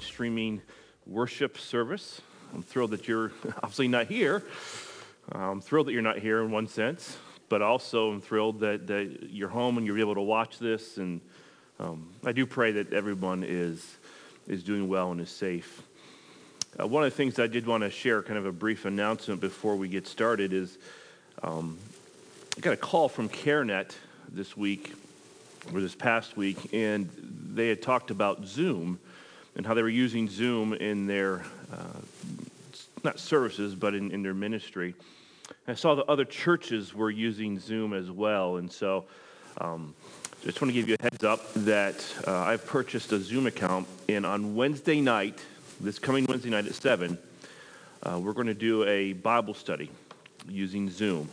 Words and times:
streaming 0.00 0.62
worship 1.06 1.58
service. 1.58 2.20
I'm 2.54 2.62
thrilled 2.62 2.90
that 2.92 3.08
you're 3.08 3.32
obviously 3.62 3.88
not 3.88 4.06
here. 4.06 4.42
I'm 5.30 5.60
thrilled 5.60 5.86
that 5.86 5.92
you're 5.92 6.02
not 6.02 6.18
here 6.18 6.42
in 6.42 6.50
one 6.50 6.66
sense, 6.66 7.16
but 7.48 7.62
also 7.62 8.10
I'm 8.10 8.20
thrilled 8.20 8.60
that, 8.60 8.86
that 8.88 9.28
you're 9.30 9.48
home 9.48 9.78
and 9.78 9.86
you're 9.86 9.98
able 9.98 10.14
to 10.14 10.22
watch 10.22 10.58
this. 10.58 10.98
And 10.98 11.20
um, 11.78 12.08
I 12.24 12.32
do 12.32 12.46
pray 12.46 12.72
that 12.72 12.92
everyone 12.92 13.44
is, 13.46 13.96
is 14.48 14.62
doing 14.62 14.88
well 14.88 15.12
and 15.12 15.20
is 15.20 15.30
safe. 15.30 15.82
Uh, 16.80 16.86
one 16.86 17.04
of 17.04 17.10
the 17.10 17.16
things 17.16 17.38
I 17.38 17.46
did 17.46 17.66
want 17.66 17.82
to 17.82 17.90
share, 17.90 18.22
kind 18.22 18.38
of 18.38 18.46
a 18.46 18.52
brief 18.52 18.84
announcement 18.84 19.40
before 19.40 19.76
we 19.76 19.88
get 19.88 20.06
started, 20.06 20.52
is 20.52 20.78
um, 21.42 21.78
I 22.56 22.60
got 22.60 22.72
a 22.72 22.78
call 22.78 23.08
from 23.08 23.28
CareNet 23.28 23.94
this 24.28 24.56
week, 24.56 24.94
or 25.72 25.80
this 25.80 25.94
past 25.94 26.36
week, 26.36 26.72
and 26.72 27.08
they 27.54 27.68
had 27.68 27.82
talked 27.82 28.10
about 28.10 28.46
Zoom 28.46 28.98
and 29.56 29.66
how 29.66 29.74
they 29.74 29.82
were 29.82 29.88
using 29.88 30.28
Zoom 30.28 30.72
in 30.72 31.06
their, 31.06 31.44
uh, 31.72 32.00
not 33.04 33.18
services, 33.18 33.74
but 33.74 33.94
in, 33.94 34.10
in 34.10 34.22
their 34.22 34.34
ministry. 34.34 34.94
I 35.68 35.74
saw 35.74 35.94
that 35.94 36.08
other 36.08 36.24
churches 36.24 36.94
were 36.94 37.10
using 37.10 37.58
Zoom 37.58 37.92
as 37.92 38.10
well. 38.10 38.56
And 38.56 38.70
so 38.70 39.04
um, 39.58 39.94
just 40.44 40.60
want 40.60 40.70
to 40.70 40.72
give 40.72 40.88
you 40.88 40.96
a 40.98 41.02
heads 41.02 41.22
up 41.24 41.52
that 41.54 42.04
uh, 42.26 42.36
I've 42.38 42.66
purchased 42.66 43.12
a 43.12 43.20
Zoom 43.20 43.46
account. 43.46 43.86
And 44.08 44.24
on 44.24 44.56
Wednesday 44.56 45.00
night, 45.00 45.38
this 45.80 45.98
coming 45.98 46.24
Wednesday 46.28 46.50
night 46.50 46.66
at 46.66 46.74
7, 46.74 47.18
uh, 48.02 48.18
we're 48.22 48.32
going 48.32 48.46
to 48.46 48.54
do 48.54 48.84
a 48.84 49.12
Bible 49.12 49.54
study 49.54 49.90
using 50.48 50.90
Zoom. 50.90 51.28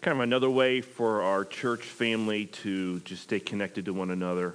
Kind 0.00 0.16
of 0.16 0.22
another 0.22 0.48
way 0.48 0.80
for 0.80 1.22
our 1.22 1.44
church 1.44 1.82
family 1.82 2.46
to 2.46 3.00
just 3.00 3.22
stay 3.22 3.40
connected 3.40 3.84
to 3.86 3.92
one 3.92 4.10
another. 4.10 4.54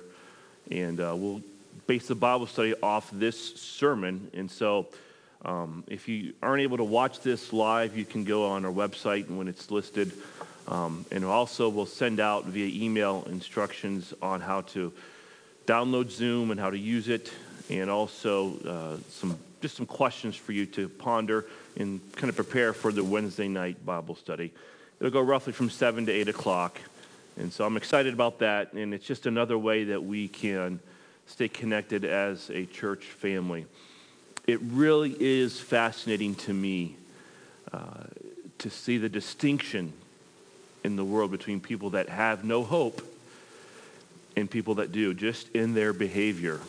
And 0.72 1.00
uh, 1.00 1.14
we'll 1.16 1.42
base 1.88 2.08
the 2.08 2.16
Bible 2.16 2.48
study 2.48 2.74
off 2.82 3.10
this 3.12 3.56
sermon. 3.56 4.30
And 4.34 4.50
so, 4.50 4.88
um, 5.44 5.84
if 5.88 6.08
you 6.08 6.34
aren't 6.42 6.62
able 6.62 6.78
to 6.78 6.84
watch 6.84 7.22
this 7.22 7.52
live, 7.52 7.98
you 7.98 8.06
can 8.06 8.24
go 8.24 8.46
on 8.46 8.66
our 8.66 8.72
website 8.72 9.30
when 9.30 9.48
it's 9.48 9.72
listed. 9.72 10.12
Um, 10.68 11.06
and 11.12 11.26
also, 11.26 11.70
we'll 11.70 11.86
send 11.86 12.20
out 12.20 12.46
via 12.46 12.84
email 12.84 13.26
instructions 13.30 14.14
on 14.22 14.42
how 14.42 14.62
to 14.62 14.94
download 15.66 16.12
Zoom 16.12 16.52
and 16.52 16.60
how 16.60 16.70
to 16.70 16.78
use 16.78 17.08
it, 17.08 17.32
and 17.70 17.90
also 17.90 18.58
uh, 18.60 18.98
some 19.10 19.38
just 19.62 19.78
some 19.78 19.86
questions 19.86 20.36
for 20.36 20.52
you 20.52 20.66
to 20.66 20.90
ponder 20.90 21.46
and 21.78 22.00
kind 22.14 22.30
of 22.30 22.36
prepare 22.36 22.74
for 22.74 22.92
the 22.92 23.04
Wednesday 23.04 23.48
night 23.48 23.86
Bible 23.86 24.16
study. 24.16 24.52
It'll 25.00 25.12
go 25.12 25.22
roughly 25.22 25.54
from 25.54 25.70
7 25.70 26.06
to 26.08 26.12
8 26.12 26.30
o'clock. 26.30 26.80
And 27.38 27.54
so 27.54 27.66
I'm 27.66 27.78
excited 27.78 28.14
about 28.14 28.40
that, 28.40 28.74
and 28.74 28.94
it's 28.94 29.06
just 29.06 29.26
another 29.26 29.58
way 29.58 29.86
that 29.86 30.04
we 30.04 30.28
can 30.28 30.80
stay 31.26 31.48
connected 31.48 32.06
as 32.06 32.50
a 32.50 32.66
church 32.66 33.06
family. 33.06 33.66
It 34.48 34.60
really 34.62 35.16
is 35.20 35.60
fascinating 35.60 36.36
to 36.36 36.54
me 36.54 36.96
uh, 37.72 38.06
to 38.58 38.70
see 38.70 38.98
the 38.98 39.10
distinction 39.10 39.94
in 40.84 40.96
the 40.96 41.06
world 41.06 41.32
between 41.32 41.60
people 41.60 41.92
that 41.92 42.10
have 42.10 42.44
no 42.44 42.64
hope 42.64 43.02
and 44.36 44.50
people 44.50 44.76
that 44.76 44.92
do, 44.92 45.14
just 45.14 45.50
in 45.50 45.74
their 45.74 45.94
behavior. 45.94 46.60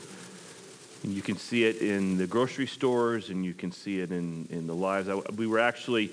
And 1.02 1.12
you 1.12 1.22
can 1.22 1.36
see 1.36 1.64
it 1.64 1.82
in 1.82 2.16
the 2.18 2.26
grocery 2.26 2.66
stores 2.66 3.30
and 3.30 3.44
you 3.44 3.54
can 3.54 3.72
see 3.72 4.00
it 4.00 4.12
in, 4.12 4.46
in 4.50 4.66
the 4.66 4.74
lives. 4.74 5.08
I, 5.08 5.14
we 5.14 5.46
were 5.46 5.58
actually, 5.58 6.10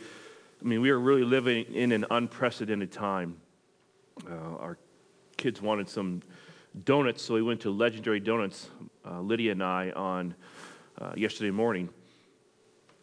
I 0.63 0.67
mean, 0.67 0.81
we 0.81 0.91
were 0.91 0.99
really 0.99 1.23
living 1.23 1.65
in 1.73 1.91
an 1.91 2.05
unprecedented 2.09 2.91
time. 2.91 3.37
Uh, 4.29 4.57
our 4.59 4.77
kids 5.37 5.61
wanted 5.61 5.89
some 5.89 6.21
donuts, 6.83 7.21
so 7.23 7.33
we 7.33 7.41
went 7.41 7.61
to 7.61 7.71
Legendary 7.71 8.19
Donuts, 8.19 8.69
uh, 9.05 9.21
Lydia 9.21 9.53
and 9.53 9.63
I, 9.63 9.91
on 9.91 10.35
uh, 10.99 11.13
yesterday 11.15 11.51
morning. 11.51 11.89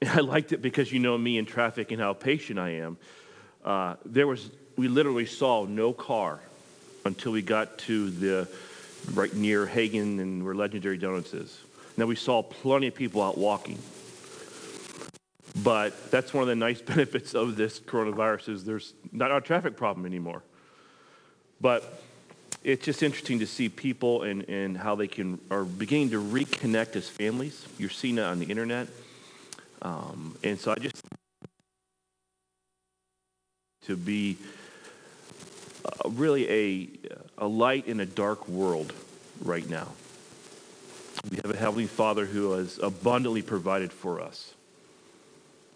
And 0.01 0.11
I 0.19 0.21
liked 0.21 0.53
it 0.53 0.63
because 0.63 0.93
you 0.93 0.99
know 0.99 1.17
me 1.17 1.39
in 1.39 1.47
traffic 1.47 1.93
and 1.93 2.01
how 2.01 2.13
patient 2.13 2.59
I 2.59 2.71
am. 2.71 2.99
Uh, 3.65 3.97
there 4.05 4.27
was, 4.27 4.51
we 4.77 4.89
literally 4.89 5.27
saw 5.27 5.65
no 5.65 5.93
car 5.93 6.41
until 7.05 7.33
we 7.33 7.43
got 7.43 7.79
to 7.79 8.11
the 8.11 8.49
right 9.15 9.33
near 9.35 9.67
Hagen 9.67 10.19
and 10.21 10.45
where 10.45 10.55
Legendary 10.55 10.99
Donuts 10.99 11.35
is. 11.35 11.61
Now 11.97 12.07
we 12.07 12.17
saw 12.17 12.43
plenty 12.43 12.89
of 12.89 12.95
people 12.95 13.23
out 13.23 13.39
walking. 13.39 13.79
But 15.63 16.11
that's 16.11 16.35
one 16.35 16.43
of 16.43 16.49
the 16.49 16.57
nice 16.57 16.83
benefits 16.95 17.35
of 17.35 17.57
this 17.57 17.81
coronavirus 17.81 18.51
is 18.51 18.65
there's 18.65 18.95
not 19.13 19.33
a 19.33 19.41
traffic 19.41 19.77
problem 19.77 20.07
anymore. 20.07 20.43
But 21.61 22.01
it's 22.67 22.85
just 22.85 23.05
interesting 23.05 23.39
to 23.39 23.47
see 23.47 23.69
people 23.69 24.25
and, 24.25 24.43
and 24.49 24.77
how 24.77 24.97
they 24.97 25.07
can 25.07 25.39
are 25.53 25.65
beginning 25.65 26.11
to 26.11 26.21
reconnect 26.21 26.97
as 26.97 27.09
families. 27.09 27.65
You're 27.79 27.91
seeing 27.91 28.19
it 28.19 28.23
on 28.23 28.41
the 28.41 28.47
internet. 28.47 28.89
Um, 29.83 30.37
and 30.43 30.59
so 30.59 30.73
I 30.73 30.75
just 30.75 31.01
to 33.83 33.97
be 33.97 34.37
uh, 35.85 36.11
really 36.11 36.51
a, 36.51 36.89
a 37.39 37.47
light 37.47 37.87
in 37.87 38.01
a 38.01 38.07
dark 38.07 38.49
world 38.49 38.93
right 39.45 39.69
now. 39.71 39.87
We 41.31 41.37
have 41.37 41.53
a 41.53 41.57
Heavenly 41.57 41.87
Father 41.87 42.27
who 42.27 42.51
has 42.53 42.81
abundantly 42.83 43.43
provided 43.43 43.93
for 43.93 44.21
us. 44.21 44.55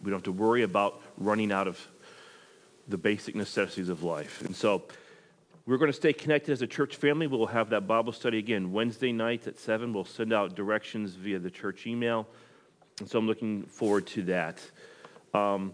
We 0.03 0.11
don't 0.11 0.19
have 0.19 0.25
to 0.25 0.33
worry 0.33 0.65
about 0.65 1.01
running 1.19 1.53
out 1.53 1.69
of 1.69 1.87
the 2.89 2.99
basic 2.99 3.37
necessities 3.37 3.89
of 3.89 4.03
life. 4.03 4.43
And 4.43 4.57
so 4.57 4.83
we're 5.71 5.79
going 5.79 5.89
to 5.89 5.97
stay 5.97 6.13
connected 6.13 6.51
as 6.51 6.63
a 6.63 6.67
church 6.67 6.97
family. 6.97 7.29
We'll 7.29 7.47
have 7.47 7.71
that 7.71 7.87
Bible 7.87 8.13
study 8.13 8.39
again 8.39 8.73
Wednesday 8.73 9.13
nights 9.13 9.47
at 9.47 9.57
7. 9.57 9.93
We'll 9.93 10.05
send 10.05 10.33
out 10.33 10.57
directions 10.57 11.15
via 11.15 11.39
the 11.39 11.49
church 11.49 11.87
email. 11.87 12.27
And 12.99 13.09
so 13.09 13.21
I'm 13.21 13.29
looking 13.29 13.63
forward 13.67 14.09
to 14.09 14.23
that. 14.25 14.61
Um, 15.33 15.73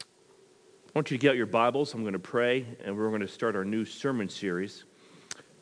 I 0.00 0.90
want 0.96 1.12
you 1.12 1.16
to 1.16 1.22
get 1.22 1.30
out 1.30 1.36
your 1.36 1.46
Bibles. 1.46 1.94
I'm 1.94 2.00
going 2.00 2.14
to 2.14 2.18
pray, 2.18 2.66
and 2.84 2.98
we're 2.98 3.08
going 3.08 3.20
to 3.20 3.28
start 3.28 3.54
our 3.54 3.64
new 3.64 3.84
sermon 3.84 4.28
series. 4.28 4.82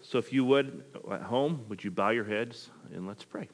So 0.01 0.17
if 0.17 0.33
you 0.33 0.47
would, 0.47 0.83
at 1.11 1.21
home, 1.21 1.67
would 1.69 1.85
you 1.85 1.91
bow 1.91 2.09
your 2.09 2.25
heads 2.25 2.71
and 2.95 3.07
let's 3.07 3.23
pray. 3.23 3.51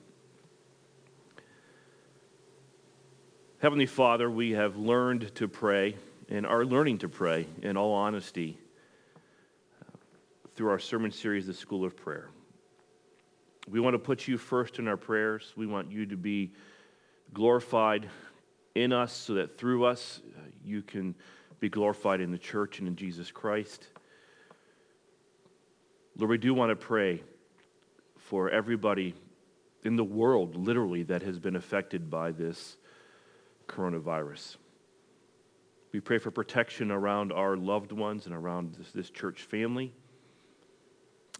Heavenly 3.59 3.87
Father, 3.87 4.31
we 4.31 4.53
have 4.53 4.77
learned 4.77 5.35
to 5.35 5.49
pray 5.49 5.97
and 6.29 6.47
are 6.47 6.65
learning 6.65 6.99
to 6.99 7.09
pray 7.09 7.49
in 7.63 7.77
all 7.77 7.95
honesty 7.95 8.59
through 10.59 10.71
our 10.71 10.79
sermon 10.81 11.13
series, 11.13 11.47
The 11.47 11.55
School 11.55 11.85
of 11.85 11.97
Prayer. 11.97 12.31
We 13.71 13.79
want 13.79 13.95
to 13.95 13.99
put 14.01 14.27
you 14.27 14.37
first 14.37 14.81
in 14.81 14.89
our 14.89 14.97
prayers. 14.97 15.53
We 15.57 15.69
want 15.69 15.93
you 15.93 16.05
to 16.07 16.17
be 16.17 16.51
glorified 17.33 18.11
in 18.75 18.93
us 18.93 19.13
so 19.13 19.35
that 19.35 19.57
through 19.57 19.85
us 19.85 20.21
uh, 20.37 20.41
you 20.65 20.83
can 20.83 21.15
be 21.61 21.69
glorified 21.69 22.21
in 22.21 22.33
the 22.33 22.39
church 22.39 22.81
and 22.81 22.89
in 22.89 22.97
Jesus 22.97 23.31
Christ. 23.31 23.87
Lord, 26.17 26.31
we 26.31 26.39
do 26.39 26.53
want 26.55 26.71
to 26.71 26.77
pray 26.77 27.23
for 28.17 28.51
everybody 28.51 29.15
in 29.85 29.95
the 29.95 30.03
world, 30.03 30.57
literally, 30.57 31.05
that 31.05 31.23
has 31.23 31.39
been 31.39 31.55
affected 31.55 32.11
by 32.11 32.33
this 32.33 32.77
coronavirus. 33.69 34.57
We 35.93 36.01
pray 36.01 36.19
for 36.19 36.33
protection 36.33 36.91
around 36.91 37.31
our 37.31 37.57
loved 37.57 37.93
ones 37.93 38.27
and 38.27 38.35
around 38.35 38.75
this, 38.75 38.91
this 38.91 39.11
church 39.11 39.43
family 39.43 39.93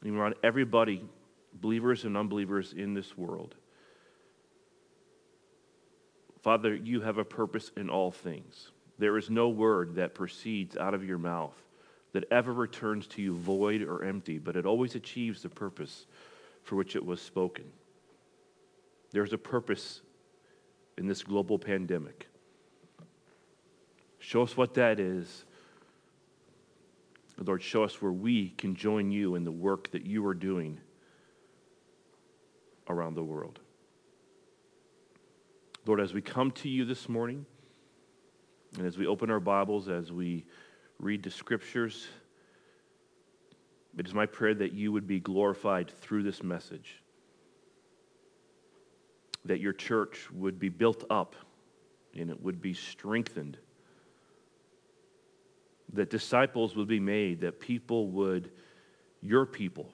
and 0.03 0.17
around 0.17 0.35
everybody, 0.43 1.05
believers 1.53 2.05
and 2.05 2.17
unbelievers 2.17 2.73
in 2.77 2.95
this 2.95 3.17
world. 3.17 3.55
Father, 6.43 6.75
you 6.75 7.01
have 7.01 7.19
a 7.19 7.25
purpose 7.25 7.71
in 7.77 7.91
all 7.91 8.11
things. 8.11 8.71
There 8.99 9.17
is 9.17 9.29
no 9.29 9.49
word 9.49 9.97
that 9.97 10.15
proceeds 10.15 10.77
out 10.77 10.95
of 10.95 11.05
your 11.05 11.19
mouth 11.19 11.57
that 12.13 12.25
ever 12.31 12.53
returns 12.53 13.07
to 13.09 13.23
you 13.23 13.35
void 13.35 13.83
or 13.83 14.05
empty, 14.05 14.39
but 14.39 14.57
it 14.57 14.67
always 14.67 14.95
achieves 14.95 15.43
the 15.43 15.49
purpose 15.49 16.07
for 16.63 16.77
which 16.77 16.97
it 16.97 17.05
was 17.05 17.21
spoken. 17.21 17.65
There's 19.11 19.33
a 19.33 19.39
purpose 19.39 20.01
in 20.97 21.07
this 21.07 21.23
global 21.23 21.59
pandemic. 21.59 22.29
Show 24.19 24.43
us 24.43 24.57
what 24.57 24.75
that 24.75 25.01
is 25.01 25.45
Lord, 27.45 27.63
show 27.63 27.85
us 27.85 28.03
where 28.03 28.13
we 28.13 28.51
can 28.51 28.75
join 28.75 29.11
you 29.11 29.37
in 29.37 29.45
the 29.45 29.53
work 29.53 29.91
that 29.93 30.05
you 30.05 30.27
are 30.27 30.35
doing 30.35 30.81
around 32.89 33.15
the 33.15 33.23
world. 33.23 33.61
Lord, 35.87 36.01
as 36.01 36.13
we 36.13 36.21
come 36.21 36.51
to 36.53 36.69
you 36.69 36.85
this 36.85 37.09
morning, 37.09 37.47
and 38.77 38.87
as 38.87 38.99
we 38.99 39.07
open 39.07 39.31
our 39.31 39.41
Bibles, 39.41 39.89
as 39.89 40.13
we 40.13 40.45
read 40.99 41.23
the 41.23 41.31
scriptures, 41.31 42.09
it 43.97 44.07
is 44.07 44.15
my 44.15 44.27
prayer 44.27 44.55
that 44.55 44.73
you 44.73 44.93
would 44.93 45.07
be 45.07 45.21
glorified 45.21 45.91
through 45.91 46.25
this 46.25 46.43
message, 46.43 47.03
that 49.45 49.61
your 49.61 49.73
church 49.73 50.29
would 50.33 50.59
be 50.59 50.69
built 50.69 51.05
up 51.09 51.37
and 52.15 52.31
it 52.31 52.43
would 52.43 52.61
be 52.61 52.75
strengthened 52.75 53.59
that 55.93 56.11
disciples 56.11 56.77
would 56.77 56.89
be 56.89 57.01
made, 57.01 57.41
that 57.41 57.61
people 57.61 58.09
would, 58.09 58.51
your 59.23 59.47
people, 59.47 59.91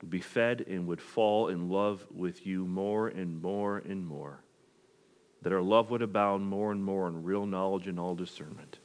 would 0.00 0.10
be 0.10 0.20
fed 0.20 0.64
and 0.68 0.86
would 0.88 1.00
fall 1.00 1.48
in 1.48 1.68
love 1.68 2.04
with 2.12 2.46
you 2.46 2.66
more 2.66 3.08
and 3.08 3.40
more 3.40 3.78
and 3.78 4.06
more. 4.06 4.42
That 5.42 5.52
our 5.52 5.62
love 5.62 5.90
would 5.90 6.02
abound 6.02 6.46
more 6.46 6.72
and 6.72 6.84
more 6.84 7.08
in 7.08 7.22
real 7.22 7.46
knowledge 7.46 7.86
and 7.86 7.98
all 7.98 8.14
discernment. 8.14 8.78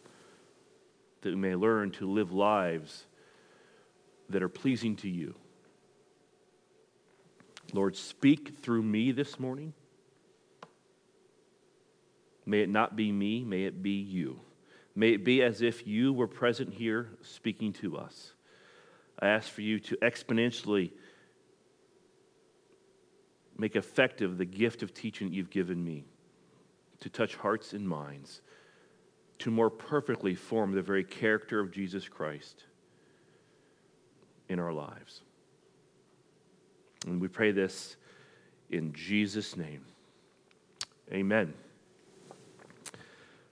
That 1.22 1.30
we 1.30 1.36
may 1.36 1.56
learn 1.56 1.92
to 1.94 2.10
live 2.10 2.32
lives 2.32 3.06
that 4.30 4.44
are 4.44 4.50
pleasing 4.50 4.96
to 4.98 5.10
you. 5.10 5.36
Lord, 7.74 7.96
speak 7.96 8.60
through 8.62 8.84
me 8.84 9.12
this 9.12 9.40
morning. 9.40 9.74
May 12.46 12.62
it 12.62 12.70
not 12.70 12.96
be 12.96 13.12
me, 13.12 13.44
may 13.44 13.66
it 13.66 13.84
be 13.84 13.92
you. 13.92 14.40
May 14.98 15.10
it 15.12 15.24
be 15.24 15.44
as 15.44 15.62
if 15.62 15.86
you 15.86 16.12
were 16.12 16.26
present 16.26 16.74
here 16.74 17.12
speaking 17.22 17.72
to 17.74 17.98
us. 17.98 18.34
I 19.20 19.28
ask 19.28 19.48
for 19.48 19.62
you 19.62 19.80
to 19.82 19.98
exponentially 19.98 20.90
make 23.60 23.76
effective 23.76 24.40
the 24.40 24.46
gift 24.46 24.82
of 24.82 24.96
teaching 24.96 25.32
you've 25.32 25.52
given 25.52 25.84
me 25.84 26.06
to 27.02 27.10
touch 27.10 27.36
hearts 27.36 27.74
and 27.74 27.88
minds, 27.88 28.42
to 29.38 29.52
more 29.52 29.70
perfectly 29.70 30.34
form 30.34 30.72
the 30.72 30.82
very 30.82 31.04
character 31.04 31.60
of 31.60 31.72
Jesus 31.72 32.10
Christ 32.10 32.64
in 34.50 34.60
our 34.60 34.74
lives. 34.74 35.22
And 37.06 37.22
we 37.22 37.28
pray 37.28 37.52
this 37.52 37.98
in 38.72 38.94
Jesus' 38.94 39.56
name. 39.56 39.86
Amen. 41.14 41.54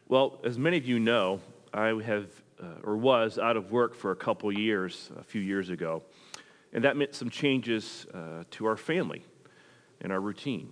Well, 0.08 0.40
as 0.44 0.60
many 0.60 0.78
of 0.78 0.86
you 0.86 1.00
know, 1.00 1.40
I 1.74 1.88
have 1.88 2.28
uh, 2.62 2.66
or 2.84 2.96
was 2.96 3.40
out 3.40 3.58
of 3.58 3.72
work 3.72 3.96
for 3.96 4.12
a 4.12 4.16
couple 4.16 4.52
years 4.52 5.10
a 5.18 5.24
few 5.24 5.42
years 5.42 5.72
ago, 5.72 6.04
and 6.74 6.84
that 6.84 6.96
meant 6.96 7.16
some 7.16 7.32
changes 7.32 8.06
uh, 8.14 8.44
to 8.52 8.68
our 8.68 8.78
family 8.78 9.26
and 10.02 10.12
our 10.12 10.22
routine. 10.22 10.72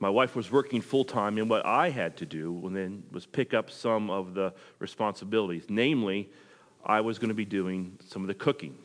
My 0.00 0.08
wife 0.08 0.34
was 0.34 0.50
working 0.50 0.80
full 0.80 1.04
time, 1.04 1.36
and 1.36 1.50
what 1.50 1.66
I 1.66 1.90
had 1.90 2.16
to 2.16 2.26
do 2.26 2.70
then 2.72 3.02
was 3.12 3.26
pick 3.26 3.52
up 3.52 3.70
some 3.70 4.08
of 4.08 4.32
the 4.32 4.54
responsibilities. 4.78 5.66
Namely, 5.68 6.30
I 6.82 7.02
was 7.02 7.18
going 7.18 7.28
to 7.28 7.34
be 7.34 7.44
doing 7.44 7.98
some 8.06 8.22
of 8.22 8.28
the 8.28 8.34
cooking. 8.34 8.78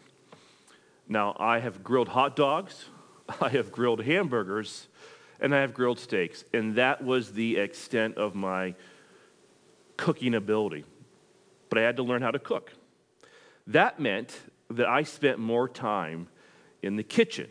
Now, 1.08 1.38
I 1.40 1.60
have 1.60 1.86
grilled 1.86 2.10
hot 2.10 2.36
dogs, 2.36 2.90
I 3.40 3.48
have 3.48 3.72
grilled 3.72 4.04
hamburgers, 4.04 4.90
and 5.40 5.56
I 5.56 5.62
have 5.62 5.74
grilled 5.74 6.00
steaks, 6.00 6.44
and 6.54 6.76
that 6.76 7.02
was 7.02 7.32
the 7.32 7.56
extent 7.56 8.18
of 8.18 8.36
my 8.36 8.76
cooking 9.98 10.36
ability, 10.36 10.86
but 11.70 11.78
I 11.78 11.82
had 11.82 11.98
to 11.98 12.04
learn 12.04 12.22
how 12.22 12.32
to 12.32 12.40
cook. 12.40 12.72
That 13.68 14.00
meant 14.00 14.38
that 14.70 14.88
I 14.88 15.04
spent 15.04 15.40
more 15.40 15.70
time 15.70 16.28
in 16.82 16.96
the 16.96 17.04
kitchen. 17.04 17.48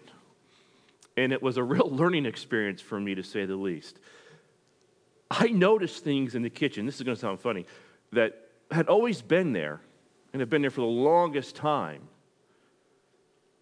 And 1.17 1.33
it 1.33 1.43
was 1.43 1.57
a 1.57 1.63
real 1.63 1.89
learning 1.91 2.27
experience 2.27 2.81
for 2.81 3.01
me, 3.01 3.15
to 3.15 3.23
say 3.23 3.45
the 3.47 3.57
least. 3.57 3.99
I 5.31 5.49
noticed 5.49 6.05
things 6.05 6.35
in 6.35 6.43
the 6.43 6.51
kitchen, 6.51 6.85
this 6.85 6.97
is 6.97 7.03
going 7.03 7.17
to 7.17 7.21
sound 7.21 7.41
funny, 7.41 7.67
that 8.13 8.49
had 8.71 8.89
always 8.89 9.23
been 9.23 9.53
there 9.53 9.81
and 10.33 10.41
had 10.41 10.51
been 10.51 10.63
there 10.63 10.71
for 10.71 10.83
the 10.83 10.87
longest 10.87 11.57
time, 11.57 12.03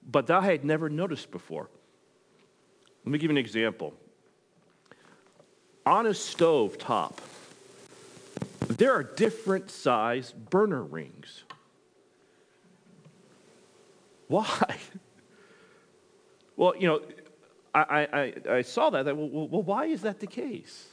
but 0.09 0.27
that 0.27 0.43
I 0.43 0.47
had 0.47 0.65
never 0.65 0.89
noticed 0.89 1.31
before. 1.31 1.69
Let 3.05 3.13
me 3.13 3.19
give 3.19 3.31
you 3.31 3.37
an 3.37 3.39
example. 3.39 3.95
On 5.87 6.07
a 6.07 6.15
stove 6.15 6.77
top, 6.77 7.21
there 8.77 8.93
are 8.93 9.03
different 9.03 9.71
size 9.71 10.33
burner 10.33 10.83
rings. 10.83 11.45
Why? 14.29 14.79
Well, 16.57 16.77
you 16.77 16.89
know, 16.89 17.01
I, 17.75 18.07
I, 18.13 18.57
I 18.57 18.61
saw 18.61 18.91
that. 18.91 19.07
well, 19.07 19.49
well, 19.49 19.63
why 19.63 19.87
is 19.87 20.03
that 20.03 20.21
the 20.21 20.27
case? 20.27 20.89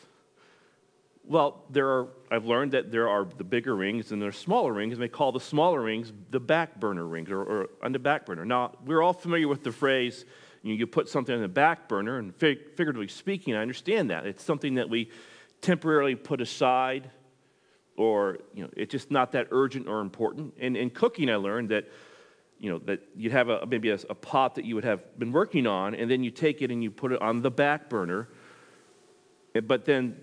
Well, 1.25 1.65
there 1.69 1.89
are, 1.89 2.07
I've 2.31 2.45
learned 2.45 2.71
that 2.71 2.89
there 2.89 3.09
are 3.09 3.25
the 3.25 3.43
bigger 3.43 3.75
rings 3.75 4.13
and 4.13 4.21
there 4.21 4.29
are 4.29 4.31
smaller 4.31 4.71
rings, 4.71 4.93
and 4.93 5.01
they 5.01 5.09
call 5.09 5.33
the 5.33 5.41
smaller 5.41 5.81
rings 5.81 6.13
the 6.29 6.39
back 6.39 6.79
burner 6.79 7.05
rings 7.05 7.29
or, 7.29 7.41
or 7.41 7.69
on 7.83 7.91
the 7.91 7.99
back 7.99 8.25
burner. 8.25 8.45
Now, 8.45 8.75
we're 8.85 9.01
all 9.01 9.11
familiar 9.11 9.49
with 9.49 9.61
the 9.65 9.73
phrase, 9.73 10.23
you, 10.63 10.71
know, 10.71 10.79
you 10.79 10.87
put 10.87 11.09
something 11.09 11.35
on 11.35 11.41
the 11.41 11.49
back 11.49 11.89
burner, 11.89 12.17
and 12.17 12.33
fig- 12.33 12.75
figuratively 12.77 13.09
speaking, 13.09 13.53
I 13.53 13.61
understand 13.61 14.09
that. 14.09 14.25
It's 14.25 14.41
something 14.41 14.75
that 14.75 14.89
we 14.89 15.11
temporarily 15.59 16.15
put 16.15 16.39
aside 16.39 17.11
or 17.97 18.37
you 18.53 18.63
know, 18.63 18.69
it's 18.77 18.91
just 18.91 19.11
not 19.11 19.33
that 19.33 19.47
urgent 19.51 19.87
or 19.87 19.99
important. 19.99 20.53
And 20.59 20.77
in 20.77 20.89
cooking, 20.89 21.29
I 21.29 21.35
learned 21.35 21.69
that 21.69 21.89
you 22.59 22.71
know 22.71 22.79
that 22.85 23.01
you'd 23.15 23.33
have 23.33 23.49
a, 23.49 23.65
maybe 23.65 23.89
a, 23.89 23.99
a, 24.09 24.15
pot 24.15 24.55
that 24.55 24.65
you 24.65 24.75
would 24.75 24.85
have 24.85 25.19
been 25.19 25.31
working 25.31 25.67
on, 25.67 25.95
and 25.95 26.09
then 26.09 26.23
you 26.23 26.31
take 26.31 26.61
it 26.61 26.71
and 26.71 26.81
you 26.81 26.89
put 26.89 27.11
it 27.11 27.21
on 27.21 27.41
the 27.41 27.51
back 27.51 27.89
burner. 27.89 28.29
But 29.63 29.85
then 29.85 30.17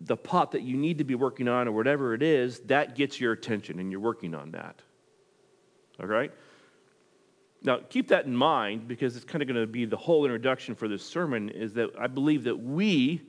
the 0.00 0.16
pot 0.16 0.52
that 0.52 0.62
you 0.62 0.76
need 0.76 0.98
to 0.98 1.04
be 1.04 1.14
working 1.14 1.48
on, 1.48 1.66
or 1.68 1.72
whatever 1.72 2.14
it 2.14 2.22
is, 2.22 2.60
that 2.60 2.94
gets 2.94 3.20
your 3.20 3.32
attention, 3.32 3.78
and 3.78 3.90
you're 3.90 4.00
working 4.00 4.34
on 4.34 4.52
that. 4.52 4.82
All 6.00 6.06
right. 6.06 6.32
Now, 7.62 7.80
keep 7.88 8.08
that 8.08 8.24
in 8.24 8.36
mind 8.36 8.86
because 8.86 9.16
it's 9.16 9.24
kind 9.24 9.42
of 9.42 9.48
going 9.48 9.60
to 9.60 9.66
be 9.66 9.84
the 9.84 9.96
whole 9.96 10.24
introduction 10.24 10.76
for 10.76 10.86
this 10.86 11.04
sermon. 11.04 11.48
Is 11.48 11.72
that 11.74 11.90
I 11.98 12.06
believe 12.06 12.44
that 12.44 12.56
we 12.56 13.22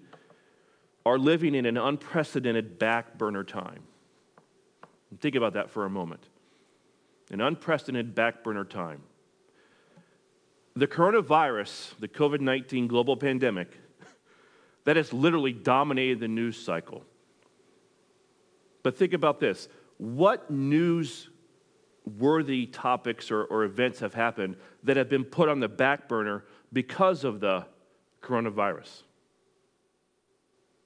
are 1.09 1.17
living 1.17 1.55
in 1.55 1.65
an 1.65 1.75
unprecedented 1.75 2.77
back 2.77 3.17
burner 3.17 3.43
time. 3.43 3.81
Think 5.19 5.33
about 5.33 5.53
that 5.53 5.71
for 5.71 5.85
a 5.85 5.89
moment. 5.89 6.29
An 7.31 7.41
unprecedented 7.41 8.13
back 8.13 8.43
burner 8.43 8.63
time. 8.63 9.01
The 10.75 10.85
coronavirus, 10.85 11.97
the 11.99 12.07
COVID 12.07 12.41
19 12.41 12.87
global 12.87 13.17
pandemic, 13.17 13.75
that 14.85 14.97
has 14.97 15.11
literally 15.11 15.51
dominated 15.51 16.19
the 16.19 16.27
news 16.27 16.63
cycle. 16.63 17.03
But 18.83 18.95
think 18.95 19.13
about 19.13 19.39
this 19.39 19.67
what 19.97 20.51
news 20.51 21.29
worthy 22.19 22.67
topics 22.67 23.31
or, 23.31 23.45
or 23.45 23.63
events 23.63 23.99
have 23.99 24.13
happened 24.13 24.57
that 24.83 24.95
have 24.95 25.09
been 25.09 25.25
put 25.25 25.49
on 25.49 25.59
the 25.59 25.67
back 25.67 26.07
burner 26.07 26.45
because 26.71 27.23
of 27.23 27.39
the 27.39 27.65
coronavirus? 28.21 29.03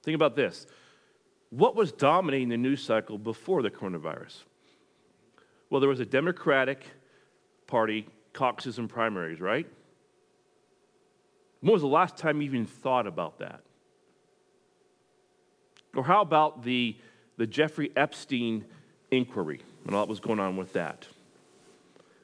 Think 0.04 0.14
about 0.14 0.36
this. 0.36 0.66
What 1.48 1.74
was 1.74 1.90
dominating 1.90 2.50
the 2.50 2.58
news 2.58 2.82
cycle 2.82 3.16
before 3.16 3.62
the 3.62 3.70
coronavirus? 3.70 4.42
Well, 5.70 5.80
there 5.80 5.88
was 5.88 6.00
a 6.00 6.04
Democratic 6.04 6.84
Party 7.66 8.06
caucuses 8.34 8.78
and 8.78 8.88
primaries, 8.88 9.40
right? 9.40 9.66
When 11.60 11.72
was 11.72 11.80
the 11.80 11.88
last 11.88 12.18
time 12.18 12.42
you 12.42 12.48
even 12.48 12.66
thought 12.66 13.06
about 13.06 13.38
that? 13.38 13.62
Or 15.96 16.04
how 16.04 16.20
about 16.20 16.64
the, 16.64 16.96
the 17.38 17.46
Jeffrey 17.46 17.90
Epstein 17.96 18.66
inquiry 19.10 19.62
and 19.86 19.94
all 19.94 20.04
that 20.04 20.10
was 20.10 20.20
going 20.20 20.40
on 20.40 20.58
with 20.58 20.74
that? 20.74 21.08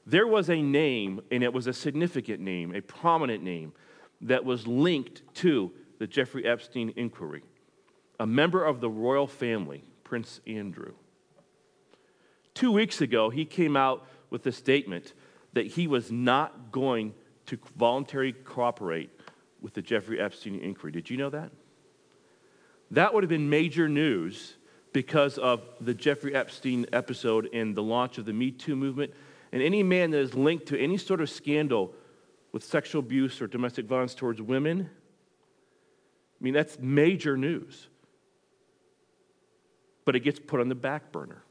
There 0.04 0.26
was 0.26 0.50
a 0.50 0.60
name, 0.60 1.22
and 1.30 1.42
it 1.42 1.52
was 1.52 1.66
a 1.66 1.72
significant 1.72 2.40
name, 2.40 2.74
a 2.74 2.82
prominent 2.82 3.42
name, 3.42 3.72
that 4.20 4.44
was 4.44 4.66
linked 4.66 5.22
to 5.36 5.70
the 5.98 6.06
Jeffrey 6.06 6.44
Epstein 6.44 6.92
inquiry 6.96 7.42
a 8.20 8.26
member 8.26 8.62
of 8.62 8.82
the 8.82 8.90
royal 8.90 9.26
family, 9.26 9.82
Prince 10.04 10.42
Andrew. 10.46 10.92
Two 12.52 12.70
weeks 12.70 13.00
ago, 13.00 13.30
he 13.30 13.46
came 13.46 13.78
out 13.78 14.06
with 14.28 14.46
a 14.46 14.52
statement 14.52 15.14
that 15.54 15.66
he 15.66 15.86
was 15.86 16.12
not 16.12 16.70
going 16.70 17.14
to 17.46 17.58
voluntarily 17.76 18.32
cooperate 18.32 19.10
with 19.62 19.72
the 19.72 19.80
Jeffrey 19.80 20.20
Epstein 20.20 20.60
inquiry. 20.60 20.92
Did 20.92 21.08
you 21.08 21.16
know 21.16 21.30
that? 21.30 21.50
That 22.90 23.14
would 23.14 23.22
have 23.24 23.30
been 23.30 23.48
major 23.48 23.88
news 23.88 24.56
because 24.92 25.38
of 25.38 25.62
the 25.80 25.94
Jeffrey 25.94 26.34
Epstein 26.34 26.84
episode 26.92 27.48
and 27.54 27.74
the 27.74 27.82
launch 27.82 28.18
of 28.18 28.26
the 28.26 28.34
Me 28.34 28.50
Too 28.50 28.76
movement. 28.76 29.14
And 29.50 29.62
any 29.62 29.82
man 29.82 30.10
that 30.10 30.18
is 30.18 30.34
linked 30.34 30.66
to 30.66 30.78
any 30.78 30.98
sort 30.98 31.22
of 31.22 31.30
scandal 31.30 31.94
with 32.52 32.64
sexual 32.64 33.00
abuse 33.00 33.40
or 33.40 33.46
domestic 33.46 33.86
violence 33.86 34.14
towards 34.14 34.42
women, 34.42 34.90
I 36.38 36.44
mean, 36.44 36.52
that's 36.52 36.78
major 36.78 37.38
news 37.38 37.88
but 40.04 40.16
it 40.16 40.20
gets 40.20 40.38
put 40.38 40.60
on 40.60 40.68
the 40.68 40.74
back 40.74 41.12
burner. 41.12 41.42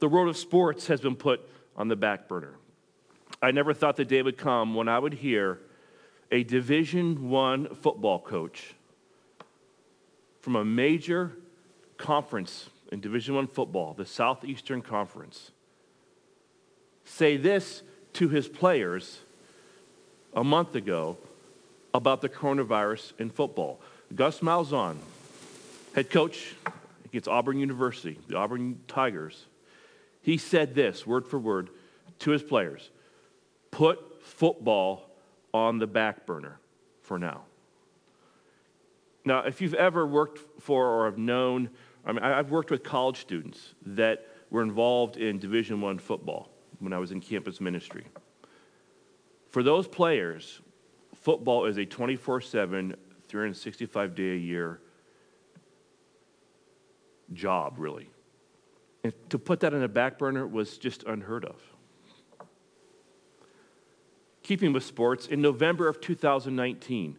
The 0.00 0.08
world 0.08 0.28
of 0.28 0.36
sports 0.36 0.86
has 0.88 1.00
been 1.00 1.16
put 1.16 1.48
on 1.76 1.88
the 1.88 1.96
back 1.96 2.28
burner. 2.28 2.56
I 3.40 3.50
never 3.50 3.74
thought 3.74 3.96
the 3.96 4.04
day 4.04 4.22
would 4.22 4.38
come 4.38 4.74
when 4.74 4.88
I 4.88 4.98
would 4.98 5.14
hear 5.14 5.60
a 6.30 6.44
Division 6.44 7.28
1 7.28 7.74
football 7.76 8.18
coach 8.18 8.74
from 10.40 10.56
a 10.56 10.64
major 10.64 11.32
conference 11.98 12.68
in 12.90 13.00
Division 13.00 13.34
1 13.34 13.46
football, 13.46 13.94
the 13.94 14.04
Southeastern 14.04 14.82
Conference, 14.82 15.50
say 17.04 17.36
this 17.36 17.82
to 18.14 18.28
his 18.28 18.48
players 18.48 19.20
a 20.34 20.44
month 20.44 20.74
ago 20.74 21.16
about 21.94 22.20
the 22.20 22.28
coronavirus 22.28 23.12
in 23.18 23.30
football. 23.30 23.80
Gus 24.14 24.40
Malzahn, 24.40 24.96
head 25.94 26.10
coach 26.10 26.54
against 27.04 27.28
Auburn 27.28 27.58
University, 27.58 28.18
the 28.28 28.36
Auburn 28.36 28.80
Tigers, 28.88 29.46
he 30.22 30.36
said 30.38 30.74
this, 30.74 31.06
word 31.06 31.26
for 31.26 31.38
word, 31.38 31.70
to 32.20 32.30
his 32.30 32.42
players 32.42 32.90
Put 33.70 34.22
football 34.22 35.08
on 35.54 35.78
the 35.78 35.86
back 35.86 36.26
burner 36.26 36.60
for 37.00 37.18
now. 37.18 37.42
Now, 39.24 39.40
if 39.40 39.62
you've 39.62 39.72
ever 39.72 40.06
worked 40.06 40.60
for 40.60 40.86
or 40.86 41.04
have 41.06 41.16
known, 41.16 41.70
I 42.04 42.12
mean, 42.12 42.22
I've 42.22 42.50
worked 42.50 42.70
with 42.70 42.82
college 42.82 43.18
students 43.18 43.74
that 43.86 44.26
were 44.50 44.62
involved 44.62 45.16
in 45.16 45.38
Division 45.38 45.80
One 45.80 45.98
football 45.98 46.50
when 46.80 46.92
I 46.92 46.98
was 46.98 47.12
in 47.12 47.20
campus 47.22 47.62
ministry. 47.62 48.04
For 49.48 49.62
those 49.62 49.88
players, 49.88 50.60
football 51.14 51.64
is 51.64 51.78
a 51.78 51.86
24 51.86 52.42
7, 52.42 52.94
365 53.26 54.14
day 54.14 54.32
a 54.32 54.36
year 54.36 54.80
job, 57.34 57.74
really. 57.76 58.08
And 59.04 59.12
to 59.30 59.38
put 59.38 59.60
that 59.60 59.74
on 59.74 59.82
a 59.82 59.88
back 59.88 60.18
burner 60.18 60.46
was 60.46 60.78
just 60.78 61.02
unheard 61.04 61.44
of. 61.44 61.60
Keeping 64.42 64.72
with 64.72 64.84
sports, 64.84 65.26
in 65.26 65.40
November 65.40 65.88
of 65.88 66.00
2019, 66.00 67.16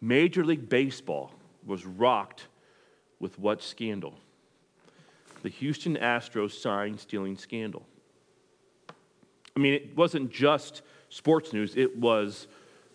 Major 0.00 0.44
League 0.44 0.68
Baseball 0.68 1.32
was 1.64 1.86
rocked 1.86 2.48
with 3.20 3.38
what 3.38 3.62
scandal? 3.62 4.14
The 5.42 5.48
Houston 5.48 5.96
Astros 5.96 6.52
sign 6.52 6.98
stealing 6.98 7.36
scandal. 7.36 7.86
I 9.56 9.60
mean, 9.60 9.74
it 9.74 9.96
wasn't 9.96 10.30
just 10.30 10.82
sports 11.08 11.52
news, 11.52 11.76
it 11.76 11.96
was 11.96 12.48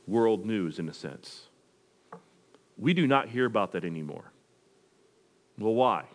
world 0.08 0.46
news 0.46 0.80
in 0.80 0.90
a 0.90 0.94
sense. 0.94 1.48
We 2.78 2.94
do 2.94 3.08
not 3.08 3.30
hear 3.30 3.46
about 3.46 3.72
that 3.74 3.84
anymore. 3.84 4.32
Well, 5.58 5.74
why? 5.74 6.06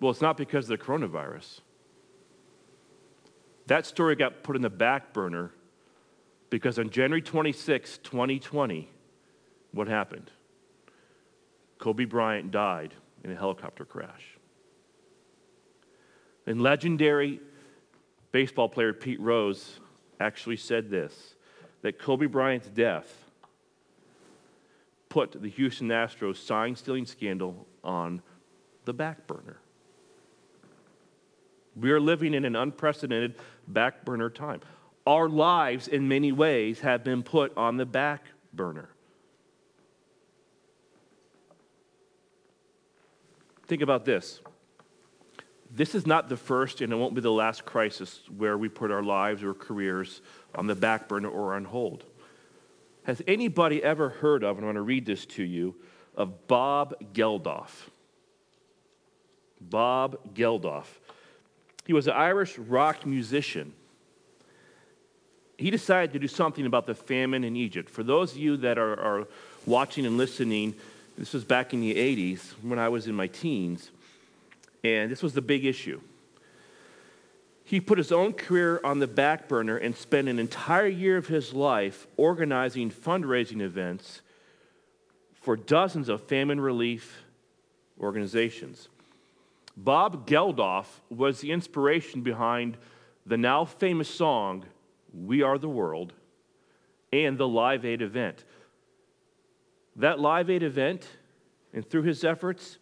Well, 0.00 0.10
it's 0.10 0.20
not 0.20 0.36
because 0.36 0.68
of 0.70 0.78
the 0.78 0.84
coronavirus. 0.84 1.60
That 3.66 3.86
story 3.86 4.16
got 4.16 4.42
put 4.42 4.56
in 4.56 4.62
the 4.62 4.70
back 4.70 5.12
burner 5.12 5.52
because 6.50 6.78
on 6.78 6.90
January 6.90 7.20
26, 7.20 7.98
2020, 7.98 8.90
what 9.72 9.88
happened? 9.88 10.30
Kobe 11.78 12.04
Bryant 12.04 12.50
died 12.50 12.94
in 13.22 13.30
a 13.30 13.36
helicopter 13.36 13.84
crash. 13.84 14.38
And 16.46 16.62
legendary 16.62 17.40
baseball 18.32 18.68
player 18.68 18.92
Pete 18.92 19.20
Rose 19.20 19.80
actually 20.18 20.56
said 20.56 20.90
this 20.90 21.34
that 21.82 21.98
Kobe 21.98 22.26
Bryant's 22.26 22.68
death 22.68 23.27
put 25.08 25.40
the 25.40 25.48
Houston 25.48 25.88
Astros 25.88 26.36
sign 26.36 26.76
stealing 26.76 27.06
scandal 27.06 27.66
on 27.82 28.22
the 28.84 28.92
back 28.92 29.26
burner. 29.26 29.58
We 31.76 31.90
are 31.92 32.00
living 32.00 32.34
in 32.34 32.44
an 32.44 32.56
unprecedented 32.56 33.36
back 33.66 34.04
burner 34.04 34.30
time. 34.30 34.60
Our 35.06 35.28
lives, 35.28 35.88
in 35.88 36.08
many 36.08 36.32
ways, 36.32 36.80
have 36.80 37.04
been 37.04 37.22
put 37.22 37.56
on 37.56 37.76
the 37.76 37.86
back 37.86 38.24
burner. 38.52 38.90
Think 43.66 43.82
about 43.82 44.04
this. 44.04 44.40
This 45.70 45.94
is 45.94 46.06
not 46.06 46.28
the 46.28 46.36
first, 46.36 46.80
and 46.80 46.92
it 46.92 46.96
won't 46.96 47.14
be 47.14 47.20
the 47.20 47.30
last 47.30 47.66
crisis 47.66 48.22
where 48.36 48.56
we 48.56 48.68
put 48.68 48.90
our 48.90 49.02
lives 49.02 49.42
or 49.42 49.52
careers 49.52 50.22
on 50.54 50.66
the 50.66 50.74
back 50.74 51.08
burner 51.08 51.28
or 51.28 51.54
on 51.54 51.66
hold. 51.66 52.04
Has 53.08 53.22
anybody 53.26 53.82
ever 53.82 54.10
heard 54.10 54.44
of, 54.44 54.58
and 54.58 54.66
I 54.66 54.66
want 54.66 54.76
to 54.76 54.82
read 54.82 55.06
this 55.06 55.24
to 55.24 55.42
you, 55.42 55.74
of 56.14 56.46
Bob 56.46 56.94
Geldof? 57.14 57.70
Bob 59.62 60.34
Geldof. 60.34 60.84
He 61.86 61.94
was 61.94 62.06
an 62.06 62.12
Irish 62.12 62.58
rock 62.58 63.06
musician. 63.06 63.72
He 65.56 65.70
decided 65.70 66.12
to 66.12 66.18
do 66.18 66.28
something 66.28 66.66
about 66.66 66.84
the 66.84 66.94
famine 66.94 67.44
in 67.44 67.56
Egypt. 67.56 67.88
For 67.88 68.02
those 68.02 68.32
of 68.32 68.38
you 68.38 68.58
that 68.58 68.76
are, 68.76 69.00
are 69.00 69.26
watching 69.64 70.04
and 70.04 70.18
listening, 70.18 70.74
this 71.16 71.32
was 71.32 71.46
back 71.46 71.72
in 71.72 71.80
the 71.80 71.94
80s 71.94 72.52
when 72.60 72.78
I 72.78 72.90
was 72.90 73.06
in 73.06 73.14
my 73.14 73.26
teens, 73.26 73.90
and 74.84 75.10
this 75.10 75.22
was 75.22 75.32
the 75.32 75.40
big 75.40 75.64
issue. 75.64 75.98
He 77.68 77.82
put 77.82 77.98
his 77.98 78.12
own 78.12 78.32
career 78.32 78.80
on 78.82 78.98
the 78.98 79.06
back 79.06 79.46
burner 79.46 79.76
and 79.76 79.94
spent 79.94 80.26
an 80.26 80.38
entire 80.38 80.86
year 80.86 81.18
of 81.18 81.26
his 81.26 81.52
life 81.52 82.06
organizing 82.16 82.90
fundraising 82.90 83.60
events 83.60 84.22
for 85.34 85.54
dozens 85.54 86.08
of 86.08 86.22
famine 86.22 86.62
relief 86.62 87.24
organizations. 88.00 88.88
Bob 89.76 90.26
Geldof 90.26 90.86
was 91.10 91.42
the 91.42 91.52
inspiration 91.52 92.22
behind 92.22 92.78
the 93.26 93.36
now 93.36 93.66
famous 93.66 94.08
song, 94.08 94.64
We 95.12 95.42
Are 95.42 95.58
the 95.58 95.68
World, 95.68 96.14
and 97.12 97.36
the 97.36 97.46
Live 97.46 97.84
Aid 97.84 98.00
event. 98.00 98.44
That 99.94 100.18
Live 100.18 100.48
Aid 100.48 100.62
event, 100.62 101.06
and 101.74 101.86
through 101.86 102.04
his 102.04 102.24
efforts, 102.24 102.78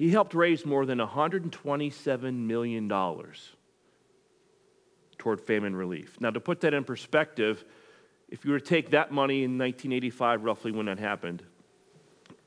he 0.00 0.08
helped 0.08 0.32
raise 0.32 0.64
more 0.64 0.86
than 0.86 0.98
$127 0.98 2.34
million 2.34 2.88
toward 5.18 5.40
famine 5.42 5.76
relief. 5.76 6.16
Now, 6.18 6.30
to 6.30 6.40
put 6.40 6.62
that 6.62 6.72
in 6.72 6.84
perspective, 6.84 7.62
if 8.30 8.46
you 8.46 8.52
were 8.52 8.60
to 8.60 8.64
take 8.64 8.92
that 8.92 9.12
money 9.12 9.44
in 9.44 9.58
1985, 9.58 10.42
roughly 10.42 10.72
when 10.72 10.86
that 10.86 10.98
happened, 10.98 11.42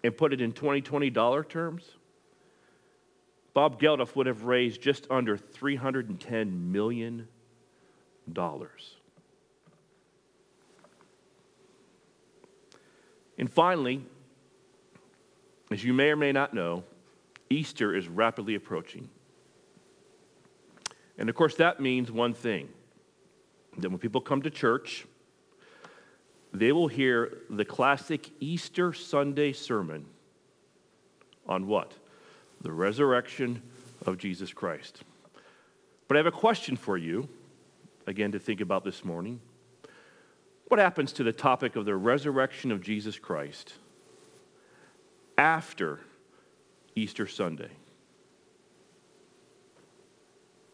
and 0.04 0.18
put 0.18 0.34
it 0.34 0.42
in 0.42 0.52
2020 0.52 1.12
dollar 1.12 1.44
terms, 1.44 1.92
Bob 3.54 3.80
Geldof 3.80 4.16
would 4.16 4.26
have 4.26 4.46
raised 4.46 4.82
just 4.82 5.06
under 5.12 5.38
$310 5.38 6.72
million. 6.72 7.28
And 13.38 13.48
finally, 13.48 14.04
as 15.70 15.84
you 15.84 15.94
may 15.94 16.10
or 16.10 16.16
may 16.16 16.32
not 16.32 16.56
know, 16.56 16.84
Easter 17.54 17.96
is 17.96 18.08
rapidly 18.08 18.56
approaching. 18.56 19.10
And 21.18 21.30
of 21.30 21.36
course, 21.36 21.56
that 21.56 21.80
means 21.80 22.12
one 22.12 22.34
thing 22.34 22.70
that 23.78 23.90
when 23.90 24.00
people 24.00 24.22
come 24.22 24.42
to 24.42 24.50
church, 24.50 25.06
they 26.54 26.72
will 26.72 26.88
hear 26.88 27.40
the 27.50 27.66
classic 27.66 28.30
Easter 28.40 28.94
Sunday 28.94 29.54
sermon 29.54 30.06
on 31.48 31.68
what? 31.68 31.94
The 32.62 32.72
resurrection 32.72 33.62
of 34.06 34.18
Jesus 34.18 34.54
Christ. 34.54 35.04
But 36.08 36.18
I 36.18 36.20
have 36.20 36.28
a 36.28 36.32
question 36.32 36.76
for 36.76 36.98
you, 36.98 37.28
again, 38.08 38.32
to 38.34 38.40
think 38.40 38.62
about 38.62 38.84
this 38.84 39.04
morning. 39.04 39.40
What 40.68 40.80
happens 40.80 41.14
to 41.14 41.24
the 41.24 41.34
topic 41.34 41.76
of 41.76 41.86
the 41.86 41.96
resurrection 41.96 42.72
of 42.72 42.82
Jesus 42.82 43.18
Christ 43.18 43.74
after 45.38 46.00
Easter 46.96 47.28
Sunday? 47.28 47.70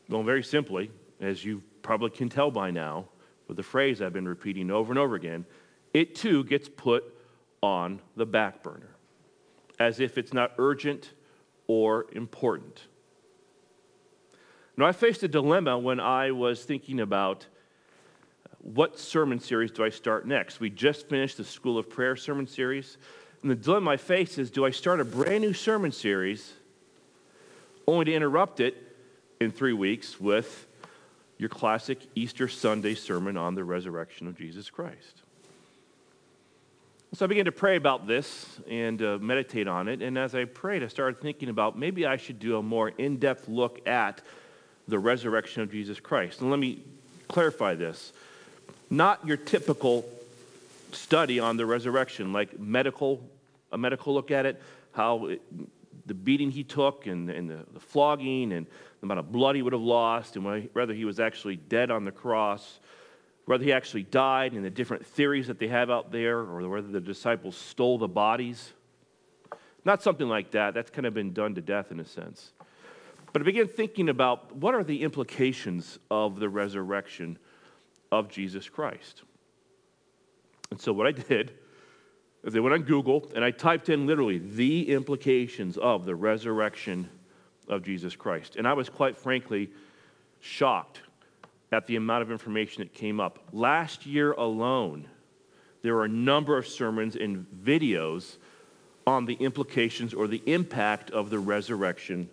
Well, 0.10 0.24
very 0.24 0.44
simply, 0.44 0.92
as 1.22 1.46
you 1.46 1.62
probably 1.82 2.10
can 2.10 2.30
tell 2.30 2.52
by 2.52 2.72
now, 2.72 3.06
with 3.48 3.58
the 3.58 3.64
phrase 3.64 4.02
I've 4.02 4.14
been 4.14 4.28
repeating 4.28 4.72
over 4.72 4.92
and 4.92 5.00
over 5.00 5.16
again, 5.16 5.46
it 5.94 6.16
too 6.16 6.44
gets 6.44 6.70
put 6.70 7.04
on 7.62 8.02
the 8.16 8.26
back 8.26 8.64
burner 8.64 8.96
as 9.80 10.00
if 10.00 10.18
it's 10.18 10.34
not 10.34 10.54
urgent 10.58 11.14
or 11.68 12.08
important. 12.12 12.88
Now, 14.76 14.86
I 14.86 14.92
faced 14.92 15.24
a 15.24 15.28
dilemma 15.28 15.78
when 15.78 16.00
I 16.00 16.32
was 16.32 16.64
thinking 16.64 17.00
about 17.00 17.46
uh, 18.46 18.56
what 18.60 18.98
sermon 19.00 19.40
series 19.40 19.72
do 19.72 19.84
I 19.84 19.90
start 19.90 20.28
next? 20.28 20.60
We 20.60 20.70
just 20.70 21.10
finished 21.10 21.38
the 21.38 21.44
School 21.44 21.78
of 21.78 21.90
Prayer 21.90 22.16
sermon 22.16 22.48
series. 22.48 22.98
And 23.42 23.52
the 23.52 23.56
dilemma 23.56 23.92
I 23.92 23.98
face 23.98 24.38
is 24.38 24.52
do 24.52 24.66
I 24.66 24.72
start 24.72 25.00
a 25.00 25.06
brand 25.06 25.42
new 25.42 25.54
sermon 25.54 25.92
series 25.92 26.54
only 27.88 28.06
to 28.06 28.14
interrupt 28.14 28.60
it 28.60 28.76
in 29.40 29.52
three 29.52 29.74
weeks 29.74 30.20
with 30.20 30.68
your 31.38 31.50
classic 31.50 32.00
Easter 32.16 32.48
Sunday 32.50 32.96
sermon 32.96 33.38
on 33.38 33.56
the 33.56 33.64
resurrection 33.64 34.28
of 34.28 34.38
Jesus 34.38 34.70
Christ? 34.70 35.22
So 37.14 37.26
I 37.26 37.28
began 37.28 37.46
to 37.46 37.52
pray 37.52 37.76
about 37.76 38.06
this 38.06 38.60
and 38.70 39.02
uh, 39.02 39.18
meditate 39.20 39.68
on 39.68 39.88
it. 39.88 40.04
And 40.04 40.18
as 40.18 40.36
I 40.36 40.46
prayed, 40.46 40.84
I 40.84 40.88
started 40.88 41.20
thinking 41.22 41.50
about 41.50 41.78
maybe 41.78 42.06
I 42.06 42.18
should 42.18 42.40
do 42.40 42.58
a 42.58 42.62
more 42.62 42.90
in 42.90 43.18
depth 43.18 43.48
look 43.48 43.88
at 43.88 44.22
the 44.88 45.00
resurrection 45.00 45.64
of 45.64 45.72
Jesus 45.72 46.00
Christ. 46.00 46.42
And 46.42 46.52
let 46.52 46.60
me 46.60 46.84
clarify 47.28 47.76
this 47.76 48.12
not 48.92 49.26
your 49.26 49.38
typical 49.38 50.04
study 50.92 51.40
on 51.40 51.58
the 51.58 51.66
resurrection, 51.66 52.34
like 52.34 52.60
medical, 52.60 53.22
a 53.72 53.78
medical 53.78 54.14
look 54.14 54.32
at 54.32 54.46
it, 54.46 54.62
how 54.92 55.28
it, 55.28 55.42
the 56.06 56.14
beating 56.14 56.52
he 56.52 56.64
took 56.64 57.06
and, 57.06 57.30
and 57.30 57.50
the, 57.50 57.60
the, 57.74 57.80
flogging 57.80 58.54
and 58.54 58.66
the 58.66 59.06
amount 59.06 59.20
of 59.20 59.32
blood 59.32 59.56
he 59.56 59.62
would 59.62 59.74
have 59.74 59.82
lost, 59.82 60.36
and 60.36 60.70
whether 60.74 60.94
he 60.94 61.06
was 61.06 61.20
actually 61.20 61.56
dead 61.56 61.92
on 61.92 62.04
the 62.04 62.12
cross, 62.12 62.80
whether 63.46 63.64
he 63.64 63.72
actually 63.72 64.04
died, 64.04 64.54
and 64.54 64.66
the 64.66 64.70
different 64.70 65.06
theories 65.06 65.48
that 65.48 65.60
they 65.60 65.68
have 65.68 65.90
out 65.90 66.12
there, 66.12 66.40
or 66.40 66.68
whether 66.68 66.88
the 66.88 67.00
disciples 67.00 67.56
stole 67.56 67.98
the 67.98 68.08
bodies. 68.08 68.74
Not 69.86 70.04
something 70.04 70.28
like 70.28 70.52
that. 70.52 70.74
That's 70.74 70.90
kind 70.90 71.06
of 71.06 71.14
been 71.14 71.34
done 71.34 71.56
to 71.56 71.62
death 71.62 71.92
in 71.92 72.00
a 72.00 72.06
sense. 72.06 72.52
But 73.32 73.42
I 73.42 73.46
began 73.46 73.68
thinking 73.68 74.10
about 74.10 74.56
what 74.56 74.74
are 74.74 74.84
the 74.84 75.04
implications 75.04 76.00
of 76.10 76.40
the 76.40 76.50
resurrection 76.50 77.38
of 78.12 78.30
Jesus 78.30 78.68
Christ. 78.68 79.24
And 80.72 80.80
so 80.80 80.94
what 80.94 81.08
I 81.08 81.12
did 81.12 81.52
is 82.44 82.56
I 82.56 82.60
went 82.60 82.74
on 82.74 82.84
Google 82.84 83.30
and 83.36 83.44
I 83.44 83.52
typed 83.52 83.90
in 83.90 84.06
literally 84.06 84.38
the 84.38 84.92
implications 84.92 85.78
of 85.78 86.06
the 86.06 86.16
resurrection 86.16 87.10
of 87.68 87.84
Jesus 87.84 88.16
Christ. 88.16 88.56
And 88.56 88.68
I 88.68 88.74
was 88.74 88.90
quite 88.90 89.18
frankly 89.18 89.70
shocked 90.40 91.02
at 91.72 91.88
the 91.88 91.96
amount 91.96 92.24
of 92.24 92.32
information 92.32 92.84
that 92.84 92.94
came 92.94 93.20
up. 93.20 93.40
Last 93.52 94.06
year 94.06 94.32
alone, 94.32 95.08
there 95.82 95.94
were 95.94 96.06
a 96.06 96.10
number 96.10 96.58
of 96.58 96.68
sermons 96.68 97.16
and 97.16 97.46
videos 97.64 98.38
on 99.06 99.26
the 99.26 99.36
implications 99.36 100.14
or 100.14 100.28
the 100.28 100.42
impact 100.46 101.10
of 101.12 101.30
the 101.30 101.40
resurrection 101.40 102.30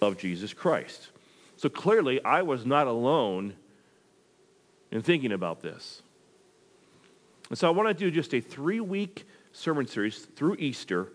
of 0.00 0.18
Jesus 0.18 0.52
Christ. 0.52 1.08
So 1.56 1.68
clearly, 1.68 2.24
I 2.24 2.42
was 2.42 2.64
not 2.64 2.86
alone 2.86 3.54
in 4.90 5.02
thinking 5.02 5.32
about 5.32 5.60
this. 5.60 6.02
And 7.50 7.58
so 7.58 7.66
I 7.66 7.70
want 7.72 7.88
to 7.88 7.94
do 7.94 8.10
just 8.10 8.32
a 8.32 8.40
three 8.40 8.80
week 8.80 9.26
sermon 9.52 9.86
series 9.86 10.18
through 10.18 10.56
Easter 10.58 11.12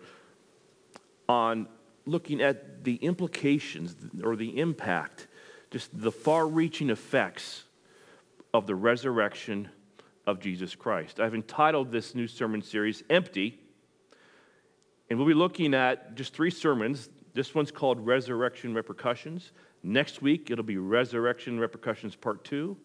on 1.28 1.66
looking 2.04 2.40
at 2.40 2.84
the 2.84 2.96
implications 2.96 3.96
or 4.22 4.36
the 4.36 4.60
impact, 4.60 5.26
just 5.70 5.98
the 5.98 6.12
far 6.12 6.46
reaching 6.46 6.90
effects 6.90 7.64
of 8.54 8.66
the 8.66 8.74
resurrection 8.74 9.68
of 10.26 10.38
Jesus 10.38 10.74
Christ. 10.74 11.20
I've 11.20 11.34
entitled 11.34 11.90
this 11.90 12.14
new 12.14 12.26
sermon 12.26 12.62
series 12.62 13.02
Empty, 13.10 13.58
and 15.08 15.18
we'll 15.18 15.28
be 15.28 15.34
looking 15.34 15.74
at 15.74 16.14
just 16.16 16.34
three 16.34 16.50
sermons. 16.50 17.08
This 17.34 17.54
one's 17.54 17.70
called 17.70 18.04
Resurrection 18.04 18.74
Repercussions. 18.74 19.52
Next 19.82 20.22
week, 20.22 20.50
it'll 20.50 20.64
be 20.64 20.78
Resurrection 20.78 21.58
Repercussions 21.58 22.16
Part 22.16 22.44
2. 22.44 22.76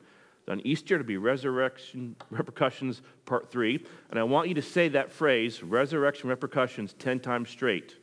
On 0.51 0.59
Easter, 0.67 0.95
it'll 0.95 1.07
be 1.07 1.15
Resurrection 1.15 2.13
Repercussions 2.29 3.01
Part 3.25 3.49
3. 3.49 3.85
And 4.09 4.19
I 4.19 4.23
want 4.23 4.49
you 4.49 4.55
to 4.55 4.61
say 4.61 4.89
that 4.89 5.09
phrase, 5.09 5.63
Resurrection 5.63 6.29
Repercussions, 6.29 6.93
10 6.99 7.21
times 7.21 7.49
straight. 7.49 7.95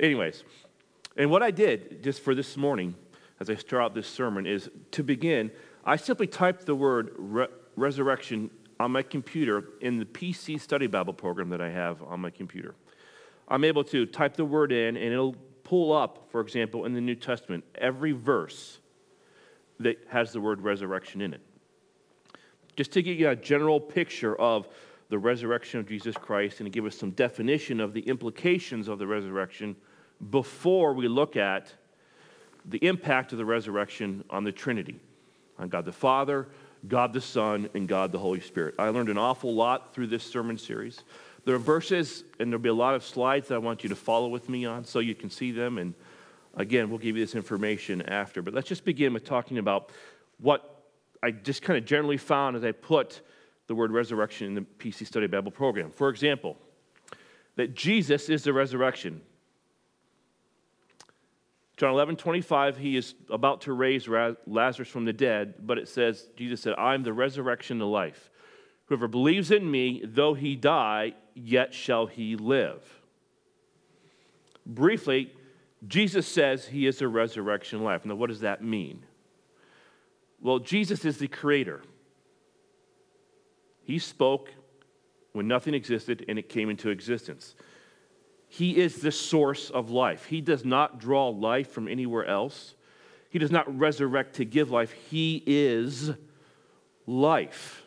Anyways, 0.00 0.42
and 1.16 1.30
what 1.30 1.44
I 1.44 1.52
did 1.52 2.02
just 2.02 2.20
for 2.20 2.34
this 2.34 2.56
morning, 2.56 2.96
as 3.38 3.48
I 3.48 3.54
start 3.54 3.80
out 3.80 3.94
this 3.94 4.08
sermon, 4.08 4.44
is 4.44 4.68
to 4.90 5.04
begin, 5.04 5.52
I 5.84 5.94
simply 5.94 6.26
typed 6.26 6.66
the 6.66 6.74
word 6.74 7.12
re- 7.16 7.46
resurrection 7.76 8.50
on 8.80 8.90
my 8.90 9.02
computer 9.02 9.68
in 9.80 9.98
the 9.98 10.04
PC 10.04 10.60
Study 10.60 10.88
Bible 10.88 11.12
program 11.12 11.48
that 11.50 11.60
I 11.60 11.70
have 11.70 12.02
on 12.02 12.18
my 12.18 12.30
computer. 12.30 12.74
I'm 13.46 13.62
able 13.62 13.84
to 13.84 14.04
type 14.04 14.36
the 14.36 14.44
word 14.44 14.72
in, 14.72 14.96
and 14.96 15.12
it'll 15.12 15.36
pull 15.62 15.92
up, 15.92 16.26
for 16.32 16.40
example, 16.40 16.86
in 16.86 16.92
the 16.92 17.00
New 17.00 17.14
Testament, 17.14 17.62
every 17.76 18.10
verse 18.10 18.80
that 19.80 19.98
has 20.08 20.32
the 20.32 20.40
word 20.40 20.60
resurrection 20.60 21.20
in 21.20 21.34
it. 21.34 21.40
Just 22.76 22.92
to 22.92 23.02
give 23.02 23.18
you 23.18 23.28
a 23.28 23.36
general 23.36 23.80
picture 23.80 24.36
of 24.36 24.68
the 25.08 25.18
resurrection 25.18 25.80
of 25.80 25.88
Jesus 25.88 26.16
Christ 26.16 26.60
and 26.60 26.66
to 26.66 26.70
give 26.70 26.84
us 26.84 26.96
some 26.96 27.10
definition 27.12 27.80
of 27.80 27.92
the 27.92 28.00
implications 28.00 28.88
of 28.88 28.98
the 28.98 29.06
resurrection 29.06 29.76
before 30.30 30.92
we 30.92 31.08
look 31.08 31.36
at 31.36 31.72
the 32.64 32.78
impact 32.78 33.32
of 33.32 33.38
the 33.38 33.44
resurrection 33.44 34.24
on 34.30 34.44
the 34.44 34.52
Trinity 34.52 34.98
on 35.58 35.68
God 35.68 35.84
the 35.84 35.92
Father, 35.92 36.48
God 36.88 37.12
the 37.12 37.20
Son, 37.20 37.68
and 37.74 37.88
God 37.88 38.12
the 38.12 38.18
Holy 38.18 38.40
Spirit. 38.40 38.74
I 38.78 38.88
learned 38.88 39.08
an 39.08 39.18
awful 39.18 39.54
lot 39.54 39.94
through 39.94 40.08
this 40.08 40.22
sermon 40.22 40.58
series. 40.58 41.02
There 41.44 41.54
are 41.54 41.58
verses, 41.58 42.24
and 42.38 42.50
there'll 42.50 42.62
be 42.62 42.68
a 42.68 42.74
lot 42.74 42.94
of 42.94 43.04
slides 43.04 43.48
that 43.48 43.54
I 43.54 43.58
want 43.58 43.82
you 43.82 43.88
to 43.88 43.96
follow 43.96 44.28
with 44.28 44.48
me 44.48 44.66
on 44.66 44.84
so 44.84 44.98
you 44.98 45.14
can 45.14 45.30
see 45.30 45.52
them. 45.52 45.78
And 45.78 45.94
again, 46.56 46.88
we'll 46.88 46.98
give 46.98 47.16
you 47.16 47.24
this 47.24 47.34
information 47.34 48.02
after. 48.02 48.42
But 48.42 48.54
let's 48.54 48.68
just 48.68 48.84
begin 48.84 49.12
with 49.12 49.24
talking 49.24 49.58
about 49.58 49.90
what 50.38 50.82
I 51.22 51.30
just 51.30 51.62
kind 51.62 51.78
of 51.78 51.84
generally 51.84 52.16
found 52.16 52.56
as 52.56 52.64
I 52.64 52.72
put 52.72 53.20
the 53.66 53.74
word 53.74 53.90
resurrection 53.90 54.46
in 54.48 54.54
the 54.54 54.60
PC 54.78 55.06
Study 55.06 55.26
Bible 55.26 55.50
program. 55.50 55.90
For 55.90 56.08
example, 56.08 56.56
that 57.56 57.74
Jesus 57.74 58.28
is 58.28 58.44
the 58.44 58.52
resurrection. 58.52 59.20
John 61.76 61.90
11, 61.90 62.16
25, 62.16 62.78
he 62.78 62.96
is 62.96 63.14
about 63.28 63.62
to 63.62 63.72
raise 63.72 64.08
Lazarus 64.08 64.88
from 64.88 65.04
the 65.04 65.12
dead, 65.12 65.54
but 65.60 65.76
it 65.76 65.88
says, 65.88 66.28
Jesus 66.36 66.62
said, 66.62 66.74
I'm 66.78 67.02
the 67.02 67.12
resurrection 67.12 67.82
and 67.82 67.90
life. 67.90 68.30
Whoever 68.86 69.08
believes 69.08 69.50
in 69.50 69.68
me, 69.70 70.02
though 70.04 70.32
he 70.32 70.56
die, 70.56 71.14
yet 71.34 71.74
shall 71.74 72.06
he 72.06 72.36
live. 72.36 72.82
Briefly, 74.64 75.32
Jesus 75.86 76.26
says 76.26 76.66
he 76.66 76.86
is 76.86 76.98
the 76.98 77.08
resurrection 77.08 77.82
life. 77.82 78.04
Now, 78.04 78.14
what 78.14 78.28
does 78.28 78.40
that 78.40 78.62
mean? 78.62 79.04
Well, 80.40 80.58
Jesus 80.58 81.04
is 81.04 81.18
the 81.18 81.28
creator. 81.28 81.82
He 83.82 83.98
spoke 83.98 84.50
when 85.32 85.46
nothing 85.46 85.74
existed 85.74 86.24
and 86.28 86.38
it 86.38 86.48
came 86.48 86.70
into 86.70 86.90
existence. 86.90 87.54
He 88.48 88.76
is 88.76 89.00
the 89.00 89.12
source 89.12 89.70
of 89.70 89.90
life. 89.90 90.26
He 90.26 90.40
does 90.40 90.64
not 90.64 90.98
draw 90.98 91.28
life 91.28 91.70
from 91.70 91.88
anywhere 91.88 92.24
else. 92.24 92.74
He 93.28 93.38
does 93.38 93.50
not 93.50 93.78
resurrect 93.78 94.36
to 94.36 94.44
give 94.44 94.70
life. 94.70 94.92
He 94.92 95.42
is 95.46 96.12
life. 97.06 97.82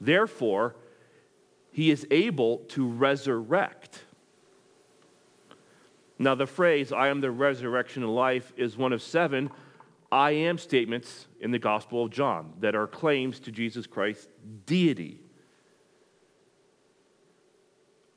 Therefore, 0.00 0.76
he 1.72 1.90
is 1.90 2.06
able 2.10 2.58
to 2.68 2.86
resurrect. 2.86 4.04
Now, 6.18 6.34
the 6.34 6.46
phrase, 6.46 6.92
I 6.92 7.08
am 7.08 7.20
the 7.20 7.30
resurrection 7.30 8.02
and 8.02 8.14
life, 8.14 8.52
is 8.56 8.76
one 8.76 8.92
of 8.92 9.02
seven 9.02 9.50
I 10.12 10.30
am 10.30 10.58
statements 10.58 11.26
in 11.40 11.50
the 11.50 11.58
Gospel 11.58 12.04
of 12.04 12.10
John 12.10 12.52
that 12.60 12.76
are 12.76 12.86
claims 12.86 13.40
to 13.40 13.50
Jesus 13.50 13.86
Christ's 13.86 14.28
deity. 14.64 15.18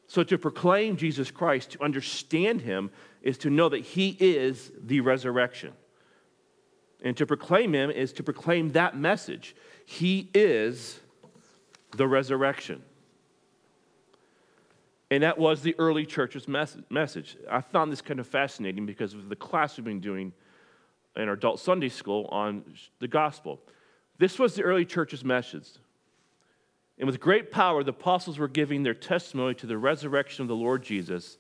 So, 0.06 0.24
to 0.24 0.38
proclaim 0.38 0.96
Jesus 0.96 1.32
Christ, 1.32 1.72
to 1.72 1.84
understand 1.84 2.62
him, 2.62 2.92
is 3.24 3.40
to 3.40 3.50
know 3.50 3.68
that 3.70 3.82
he 3.82 4.16
is 4.20 4.72
the 4.80 5.02
resurrection. 5.02 5.74
And 7.02 7.18
to 7.18 7.26
proclaim 7.26 7.74
him 7.74 7.90
is 7.90 8.14
to 8.14 8.24
proclaim 8.24 8.74
that 8.74 8.96
message. 8.96 9.56
He 9.86 10.30
is 10.36 11.00
the 11.96 12.08
resurrection. 12.08 12.84
And 15.10 15.24
that 15.24 15.38
was 15.38 15.62
the 15.62 15.76
early 15.80 16.06
church's 16.06 16.48
message. 16.48 17.38
I 17.50 17.62
found 17.62 17.92
this 17.92 18.02
kind 18.02 18.20
of 18.20 18.28
fascinating 18.28 18.86
because 18.86 19.14
of 19.14 19.30
the 19.30 19.36
class 19.36 19.78
we've 19.78 19.86
been 19.86 20.02
doing 20.02 20.34
in 21.16 21.28
our 21.28 21.34
adult 21.34 21.60
Sunday 21.60 21.90
school 21.90 22.28
on 22.30 22.64
the 23.00 23.08
gospel. 23.08 23.60
This 24.18 24.38
was 24.38 24.56
the 24.56 24.64
early 24.64 24.86
church's 24.86 25.24
message. 25.24 25.70
And 26.98 27.08
with 27.08 27.20
great 27.20 27.52
power, 27.52 27.84
the 27.84 27.92
apostles 27.92 28.38
were 28.38 28.48
giving 28.48 28.84
their 28.84 28.94
testimony 28.94 29.54
to 29.56 29.68
the 29.68 29.78
resurrection 29.78 30.42
of 30.42 30.48
the 30.48 30.56
Lord 30.56 30.84
Jesus, 30.84 31.38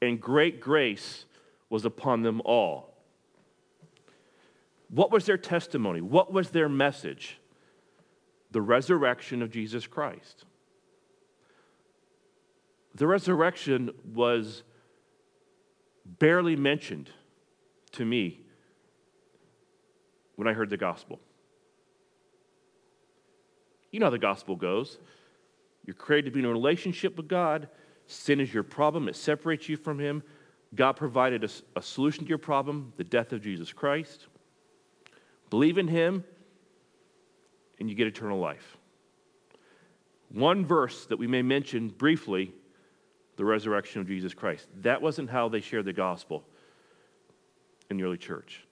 and 0.00 0.20
great 0.20 0.60
grace 0.60 1.24
was 1.68 1.84
upon 1.84 2.22
them 2.22 2.40
all. 2.44 2.94
What 4.88 5.10
was 5.10 5.26
their 5.26 5.38
testimony? 5.38 6.00
What 6.00 6.32
was 6.32 6.50
their 6.50 6.68
message? 6.68 7.38
The 8.50 8.62
resurrection 8.62 9.42
of 9.42 9.50
Jesus 9.50 9.86
Christ. 9.86 10.44
The 12.94 13.06
resurrection 13.06 13.90
was 14.12 14.62
barely 16.04 16.56
mentioned 16.56 17.10
to 17.92 18.04
me 18.04 18.40
when 20.36 20.48
I 20.48 20.52
heard 20.52 20.70
the 20.70 20.76
gospel. 20.76 21.20
You 23.90 24.00
know 24.00 24.06
how 24.06 24.10
the 24.10 24.18
gospel 24.18 24.56
goes. 24.56 24.98
You're 25.84 25.94
created 25.94 26.26
to 26.26 26.34
be 26.34 26.40
in 26.40 26.46
a 26.46 26.50
relationship 26.50 27.16
with 27.16 27.28
God. 27.28 27.68
Sin 28.06 28.40
is 28.40 28.52
your 28.52 28.62
problem, 28.62 29.08
it 29.08 29.16
separates 29.16 29.68
you 29.68 29.76
from 29.76 29.98
Him. 29.98 30.22
God 30.74 30.92
provided 30.92 31.44
a, 31.44 31.48
a 31.76 31.82
solution 31.82 32.24
to 32.24 32.28
your 32.28 32.38
problem 32.38 32.92
the 32.96 33.04
death 33.04 33.32
of 33.32 33.42
Jesus 33.42 33.72
Christ. 33.72 34.26
Believe 35.48 35.78
in 35.78 35.88
Him, 35.88 36.24
and 37.78 37.88
you 37.88 37.96
get 37.96 38.06
eternal 38.06 38.38
life. 38.38 38.76
One 40.28 40.64
verse 40.64 41.06
that 41.06 41.18
we 41.18 41.26
may 41.26 41.42
mention 41.42 41.88
briefly 41.88 42.52
the 43.40 43.44
resurrection 43.46 44.02
of 44.02 44.06
Jesus 44.06 44.34
Christ. 44.34 44.66
That 44.82 45.00
wasn't 45.00 45.30
how 45.30 45.48
they 45.48 45.62
shared 45.62 45.86
the 45.86 45.94
gospel 45.94 46.44
in 47.88 47.96
the 47.96 48.02
early 48.02 48.18
church. 48.18 48.66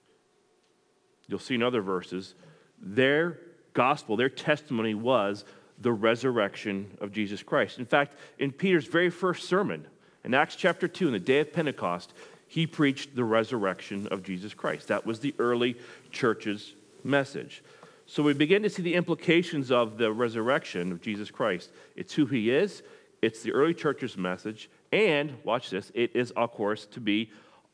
You'll 1.27 1.39
see 1.39 1.55
in 1.55 1.63
other 1.63 1.81
verses, 1.81 2.35
their 2.79 3.39
gospel, 3.73 4.15
their 4.15 4.29
testimony 4.29 4.93
was 4.93 5.43
the 5.81 5.91
resurrection 5.91 6.95
of 7.01 7.11
Jesus 7.11 7.41
Christ. 7.41 7.79
In 7.79 7.87
fact, 7.87 8.15
in 8.37 8.51
Peter's 8.51 8.85
very 8.85 9.09
first 9.09 9.49
sermon, 9.49 9.87
in 10.23 10.35
Acts 10.35 10.55
chapter 10.55 10.87
2, 10.87 11.07
in 11.07 11.13
the 11.13 11.19
day 11.19 11.39
of 11.39 11.51
Pentecost, 11.51 12.13
he 12.47 12.67
preached 12.67 13.15
the 13.15 13.23
resurrection 13.23 14.07
of 14.11 14.21
Jesus 14.21 14.53
Christ. 14.53 14.89
That 14.89 15.03
was 15.03 15.19
the 15.19 15.33
early 15.39 15.77
church's 16.11 16.75
message. 17.03 17.63
So 18.05 18.21
we 18.21 18.33
begin 18.33 18.61
to 18.61 18.69
see 18.69 18.83
the 18.83 18.93
implications 18.93 19.71
of 19.71 19.97
the 19.97 20.11
resurrection 20.11 20.91
of 20.91 21.01
Jesus 21.01 21.31
Christ. 21.31 21.71
It's 21.95 22.13
who 22.13 22.27
he 22.27 22.51
is, 22.51 22.83
it's 23.21 23.41
the 23.41 23.51
early 23.51 23.73
church's 23.73 24.17
message, 24.17 24.69
and 24.91 25.33
watch 25.43 25.69
this, 25.69 25.91
it 25.93 26.15
is, 26.15 26.31
of 26.31 26.51
course, 26.51 26.85
to 26.87 26.99
be 26.99 27.31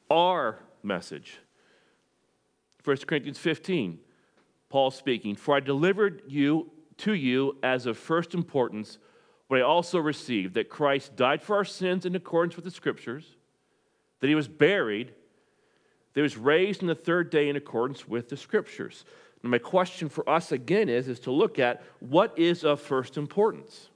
our 0.10 0.60
message. 0.84 1.38
1 2.84 2.98
Corinthians 3.08 3.38
15, 3.38 4.00
Paul 4.70 4.92
speaking, 4.92 5.36
For 5.36 5.56
I 5.56 5.60
delivered 5.60 6.24
you 6.28 6.72
to 6.98 7.14
you 7.14 7.58
as 7.64 7.86
of 7.86 7.98
first 7.98 8.34
importance 8.34 8.98
what 9.48 9.60
I 9.60 9.64
also 9.64 10.00
received 10.00 10.56
that 10.56 10.70
Christ 10.70 11.16
died 11.16 11.42
for 11.42 11.56
our 11.58 11.66
sins 11.66 12.06
in 12.06 12.16
accordance 12.16 12.56
with 12.56 12.66
the 12.66 12.72
Scriptures, 12.72 13.36
that 14.20 14.28
he 14.28 14.36
was 14.36 14.48
buried, 14.48 15.08
that 15.08 16.20
he 16.20 16.22
was 16.22 16.38
raised 16.38 16.82
on 16.82 16.88
the 16.88 16.96
third 16.96 17.30
day 17.30 17.50
in 17.50 17.56
accordance 17.56 18.08
with 18.08 18.30
the 18.30 18.38
Scriptures. 18.38 19.06
And 19.44 19.52
my 19.52 19.60
question 19.60 20.10
for 20.10 20.28
us 20.28 20.52
again 20.52 20.90
is, 20.90 21.08
is 21.08 21.20
to 21.22 21.32
look 21.32 21.60
at 21.60 21.84
what 22.00 22.38
is 22.38 22.64
of 22.64 22.82
first 22.82 23.18
importance. 23.18 23.90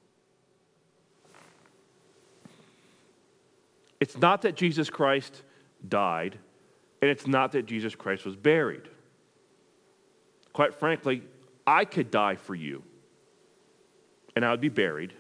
It's 4.00 4.18
not 4.18 4.44
that 4.44 4.56
Jesus 4.56 4.90
Christ 4.90 5.44
died, 5.88 6.38
and 7.02 7.10
it's 7.10 7.28
not 7.28 7.52
that 7.54 7.66
Jesus 7.66 7.96
Christ 7.96 8.26
was 8.26 8.36
buried. 8.36 8.84
Quite 10.54 10.76
frankly, 10.76 11.24
I 11.68 11.86
could 11.86 12.12
die 12.12 12.36
for 12.36 12.56
you, 12.56 12.84
and 14.36 14.44
I 14.44 14.52
would 14.52 14.62
be 14.62 14.70
buried. 14.70 15.14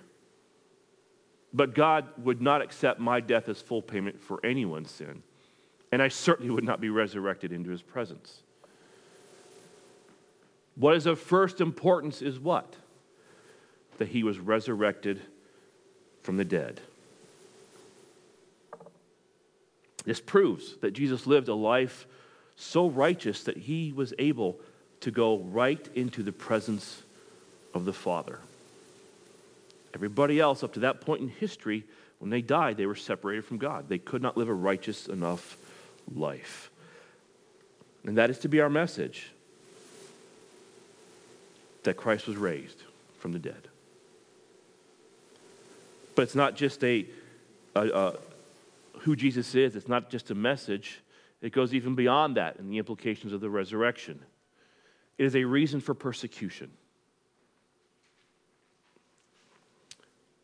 But 1.54 1.74
God 1.74 2.08
would 2.24 2.42
not 2.42 2.62
accept 2.62 3.00
my 3.00 3.20
death 3.20 3.50
as 3.50 3.62
full 3.62 3.82
payment 3.82 4.22
for 4.22 4.40
anyone's 4.46 4.92
sin. 4.92 5.24
And 5.92 6.02
I 6.02 6.08
certainly 6.08 6.52
would 6.52 6.64
not 6.64 6.80
be 6.80 6.90
resurrected 6.90 7.52
into 7.52 7.72
his 7.72 7.82
presence. 7.82 8.44
What 10.76 10.96
is 10.96 11.08
of 11.08 11.20
first 11.20 11.60
importance 11.60 12.22
is 12.22 12.40
what? 12.40 12.76
That 13.98 14.10
he 14.10 14.24
was 14.24 14.40
resurrected 14.40 15.22
from 16.22 16.38
the 16.38 16.46
dead. 16.46 16.80
This 20.06 20.20
proves 20.20 20.78
that 20.78 20.92
Jesus 20.92 21.28
lived 21.28 21.48
a 21.48 21.54
life 21.54 22.08
so 22.56 22.90
righteous 22.90 23.44
that 23.44 23.58
he 23.58 23.92
was 23.94 24.14
able 24.20 24.60
to 25.02 25.12
go 25.12 25.38
right 25.38 25.88
into 25.96 26.24
the 26.24 26.32
presence 26.32 27.04
of 27.74 27.86
the 27.86 27.94
Father. 27.94 28.40
Everybody 29.94 30.40
else, 30.40 30.64
up 30.64 30.74
to 30.74 30.82
that 30.82 31.02
point 31.02 31.22
in 31.22 31.30
history, 31.30 31.84
when 32.20 32.30
they 32.30 32.42
died, 32.42 32.78
they 32.78 32.86
were 32.86 32.96
separated 32.96 33.46
from 33.46 33.58
God. 33.58 33.88
They 33.88 33.98
could 33.98 34.22
not 34.22 34.38
live 34.38 34.50
a 34.50 34.54
righteous 34.54 35.08
enough 35.08 35.58
life. 36.14 36.70
And 38.04 38.18
that 38.18 38.30
is 38.30 38.40
to 38.40 38.50
be 38.50 38.62
our 38.62 38.70
message 38.70 39.32
that 41.84 41.96
Christ 41.96 42.28
was 42.28 42.36
raised 42.36 42.84
from 43.20 43.32
the 43.32 43.40
dead. 43.40 43.68
But 46.16 46.24
it's 46.24 46.36
not 46.36 46.56
just 46.56 46.84
a, 46.84 47.06
a, 47.76 47.88
a 47.88 48.14
who 49.02 49.16
Jesus 49.16 49.56
is, 49.56 49.76
it's 49.76 49.88
not 49.88 50.10
just 50.10 50.32
a 50.32 50.36
message, 50.36 51.02
it 51.42 51.52
goes 51.52 51.74
even 51.74 51.96
beyond 51.96 52.38
that 52.38 52.58
in 52.58 52.70
the 52.70 52.78
implications 52.78 53.34
of 53.34 53.42
the 53.42 53.50
resurrection. 53.50 54.20
It 55.18 55.26
is 55.26 55.36
a 55.36 55.44
reason 55.44 55.80
for 55.80 55.94
persecution. 55.94 56.72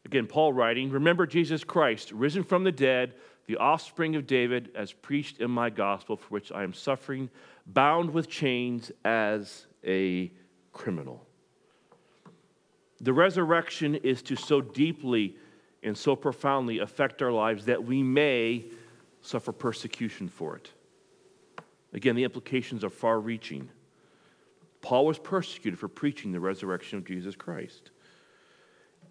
Again, 0.05 0.27
Paul 0.27 0.53
writing, 0.53 0.91
Remember 0.91 1.25
Jesus 1.25 1.63
Christ, 1.63 2.11
risen 2.11 2.43
from 2.43 2.63
the 2.63 2.71
dead, 2.71 3.13
the 3.47 3.57
offspring 3.57 4.15
of 4.15 4.27
David, 4.27 4.71
as 4.75 4.93
preached 4.93 5.39
in 5.39 5.51
my 5.51 5.69
gospel, 5.69 6.15
for 6.15 6.27
which 6.27 6.51
I 6.51 6.63
am 6.63 6.73
suffering, 6.73 7.29
bound 7.65 8.11
with 8.11 8.29
chains 8.29 8.91
as 9.03 9.65
a 9.83 10.31
criminal. 10.71 11.25
The 13.01 13.13
resurrection 13.13 13.95
is 13.95 14.21
to 14.23 14.35
so 14.35 14.61
deeply 14.61 15.35
and 15.85 15.97
so 15.97 16.15
profoundly 16.15 16.79
affect 16.79 17.21
our 17.21 17.31
lives 17.31 17.65
that 17.65 17.83
we 17.83 18.01
may 18.01 18.65
suffer 19.21 19.51
persecution 19.51 20.27
for 20.27 20.55
it. 20.55 20.71
Again, 21.93 22.15
the 22.15 22.23
implications 22.23 22.83
are 22.83 22.89
far 22.89 23.19
reaching. 23.19 23.69
Paul 24.81 25.05
was 25.05 25.19
persecuted 25.19 25.79
for 25.79 25.87
preaching 25.87 26.31
the 26.31 26.39
resurrection 26.39 26.97
of 26.97 27.05
Jesus 27.05 27.35
Christ. 27.35 27.91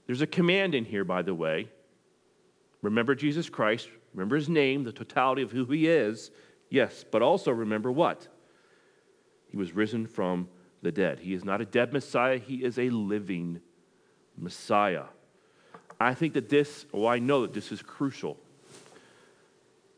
There's 0.06 0.20
a 0.20 0.26
command 0.26 0.74
in 0.74 0.84
here, 0.84 1.04
by 1.04 1.22
the 1.22 1.34
way. 1.34 1.68
Remember 2.82 3.14
Jesus 3.14 3.48
Christ, 3.48 3.88
remember 4.12 4.36
his 4.36 4.48
name, 4.48 4.84
the 4.84 4.92
totality 4.92 5.42
of 5.42 5.52
who 5.52 5.64
he 5.64 5.88
is. 5.88 6.30
Yes, 6.68 7.04
but 7.10 7.22
also 7.22 7.50
remember 7.50 7.90
what? 7.90 8.28
He 9.48 9.56
was 9.56 9.72
risen 9.72 10.06
from 10.06 10.48
the 10.82 10.92
dead. 10.92 11.20
He 11.20 11.32
is 11.32 11.44
not 11.44 11.60
a 11.60 11.64
dead 11.64 11.92
Messiah, 11.92 12.36
he 12.36 12.64
is 12.64 12.78
a 12.78 12.90
living 12.90 13.60
Messiah. 14.36 15.04
I 16.00 16.14
think 16.14 16.34
that 16.34 16.48
this, 16.48 16.86
well, 16.92 17.06
I 17.06 17.18
know 17.18 17.42
that 17.42 17.54
this 17.54 17.72
is 17.72 17.82
crucial 17.82 18.36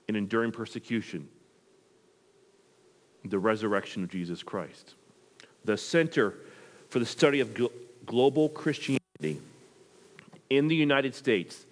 in 0.09 0.17
enduring 0.17 0.53
persecution 0.53 1.29
the 3.25 3.39
resurrection 3.39 4.05
of 4.05 4.11
Jesus 4.11 4.43
Christ. 4.43 4.95
The 5.65 5.77
Center 5.77 6.35
for 6.89 6.99
the 6.99 7.07
Study 7.07 7.41
of 7.41 7.51
Global 8.07 8.49
Christianity 8.49 9.41
in 10.49 10.69
the 10.69 10.77
United 10.77 11.15
States, 11.15 11.67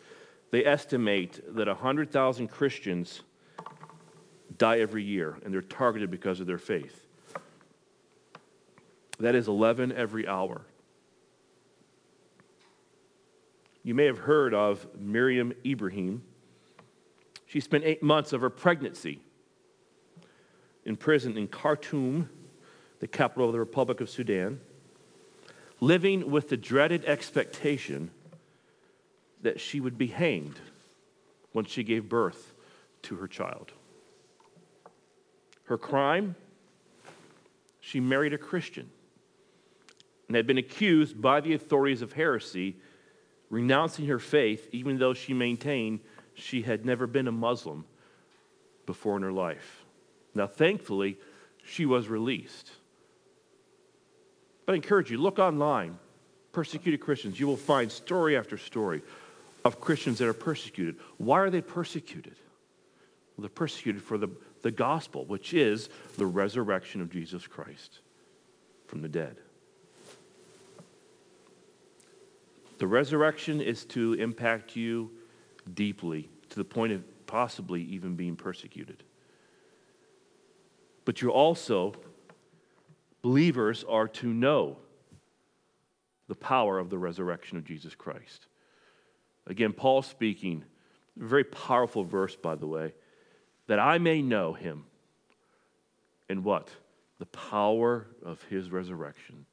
they 0.50 0.64
estimate 0.64 1.40
that 1.54 1.68
100,000 1.68 2.48
Christians 2.48 3.22
die 4.58 4.80
every 4.80 5.02
year, 5.02 5.36
and 5.44 5.52
they're 5.52 5.62
targeted 5.62 6.10
because 6.10 6.40
of 6.40 6.46
their 6.46 6.58
faith. 6.58 7.06
That 9.18 9.34
is 9.34 9.46
11 9.46 9.92
every 9.92 10.26
hour. 10.26 10.62
You 13.84 13.94
may 13.94 14.06
have 14.06 14.18
heard 14.18 14.54
of 14.54 14.86
Miriam 14.98 15.52
Ibrahim. 15.64 16.22
She 17.46 17.60
spent 17.60 17.84
eight 17.84 18.02
months 18.02 18.32
of 18.32 18.40
her 18.40 18.48
pregnancy 18.48 19.20
in 20.86 20.96
prison 20.96 21.36
in 21.36 21.48
Khartoum, 21.48 22.30
the 23.00 23.06
capital 23.06 23.46
of 23.46 23.52
the 23.52 23.58
Republic 23.58 24.00
of 24.00 24.08
Sudan, 24.08 24.58
living 25.80 26.30
with 26.30 26.48
the 26.48 26.56
dreaded 26.56 27.04
expectation 27.04 28.10
that 29.42 29.60
she 29.60 29.80
would 29.80 29.98
be 29.98 30.06
hanged 30.06 30.58
when 31.52 31.66
she 31.66 31.84
gave 31.84 32.08
birth 32.08 32.54
to 33.02 33.16
her 33.16 33.28
child. 33.28 33.72
Her 35.64 35.76
crime? 35.76 36.36
She 37.80 38.00
married 38.00 38.32
a 38.32 38.38
Christian 38.38 38.88
and 40.26 40.36
had 40.36 40.46
been 40.46 40.56
accused 40.56 41.20
by 41.20 41.42
the 41.42 41.52
authorities 41.52 42.00
of 42.00 42.14
heresy 42.14 42.76
renouncing 43.54 44.06
her 44.06 44.18
faith, 44.18 44.68
even 44.72 44.98
though 44.98 45.14
she 45.14 45.32
maintained 45.32 46.00
she 46.34 46.62
had 46.62 46.84
never 46.84 47.06
been 47.06 47.28
a 47.28 47.32
Muslim 47.32 47.84
before 48.84 49.16
in 49.16 49.22
her 49.22 49.32
life. 49.32 49.84
Now, 50.34 50.48
thankfully, 50.48 51.16
she 51.64 51.86
was 51.86 52.08
released. 52.08 52.72
But 54.66 54.72
I 54.72 54.76
encourage 54.76 55.08
you, 55.10 55.18
look 55.18 55.38
online, 55.38 55.98
persecuted 56.50 57.00
Christians. 57.00 57.38
You 57.38 57.46
will 57.46 57.56
find 57.56 57.92
story 57.92 58.36
after 58.36 58.58
story 58.58 59.02
of 59.64 59.80
Christians 59.80 60.18
that 60.18 60.26
are 60.28 60.34
persecuted. 60.34 60.96
Why 61.18 61.38
are 61.38 61.50
they 61.50 61.60
persecuted? 61.60 62.34
Well, 63.36 63.42
they're 63.42 63.50
persecuted 63.50 64.02
for 64.02 64.18
the, 64.18 64.28
the 64.62 64.72
gospel, 64.72 65.26
which 65.26 65.54
is 65.54 65.88
the 66.16 66.26
resurrection 66.26 67.00
of 67.00 67.08
Jesus 67.08 67.46
Christ 67.46 68.00
from 68.88 69.00
the 69.00 69.08
dead. 69.08 69.36
The 72.78 72.86
resurrection 72.86 73.60
is 73.60 73.84
to 73.86 74.14
impact 74.14 74.76
you 74.76 75.10
deeply 75.72 76.28
to 76.50 76.56
the 76.56 76.64
point 76.64 76.92
of 76.92 77.26
possibly 77.26 77.82
even 77.82 78.16
being 78.16 78.36
persecuted. 78.36 79.02
But 81.04 81.22
you 81.22 81.30
also, 81.30 81.94
believers, 83.22 83.84
are 83.88 84.08
to 84.08 84.26
know 84.26 84.78
the 86.28 86.34
power 86.34 86.78
of 86.78 86.90
the 86.90 86.98
resurrection 86.98 87.58
of 87.58 87.64
Jesus 87.64 87.94
Christ. 87.94 88.46
Again, 89.46 89.72
Paul 89.72 90.02
speaking, 90.02 90.64
a 91.20 91.24
very 91.24 91.44
powerful 91.44 92.04
verse, 92.04 92.34
by 92.34 92.54
the 92.54 92.66
way, 92.66 92.94
that 93.66 93.78
I 93.78 93.98
may 93.98 94.22
know 94.22 94.54
him 94.54 94.84
and 96.28 96.44
what? 96.44 96.70
The 97.18 97.26
power 97.26 98.06
of 98.24 98.42
his 98.44 98.70
resurrection 98.70 99.46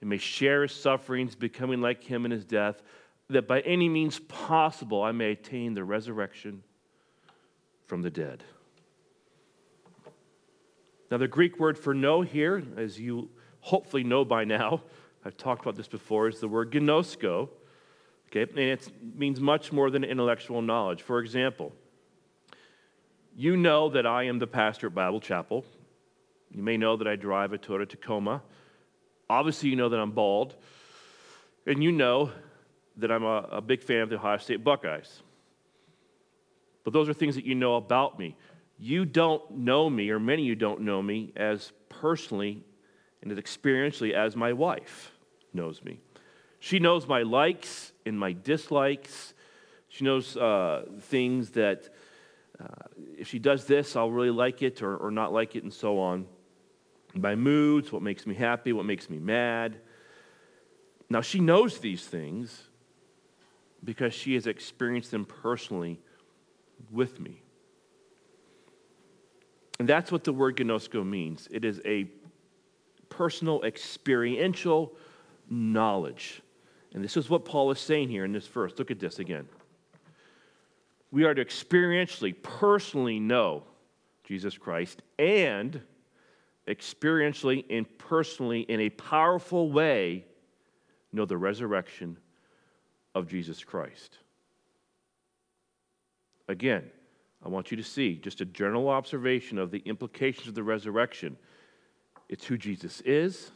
and 0.00 0.10
may 0.10 0.18
share 0.18 0.62
his 0.62 0.72
sufferings, 0.72 1.34
becoming 1.34 1.80
like 1.80 2.04
him 2.04 2.24
in 2.24 2.30
his 2.30 2.44
death, 2.44 2.82
that 3.28 3.46
by 3.46 3.60
any 3.60 3.88
means 3.88 4.20
possible 4.20 5.02
I 5.02 5.12
may 5.12 5.32
attain 5.32 5.74
the 5.74 5.84
resurrection 5.84 6.62
from 7.84 8.02
the 8.02 8.10
dead. 8.10 8.44
Now, 11.10 11.16
the 11.16 11.28
Greek 11.28 11.58
word 11.58 11.78
for 11.78 11.94
know 11.94 12.20
here, 12.20 12.62
as 12.76 13.00
you 13.00 13.30
hopefully 13.60 14.04
know 14.04 14.24
by 14.24 14.44
now, 14.44 14.82
I've 15.24 15.36
talked 15.36 15.62
about 15.62 15.74
this 15.74 15.88
before, 15.88 16.28
is 16.28 16.40
the 16.40 16.48
word 16.48 16.70
ginosko. 16.70 17.48
Okay, 18.28 18.42
and 18.42 18.58
it 18.58 18.90
means 19.16 19.40
much 19.40 19.72
more 19.72 19.90
than 19.90 20.04
intellectual 20.04 20.60
knowledge. 20.60 21.00
For 21.00 21.18
example, 21.18 21.72
you 23.34 23.56
know 23.56 23.88
that 23.88 24.06
I 24.06 24.24
am 24.24 24.38
the 24.38 24.46
pastor 24.46 24.88
at 24.88 24.94
Bible 24.94 25.20
Chapel. 25.20 25.64
You 26.50 26.62
may 26.62 26.76
know 26.76 26.96
that 26.96 27.08
I 27.08 27.16
drive 27.16 27.52
a 27.52 27.58
Toyota 27.58 27.88
Tacoma. 27.88 28.42
Obviously, 29.30 29.68
you 29.68 29.76
know 29.76 29.88
that 29.88 29.98
I'm 30.00 30.12
bald, 30.12 30.56
and 31.66 31.82
you 31.82 31.92
know 31.92 32.32
that 32.96 33.12
I'm 33.12 33.24
a, 33.24 33.48
a 33.50 33.60
big 33.60 33.82
fan 33.82 34.00
of 34.00 34.08
the 34.08 34.16
Ohio 34.16 34.38
State 34.38 34.64
Buckeyes. 34.64 35.22
But 36.84 36.92
those 36.92 37.08
are 37.08 37.12
things 37.14 37.34
that 37.34 37.44
you 37.44 37.54
know 37.54 37.76
about 37.76 38.18
me. 38.18 38.36
You 38.78 39.04
don't 39.04 39.50
know 39.50 39.90
me, 39.90 40.10
or 40.10 40.18
many 40.18 40.42
of 40.42 40.46
you 40.46 40.54
don't 40.54 40.80
know 40.80 41.02
me, 41.02 41.32
as 41.36 41.72
personally 41.88 42.62
and 43.22 43.32
as 43.32 43.38
experientially 43.38 44.12
as 44.12 44.36
my 44.36 44.52
wife 44.52 45.12
knows 45.52 45.82
me. 45.84 46.00
She 46.60 46.78
knows 46.78 47.06
my 47.06 47.22
likes 47.22 47.92
and 48.06 48.18
my 48.18 48.32
dislikes. 48.32 49.34
She 49.88 50.04
knows 50.04 50.36
uh, 50.36 50.86
things 51.00 51.50
that 51.50 51.88
uh, 52.60 52.66
if 53.16 53.28
she 53.28 53.38
does 53.38 53.66
this, 53.66 53.94
I'll 53.94 54.10
really 54.10 54.30
like 54.30 54.62
it 54.62 54.82
or, 54.82 54.96
or 54.96 55.10
not 55.10 55.32
like 55.32 55.54
it, 55.56 55.62
and 55.62 55.72
so 55.72 55.98
on. 55.98 56.26
My 57.20 57.34
moods, 57.34 57.92
what 57.92 58.02
makes 58.02 58.26
me 58.26 58.34
happy, 58.34 58.72
what 58.72 58.86
makes 58.86 59.10
me 59.10 59.18
mad. 59.18 59.76
Now, 61.10 61.20
she 61.20 61.40
knows 61.40 61.78
these 61.78 62.04
things 62.04 62.64
because 63.82 64.12
she 64.12 64.34
has 64.34 64.46
experienced 64.46 65.10
them 65.10 65.24
personally 65.24 66.00
with 66.90 67.20
me. 67.20 67.42
And 69.78 69.88
that's 69.88 70.10
what 70.10 70.24
the 70.24 70.32
word 70.32 70.56
ginosko 70.56 71.06
means 71.06 71.48
it 71.50 71.64
is 71.64 71.80
a 71.84 72.08
personal, 73.08 73.62
experiential 73.62 74.92
knowledge. 75.48 76.42
And 76.92 77.04
this 77.04 77.16
is 77.16 77.30
what 77.30 77.44
Paul 77.44 77.70
is 77.70 77.78
saying 77.78 78.08
here 78.08 78.24
in 78.24 78.32
this 78.32 78.46
verse. 78.46 78.72
Look 78.76 78.90
at 78.90 78.98
this 78.98 79.18
again. 79.18 79.48
We 81.10 81.24
are 81.24 81.34
to 81.34 81.44
experientially, 81.44 82.34
personally 82.42 83.18
know 83.18 83.62
Jesus 84.24 84.58
Christ 84.58 85.02
and 85.18 85.80
experientially 86.68 87.64
and 87.70 87.86
personally, 87.98 88.60
in 88.60 88.80
a 88.80 88.90
powerful 88.90 89.72
way, 89.72 90.24
know 91.12 91.24
the 91.24 91.36
resurrection 91.36 92.18
of 93.14 93.26
Jesus 93.28 93.64
Christ. 93.64 94.18
Again, 96.48 96.84
I 97.44 97.48
want 97.48 97.70
you 97.70 97.76
to 97.76 97.82
see 97.82 98.16
just 98.16 98.40
a 98.40 98.44
general 98.44 98.88
observation 98.88 99.58
of 99.58 99.70
the 99.70 99.82
implications 99.84 100.48
of 100.48 100.54
the 100.54 100.62
resurrection. 100.62 101.36
It's 102.28 102.44
who 102.44 102.58
Jesus 102.58 103.00
is, 103.02 103.50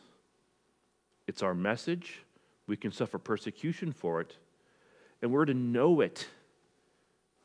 it's 1.26 1.42
our 1.42 1.54
message. 1.54 2.20
We 2.68 2.76
can 2.76 2.92
suffer 2.92 3.18
persecution 3.18 3.92
for 3.92 4.20
it, 4.20 4.36
and 5.20 5.32
we're 5.32 5.44
to 5.44 5.54
know 5.54 6.00
it 6.00 6.28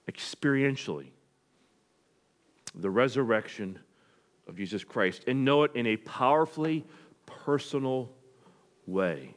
experientially. 0.10 1.08
The 2.76 2.90
resurrection 2.90 3.80
of 4.48 4.56
Jesus 4.56 4.84
Christ, 4.84 5.24
and 5.28 5.44
know 5.44 5.64
it 5.64 5.72
in 5.76 5.86
a 5.88 5.98
powerfully 5.98 6.86
personal 7.26 8.10
way. 8.86 9.34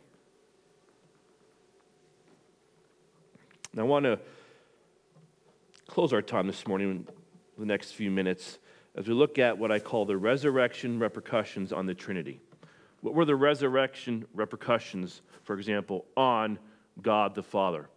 And 3.72 3.80
I 3.80 3.84
want 3.84 4.04
to 4.04 4.18
close 5.86 6.12
our 6.12 6.22
time 6.22 6.46
this 6.46 6.66
morning 6.66 6.90
in 6.90 7.06
the 7.58 7.66
next 7.66 7.92
few 7.92 8.10
minutes 8.10 8.58
as 8.96 9.06
we 9.06 9.14
look 9.14 9.38
at 9.38 9.58
what 9.58 9.70
I 9.70 9.78
call 9.78 10.04
the 10.04 10.16
resurrection 10.16 10.98
repercussions 10.98 11.72
on 11.72 11.86
the 11.86 11.94
Trinity. 11.94 12.40
What 13.00 13.14
were 13.14 13.24
the 13.24 13.36
resurrection 13.36 14.26
repercussions, 14.34 15.22
for 15.44 15.56
example, 15.56 16.04
on 16.16 16.58
God 17.00 17.34
the 17.34 17.42
Father? 17.42 17.88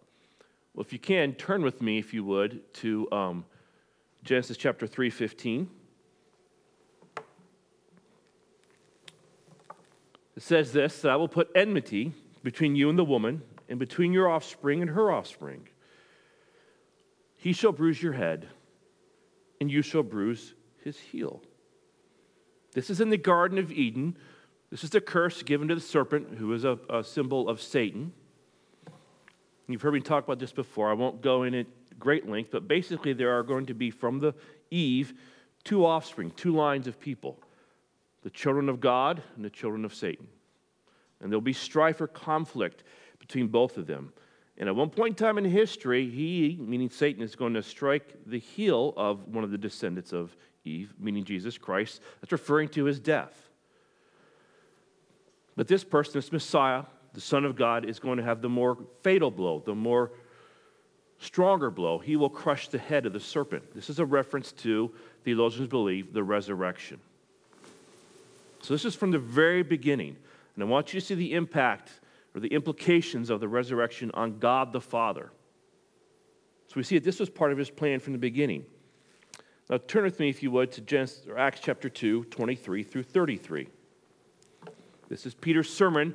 Well, 0.74 0.82
if 0.82 0.92
you 0.92 0.98
can, 0.98 1.34
turn 1.34 1.62
with 1.62 1.82
me, 1.82 1.98
if 1.98 2.14
you 2.14 2.24
would, 2.24 2.72
to 2.74 3.10
um, 3.12 3.44
Genesis 4.22 4.56
chapter 4.56 4.86
3 4.86 5.10
15. 5.10 5.68
Says 10.36 10.72
this 10.72 11.00
that 11.02 11.12
I 11.12 11.16
will 11.16 11.28
put 11.28 11.50
enmity 11.54 12.12
between 12.42 12.76
you 12.76 12.90
and 12.90 12.98
the 12.98 13.04
woman, 13.04 13.42
and 13.68 13.78
between 13.78 14.12
your 14.12 14.28
offspring 14.28 14.82
and 14.82 14.90
her 14.90 15.10
offspring. 15.10 15.68
He 17.36 17.52
shall 17.52 17.72
bruise 17.72 18.02
your 18.02 18.12
head, 18.12 18.48
and 19.60 19.70
you 19.70 19.80
shall 19.80 20.02
bruise 20.02 20.54
his 20.82 20.98
heel. 20.98 21.42
This 22.72 22.90
is 22.90 23.00
in 23.00 23.10
the 23.10 23.16
Garden 23.16 23.58
of 23.58 23.72
Eden. 23.72 24.16
This 24.70 24.84
is 24.84 24.90
the 24.90 25.00
curse 25.00 25.42
given 25.42 25.68
to 25.68 25.74
the 25.74 25.80
serpent, 25.80 26.36
who 26.36 26.52
is 26.52 26.64
a, 26.64 26.78
a 26.90 27.02
symbol 27.04 27.48
of 27.48 27.60
Satan. 27.60 28.12
You've 29.68 29.82
heard 29.82 29.94
me 29.94 30.00
talk 30.00 30.24
about 30.24 30.38
this 30.38 30.52
before. 30.52 30.90
I 30.90 30.94
won't 30.94 31.22
go 31.22 31.44
in 31.44 31.54
at 31.54 31.66
great 31.98 32.28
length, 32.28 32.50
but 32.50 32.68
basically, 32.68 33.12
there 33.14 33.38
are 33.38 33.42
going 33.42 33.66
to 33.66 33.74
be 33.74 33.90
from 33.90 34.18
the 34.18 34.34
Eve 34.70 35.14
two 35.62 35.86
offspring, 35.86 36.30
two 36.32 36.54
lines 36.54 36.86
of 36.86 37.00
people 37.00 37.38
the 38.24 38.30
children 38.30 38.68
of 38.68 38.80
God 38.80 39.22
and 39.36 39.44
the 39.44 39.50
children 39.50 39.84
of 39.84 39.94
Satan. 39.94 40.26
And 41.20 41.30
there'll 41.30 41.40
be 41.40 41.52
strife 41.52 42.00
or 42.00 42.08
conflict 42.08 42.82
between 43.20 43.46
both 43.48 43.76
of 43.76 43.86
them. 43.86 44.12
And 44.56 44.68
at 44.68 44.74
one 44.74 44.90
point 44.90 45.10
in 45.10 45.14
time 45.26 45.38
in 45.38 45.44
history, 45.44 46.08
he, 46.08 46.58
meaning 46.60 46.90
Satan, 46.90 47.22
is 47.22 47.36
going 47.36 47.54
to 47.54 47.62
strike 47.62 48.14
the 48.26 48.38
heel 48.38 48.94
of 48.96 49.28
one 49.28 49.44
of 49.44 49.50
the 49.50 49.58
descendants 49.58 50.12
of 50.12 50.36
Eve, 50.64 50.94
meaning 50.98 51.24
Jesus 51.24 51.58
Christ. 51.58 52.00
That's 52.20 52.32
referring 52.32 52.68
to 52.70 52.84
his 52.84 52.98
death. 52.98 53.50
But 55.56 55.68
this 55.68 55.84
person, 55.84 56.14
this 56.14 56.32
Messiah, 56.32 56.84
the 57.12 57.20
Son 57.20 57.44
of 57.44 57.56
God, 57.56 57.84
is 57.84 57.98
going 57.98 58.18
to 58.18 58.24
have 58.24 58.40
the 58.40 58.48
more 58.48 58.78
fatal 59.02 59.30
blow, 59.30 59.62
the 59.64 59.74
more 59.74 60.12
stronger 61.18 61.70
blow. 61.70 61.98
He 61.98 62.16
will 62.16 62.30
crush 62.30 62.68
the 62.68 62.78
head 62.78 63.06
of 63.06 63.12
the 63.12 63.20
serpent. 63.20 63.74
This 63.74 63.90
is 63.90 63.98
a 63.98 64.06
reference 64.06 64.52
to, 64.52 64.92
theologians 65.24 65.68
believe, 65.68 66.12
the 66.12 66.24
resurrection. 66.24 67.00
So 68.64 68.72
this 68.72 68.86
is 68.86 68.94
from 68.94 69.10
the 69.10 69.18
very 69.18 69.62
beginning. 69.62 70.16
And 70.54 70.64
I 70.64 70.66
want 70.66 70.94
you 70.94 70.98
to 70.98 71.04
see 71.04 71.14
the 71.14 71.34
impact 71.34 72.00
or 72.34 72.40
the 72.40 72.48
implications 72.48 73.28
of 73.28 73.38
the 73.38 73.46
resurrection 73.46 74.10
on 74.14 74.38
God 74.38 74.72
the 74.72 74.80
Father. 74.80 75.30
So 76.68 76.72
we 76.76 76.82
see 76.82 76.96
that 76.96 77.04
this 77.04 77.20
was 77.20 77.28
part 77.28 77.52
of 77.52 77.58
his 77.58 77.68
plan 77.68 78.00
from 78.00 78.14
the 78.14 78.18
beginning. 78.18 78.64
Now 79.68 79.76
turn 79.76 80.04
with 80.04 80.18
me, 80.18 80.30
if 80.30 80.42
you 80.42 80.50
would, 80.52 80.72
to 80.72 80.80
Genesis, 80.80 81.26
Acts 81.36 81.60
chapter 81.62 81.90
2, 81.90 82.24
23 82.24 82.82
through 82.82 83.02
33. 83.02 83.68
This 85.10 85.26
is 85.26 85.34
Peter's 85.34 85.68
sermon 85.68 86.14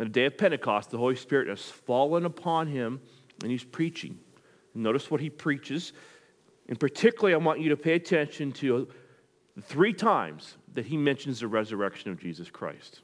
on 0.00 0.06
the 0.06 0.10
day 0.10 0.24
of 0.24 0.36
Pentecost. 0.36 0.90
The 0.90 0.98
Holy 0.98 1.14
Spirit 1.14 1.46
has 1.46 1.62
fallen 1.62 2.24
upon 2.24 2.66
him, 2.66 3.00
and 3.42 3.52
he's 3.52 3.62
preaching. 3.62 4.18
Notice 4.74 5.12
what 5.12 5.20
he 5.20 5.30
preaches. 5.30 5.92
And 6.68 6.78
particularly, 6.80 7.34
I 7.34 7.36
want 7.36 7.60
you 7.60 7.68
to 7.68 7.76
pay 7.76 7.92
attention 7.92 8.50
to 8.54 8.88
three 9.62 9.92
times 9.92 10.56
that 10.74 10.86
he 10.86 10.96
mentions 10.96 11.40
the 11.40 11.48
resurrection 11.48 12.10
of 12.10 12.18
Jesus 12.18 12.50
Christ. 12.50 13.00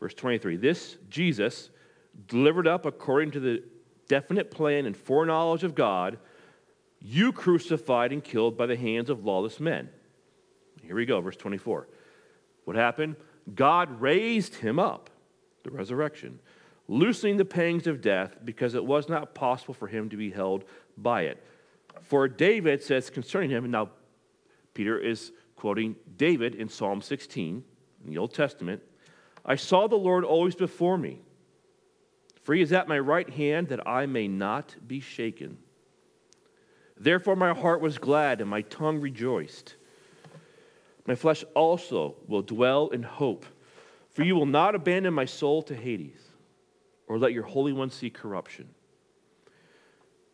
Verse 0.00 0.14
23 0.14 0.56
This 0.56 0.96
Jesus, 1.08 1.70
delivered 2.26 2.66
up 2.66 2.86
according 2.86 3.30
to 3.32 3.40
the 3.40 3.62
definite 4.08 4.50
plan 4.50 4.86
and 4.86 4.96
foreknowledge 4.96 5.64
of 5.64 5.74
God, 5.74 6.18
you 7.00 7.32
crucified 7.32 8.12
and 8.12 8.22
killed 8.22 8.56
by 8.56 8.66
the 8.66 8.76
hands 8.76 9.10
of 9.10 9.24
lawless 9.24 9.58
men. 9.58 9.88
Here 10.82 10.94
we 10.94 11.06
go, 11.06 11.20
verse 11.20 11.36
24. 11.36 11.88
What 12.64 12.76
happened? 12.76 13.16
God 13.54 14.00
raised 14.00 14.56
him 14.56 14.78
up, 14.78 15.10
the 15.64 15.70
resurrection, 15.70 16.38
loosening 16.88 17.36
the 17.36 17.44
pangs 17.44 17.86
of 17.86 18.00
death 18.00 18.36
because 18.44 18.74
it 18.74 18.84
was 18.84 19.08
not 19.08 19.34
possible 19.34 19.74
for 19.74 19.88
him 19.88 20.08
to 20.10 20.16
be 20.16 20.30
held 20.30 20.64
by 20.96 21.22
it. 21.22 21.42
For 22.00 22.28
David 22.28 22.82
says 22.82 23.10
concerning 23.10 23.50
him, 23.50 23.64
and 23.64 23.72
now 23.72 23.90
Peter 24.74 24.98
is 24.98 25.32
quoting 25.56 25.96
David 26.16 26.54
in 26.54 26.68
Psalm 26.68 27.00
16 27.00 27.62
in 28.04 28.10
the 28.10 28.18
Old 28.18 28.34
Testament 28.34 28.82
I 29.44 29.56
saw 29.56 29.86
the 29.86 29.96
Lord 29.96 30.24
always 30.24 30.54
before 30.54 30.96
me. 30.96 31.20
For 32.42 32.54
he 32.54 32.62
is 32.62 32.72
at 32.72 32.88
my 32.88 32.98
right 32.98 33.28
hand 33.28 33.68
that 33.68 33.86
I 33.86 34.06
may 34.06 34.28
not 34.28 34.74
be 34.86 35.00
shaken. 35.00 35.58
Therefore, 36.96 37.36
my 37.36 37.52
heart 37.52 37.80
was 37.80 37.98
glad 37.98 38.40
and 38.40 38.48
my 38.48 38.62
tongue 38.62 39.00
rejoiced. 39.00 39.76
My 41.06 41.14
flesh 41.14 41.44
also 41.54 42.16
will 42.28 42.42
dwell 42.42 42.88
in 42.88 43.02
hope, 43.02 43.44
for 44.10 44.22
you 44.22 44.36
will 44.36 44.46
not 44.46 44.74
abandon 44.74 45.14
my 45.14 45.24
soul 45.24 45.62
to 45.64 45.74
Hades, 45.74 46.20
or 47.08 47.18
let 47.18 47.32
your 47.32 47.42
Holy 47.42 47.72
One 47.72 47.90
see 47.90 48.10
corruption. 48.10 48.68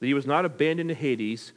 That 0.00 0.06
he 0.06 0.14
was 0.14 0.26
not 0.26 0.44
abandoned 0.44 0.88
to 0.90 0.94
Hades 0.94 1.52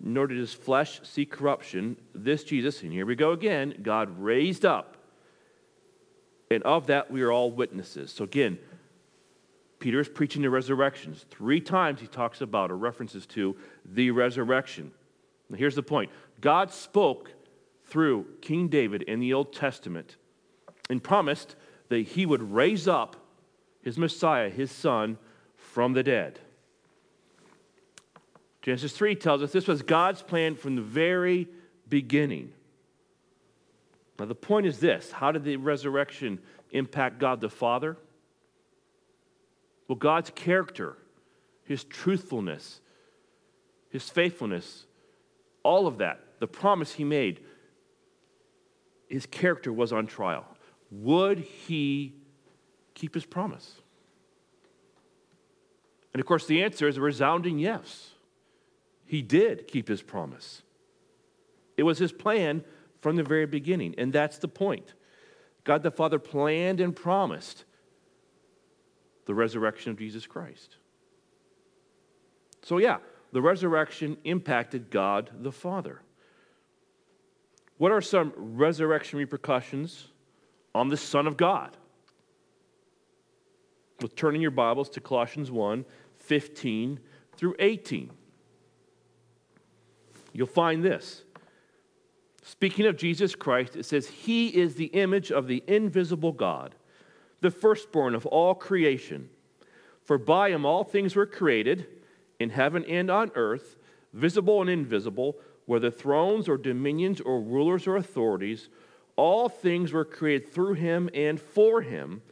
nor 0.00 0.26
did 0.26 0.38
his 0.38 0.54
flesh 0.54 1.00
see 1.02 1.26
corruption. 1.26 1.96
This 2.14 2.42
Jesus, 2.42 2.82
and 2.82 2.92
here 2.92 3.06
we 3.06 3.14
go 3.14 3.32
again, 3.32 3.74
God 3.82 4.18
raised 4.18 4.64
up. 4.64 4.96
And 6.50 6.62
of 6.64 6.86
that 6.86 7.10
we 7.10 7.22
are 7.22 7.30
all 7.30 7.50
witnesses. 7.50 8.10
So 8.10 8.24
again, 8.24 8.58
Peter 9.78 10.00
is 10.00 10.08
preaching 10.08 10.42
the 10.42 10.50
resurrections. 10.50 11.24
Three 11.30 11.60
times 11.60 12.00
he 12.00 12.06
talks 12.06 12.40
about 12.40 12.70
or 12.70 12.76
references 12.76 13.26
to 13.26 13.56
the 13.84 14.10
resurrection. 14.10 14.90
Here's 15.54 15.74
the 15.74 15.82
point 15.82 16.10
God 16.40 16.72
spoke 16.72 17.32
through 17.84 18.26
King 18.40 18.68
David 18.68 19.02
in 19.02 19.20
the 19.20 19.34
Old 19.34 19.52
Testament 19.52 20.16
and 20.88 21.02
promised 21.02 21.56
that 21.88 22.00
he 22.00 22.24
would 22.24 22.52
raise 22.52 22.88
up 22.88 23.16
his 23.82 23.98
Messiah, 23.98 24.48
his 24.48 24.70
son, 24.70 25.18
from 25.56 25.92
the 25.92 26.02
dead. 26.02 26.40
Genesis 28.62 28.92
3 28.92 29.14
tells 29.14 29.42
us 29.42 29.52
this 29.52 29.66
was 29.66 29.82
God's 29.82 30.22
plan 30.22 30.54
from 30.54 30.76
the 30.76 30.82
very 30.82 31.48
beginning. 31.88 32.52
Now, 34.18 34.26
the 34.26 34.34
point 34.34 34.66
is 34.66 34.78
this 34.78 35.10
how 35.10 35.32
did 35.32 35.44
the 35.44 35.56
resurrection 35.56 36.40
impact 36.72 37.18
God 37.18 37.40
the 37.40 37.48
Father? 37.48 37.96
Well, 39.88 39.96
God's 39.96 40.30
character, 40.30 40.96
his 41.64 41.84
truthfulness, 41.84 42.80
his 43.88 44.08
faithfulness, 44.08 44.84
all 45.62 45.86
of 45.86 45.98
that, 45.98 46.20
the 46.38 46.46
promise 46.46 46.92
he 46.92 47.02
made, 47.02 47.40
his 49.08 49.26
character 49.26 49.72
was 49.72 49.92
on 49.92 50.06
trial. 50.06 50.46
Would 50.90 51.40
he 51.40 52.14
keep 52.94 53.14
his 53.14 53.24
promise? 53.24 53.80
And 56.12 56.20
of 56.20 56.26
course, 56.26 56.46
the 56.46 56.62
answer 56.62 56.86
is 56.86 56.96
a 56.96 57.00
resounding 57.00 57.58
yes. 57.58 58.10
He 59.10 59.22
did 59.22 59.66
keep 59.66 59.88
his 59.88 60.02
promise. 60.02 60.62
It 61.76 61.82
was 61.82 61.98
his 61.98 62.12
plan 62.12 62.62
from 63.00 63.16
the 63.16 63.24
very 63.24 63.44
beginning, 63.44 63.96
and 63.98 64.12
that's 64.12 64.38
the 64.38 64.46
point. 64.46 64.94
God 65.64 65.82
the 65.82 65.90
Father 65.90 66.20
planned 66.20 66.78
and 66.78 66.94
promised 66.94 67.64
the 69.24 69.34
resurrection 69.34 69.90
of 69.90 69.98
Jesus 69.98 70.28
Christ. 70.28 70.76
So, 72.62 72.78
yeah, 72.78 72.98
the 73.32 73.42
resurrection 73.42 74.16
impacted 74.22 74.90
God 74.90 75.30
the 75.40 75.50
Father. 75.50 76.02
What 77.78 77.90
are 77.90 78.00
some 78.00 78.32
resurrection 78.36 79.18
repercussions 79.18 80.06
on 80.72 80.88
the 80.88 80.96
Son 80.96 81.26
of 81.26 81.36
God? 81.36 81.76
With 84.00 84.14
turning 84.14 84.40
your 84.40 84.52
Bibles 84.52 84.88
to 84.90 85.00
Colossians 85.00 85.50
1 85.50 85.84
15 86.16 87.00
through 87.36 87.56
18. 87.58 88.12
You'll 90.40 90.46
find 90.46 90.82
this. 90.82 91.22
Speaking 92.42 92.86
of 92.86 92.96
Jesus 92.96 93.34
Christ, 93.34 93.76
it 93.76 93.84
says, 93.84 94.06
He 94.06 94.48
is 94.48 94.74
the 94.74 94.86
image 94.86 95.30
of 95.30 95.46
the 95.46 95.62
invisible 95.66 96.32
God, 96.32 96.74
the 97.42 97.50
firstborn 97.50 98.14
of 98.14 98.24
all 98.24 98.54
creation. 98.54 99.28
For 100.02 100.16
by 100.16 100.48
him 100.48 100.64
all 100.64 100.82
things 100.82 101.14
were 101.14 101.26
created, 101.26 101.86
in 102.38 102.48
heaven 102.48 102.86
and 102.86 103.10
on 103.10 103.30
earth, 103.34 103.76
visible 104.14 104.62
and 104.62 104.70
invisible, 104.70 105.36
whether 105.66 105.90
thrones 105.90 106.48
or 106.48 106.56
dominions 106.56 107.20
or 107.20 107.42
rulers 107.42 107.86
or 107.86 107.96
authorities, 107.96 108.70
all 109.16 109.46
things 109.46 109.92
were 109.92 110.06
created 110.06 110.50
through 110.50 110.72
him 110.72 111.10
and 111.12 111.38
for 111.38 111.82
him, 111.82 112.22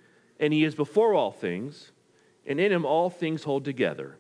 and 0.41 0.55
he 0.55 0.65
is 0.65 0.75
before 0.75 1.13
all 1.13 1.31
things, 1.31 1.93
and 2.47 2.59
in 2.59 2.73
him 2.73 2.87
all 2.87 3.11
things 3.11 3.45
hold 3.45 3.67
together. 3.67 4.17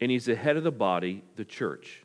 And 0.00 0.10
he's 0.10 0.24
the 0.24 0.34
head 0.34 0.56
of 0.56 0.64
the 0.64 0.72
body, 0.72 1.24
the 1.36 1.44
church. 1.44 2.04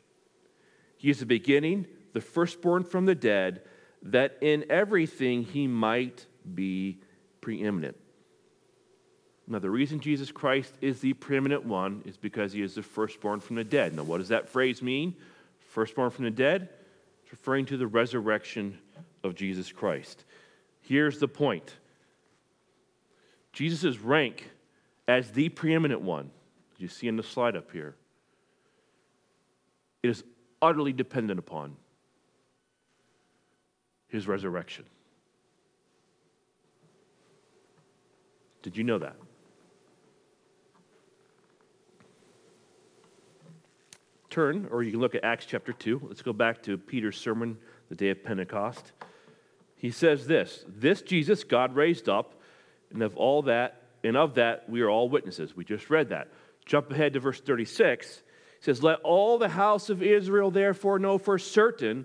He 1.06 1.10
is 1.10 1.20
the 1.20 1.26
beginning, 1.26 1.86
the 2.14 2.20
firstborn 2.20 2.82
from 2.82 3.06
the 3.06 3.14
dead, 3.14 3.62
that 4.02 4.38
in 4.40 4.64
everything 4.68 5.44
he 5.44 5.68
might 5.68 6.26
be 6.52 6.98
preeminent. 7.40 7.96
Now, 9.46 9.60
the 9.60 9.70
reason 9.70 10.00
Jesus 10.00 10.32
Christ 10.32 10.74
is 10.80 10.98
the 10.98 11.12
preeminent 11.12 11.64
one 11.64 12.02
is 12.06 12.16
because 12.16 12.52
he 12.52 12.60
is 12.60 12.74
the 12.74 12.82
firstborn 12.82 13.38
from 13.38 13.54
the 13.54 13.62
dead. 13.62 13.94
Now, 13.94 14.02
what 14.02 14.18
does 14.18 14.30
that 14.30 14.48
phrase 14.48 14.82
mean? 14.82 15.14
Firstborn 15.68 16.10
from 16.10 16.24
the 16.24 16.30
dead? 16.32 16.70
It's 17.22 17.30
referring 17.30 17.66
to 17.66 17.76
the 17.76 17.86
resurrection 17.86 18.76
of 19.22 19.36
Jesus 19.36 19.70
Christ. 19.70 20.24
Here's 20.80 21.20
the 21.20 21.28
point 21.28 21.72
Jesus' 23.52 23.96
rank 24.00 24.50
as 25.06 25.30
the 25.30 25.50
preeminent 25.50 26.00
one, 26.00 26.32
you 26.78 26.88
see 26.88 27.06
in 27.06 27.14
the 27.14 27.22
slide 27.22 27.54
up 27.54 27.70
here, 27.70 27.94
it 30.02 30.10
is 30.10 30.24
utterly 30.66 30.92
dependent 30.92 31.38
upon 31.38 31.76
his 34.08 34.26
resurrection. 34.26 34.84
Did 38.62 38.76
you 38.76 38.82
know 38.82 38.98
that? 38.98 39.16
Turn, 44.28 44.68
or 44.72 44.82
you 44.82 44.90
can 44.90 45.00
look 45.00 45.14
at 45.14 45.24
Acts 45.24 45.46
chapter 45.46 45.72
2. 45.72 46.02
Let's 46.08 46.22
go 46.22 46.32
back 46.32 46.64
to 46.64 46.76
Peter's 46.76 47.16
sermon 47.16 47.58
the 47.88 47.94
day 47.94 48.10
of 48.10 48.24
Pentecost. 48.24 48.92
He 49.76 49.90
says 49.92 50.26
this 50.26 50.64
This 50.68 51.00
Jesus 51.00 51.44
God 51.44 51.76
raised 51.76 52.08
up, 52.08 52.34
and 52.92 53.02
of 53.02 53.16
all 53.16 53.42
that, 53.42 53.82
and 54.02 54.16
of 54.16 54.34
that 54.34 54.68
we 54.68 54.80
are 54.82 54.90
all 54.90 55.08
witnesses. 55.08 55.56
We 55.56 55.64
just 55.64 55.88
read 55.88 56.08
that. 56.08 56.28
Jump 56.64 56.90
ahead 56.90 57.12
to 57.12 57.20
verse 57.20 57.40
36 57.40 58.22
says, 58.66 58.82
Let 58.82 59.00
all 59.00 59.38
the 59.38 59.48
house 59.48 59.88
of 59.90 60.02
Israel 60.02 60.50
therefore 60.50 60.98
know 60.98 61.18
for 61.18 61.38
certain 61.38 62.04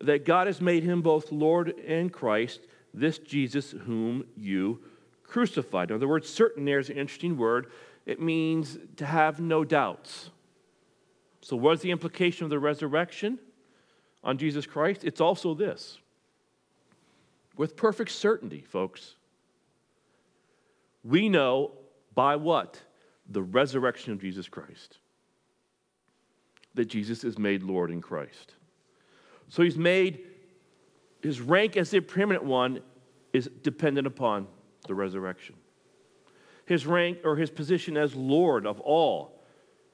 that 0.00 0.24
God 0.24 0.46
has 0.46 0.60
made 0.60 0.84
him 0.84 1.02
both 1.02 1.32
Lord 1.32 1.74
and 1.86 2.12
Christ, 2.12 2.60
this 2.94 3.18
Jesus 3.18 3.72
whom 3.72 4.24
you 4.36 4.80
crucified. 5.24 5.90
Now, 5.90 5.98
the 5.98 6.06
word 6.06 6.24
certain 6.24 6.64
there 6.64 6.78
is 6.78 6.90
an 6.90 6.96
interesting 6.96 7.36
word. 7.36 7.72
It 8.06 8.20
means 8.20 8.78
to 8.96 9.04
have 9.04 9.40
no 9.40 9.64
doubts. 9.64 10.30
So, 11.40 11.56
what 11.56 11.72
is 11.72 11.80
the 11.80 11.90
implication 11.90 12.44
of 12.44 12.50
the 12.50 12.58
resurrection 12.60 13.40
on 14.22 14.38
Jesus 14.38 14.64
Christ? 14.64 15.04
It's 15.04 15.20
also 15.20 15.54
this 15.54 15.98
with 17.56 17.74
perfect 17.74 18.12
certainty, 18.12 18.64
folks. 18.68 19.16
We 21.02 21.28
know 21.28 21.72
by 22.14 22.36
what? 22.36 22.80
The 23.28 23.42
resurrection 23.42 24.12
of 24.12 24.20
Jesus 24.20 24.48
Christ 24.48 24.98
that 26.76 26.86
Jesus 26.86 27.24
is 27.24 27.38
made 27.38 27.62
Lord 27.62 27.90
in 27.90 28.00
Christ. 28.00 28.54
So 29.48 29.62
he's 29.62 29.76
made, 29.76 30.24
his 31.22 31.40
rank 31.40 31.76
as 31.76 31.90
the 31.90 32.00
preeminent 32.00 32.44
one 32.44 32.80
is 33.32 33.50
dependent 33.62 34.06
upon 34.06 34.46
the 34.86 34.94
resurrection. 34.94 35.56
His 36.64 36.86
rank 36.86 37.18
or 37.24 37.36
his 37.36 37.50
position 37.50 37.96
as 37.96 38.14
Lord 38.14 38.66
of 38.66 38.80
all 38.80 39.40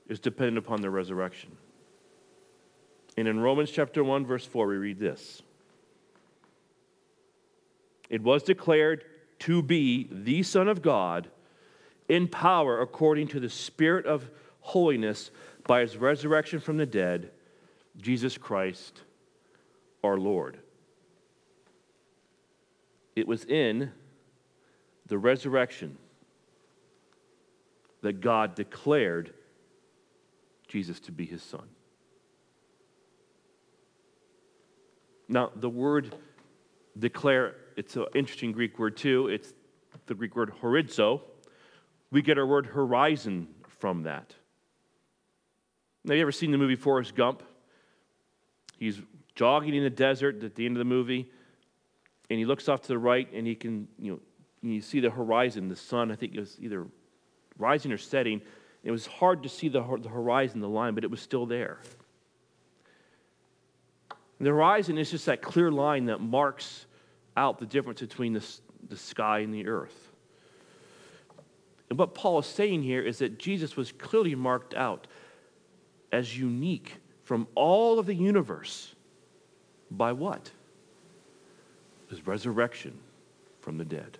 is 0.08 0.20
dependent 0.20 0.58
upon 0.58 0.80
the 0.80 0.90
resurrection. 0.90 1.56
And 3.16 3.28
in 3.28 3.40
Romans 3.40 3.70
chapter 3.70 4.02
1, 4.02 4.26
verse 4.26 4.46
4, 4.46 4.66
we 4.66 4.76
read 4.76 4.98
this 4.98 5.42
It 8.08 8.22
was 8.22 8.42
declared 8.42 9.04
to 9.40 9.62
be 9.62 10.08
the 10.10 10.42
Son 10.42 10.68
of 10.68 10.82
God 10.82 11.28
in 12.08 12.28
power 12.28 12.80
according 12.80 13.28
to 13.28 13.40
the 13.40 13.50
Spirit 13.50 14.06
of 14.06 14.30
holiness 14.62 15.30
by 15.66 15.80
his 15.80 15.96
resurrection 15.96 16.58
from 16.58 16.78
the 16.78 16.86
dead, 16.86 17.30
Jesus 17.98 18.38
Christ 18.38 19.02
our 20.02 20.16
Lord. 20.16 20.58
It 23.14 23.28
was 23.28 23.44
in 23.44 23.92
the 25.06 25.18
resurrection 25.18 25.98
that 28.00 28.20
God 28.20 28.54
declared 28.54 29.34
Jesus 30.66 30.98
to 31.00 31.12
be 31.12 31.26
his 31.26 31.42
son. 31.42 31.68
Now, 35.28 35.50
the 35.54 35.68
word 35.68 36.14
declare, 36.98 37.54
it's 37.76 37.96
an 37.96 38.06
interesting 38.14 38.52
Greek 38.52 38.78
word 38.78 38.96
too. 38.96 39.28
It's 39.28 39.52
the 40.06 40.14
Greek 40.14 40.34
word 40.34 40.52
horizo. 40.62 41.20
We 42.10 42.22
get 42.22 42.38
our 42.38 42.46
word 42.46 42.66
horizon 42.66 43.48
from 43.78 44.02
that. 44.02 44.34
Have 46.06 46.16
you 46.16 46.22
ever 46.22 46.32
seen 46.32 46.50
the 46.50 46.58
movie 46.58 46.74
Forrest 46.74 47.14
Gump? 47.14 47.42
He's 48.78 49.00
jogging 49.34 49.74
in 49.74 49.84
the 49.84 49.90
desert 49.90 50.42
at 50.42 50.54
the 50.56 50.66
end 50.66 50.76
of 50.76 50.78
the 50.78 50.84
movie, 50.84 51.30
and 52.28 52.38
he 52.38 52.44
looks 52.44 52.68
off 52.68 52.82
to 52.82 52.88
the 52.88 52.98
right, 52.98 53.28
and 53.32 53.46
he 53.46 53.54
can, 53.54 53.86
you 53.98 54.12
know, 54.12 54.20
you 54.62 54.80
see 54.80 55.00
the 55.00 55.10
horizon, 55.10 55.68
the 55.68 55.76
sun, 55.76 56.10
I 56.10 56.16
think 56.16 56.34
it 56.34 56.40
was 56.40 56.56
either 56.60 56.86
rising 57.58 57.92
or 57.92 57.98
setting. 57.98 58.42
It 58.84 58.90
was 58.90 59.06
hard 59.06 59.44
to 59.44 59.48
see 59.48 59.68
the, 59.68 59.80
the 60.00 60.08
horizon, 60.08 60.60
the 60.60 60.68
line, 60.68 60.94
but 60.94 61.04
it 61.04 61.10
was 61.10 61.20
still 61.20 61.46
there. 61.46 61.78
And 64.38 64.46
the 64.46 64.50
horizon 64.50 64.98
is 64.98 65.10
just 65.10 65.26
that 65.26 65.40
clear 65.40 65.70
line 65.70 66.06
that 66.06 66.20
marks 66.20 66.86
out 67.36 67.58
the 67.58 67.66
difference 67.66 68.00
between 68.00 68.32
the, 68.32 68.44
the 68.88 68.96
sky 68.96 69.40
and 69.40 69.54
the 69.54 69.68
earth. 69.68 70.10
And 71.90 71.98
what 71.98 72.14
Paul 72.14 72.38
is 72.40 72.46
saying 72.46 72.82
here 72.82 73.02
is 73.02 73.18
that 73.18 73.38
Jesus 73.38 73.76
was 73.76 73.92
clearly 73.92 74.34
marked 74.34 74.74
out 74.74 75.06
as 76.12 76.38
unique 76.38 76.96
from 77.24 77.48
all 77.54 77.98
of 77.98 78.06
the 78.06 78.14
universe 78.14 78.94
by 79.90 80.12
what? 80.12 80.50
His 82.10 82.26
resurrection 82.26 82.98
from 83.60 83.78
the 83.78 83.84
dead. 83.84 84.18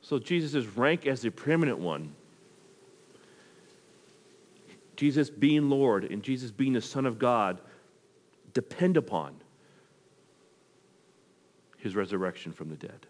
So 0.00 0.18
Jesus' 0.18 0.66
rank 0.76 1.06
as 1.06 1.22
the 1.22 1.30
preeminent 1.30 1.78
one, 1.78 2.14
Jesus 4.96 5.30
being 5.30 5.70
Lord 5.70 6.04
and 6.04 6.22
Jesus 6.22 6.50
being 6.50 6.72
the 6.72 6.80
Son 6.80 7.06
of 7.06 7.18
God, 7.18 7.60
depend 8.52 8.96
upon 8.96 9.36
his 11.78 11.96
resurrection 11.96 12.52
from 12.52 12.68
the 12.68 12.76
dead. 12.76 13.06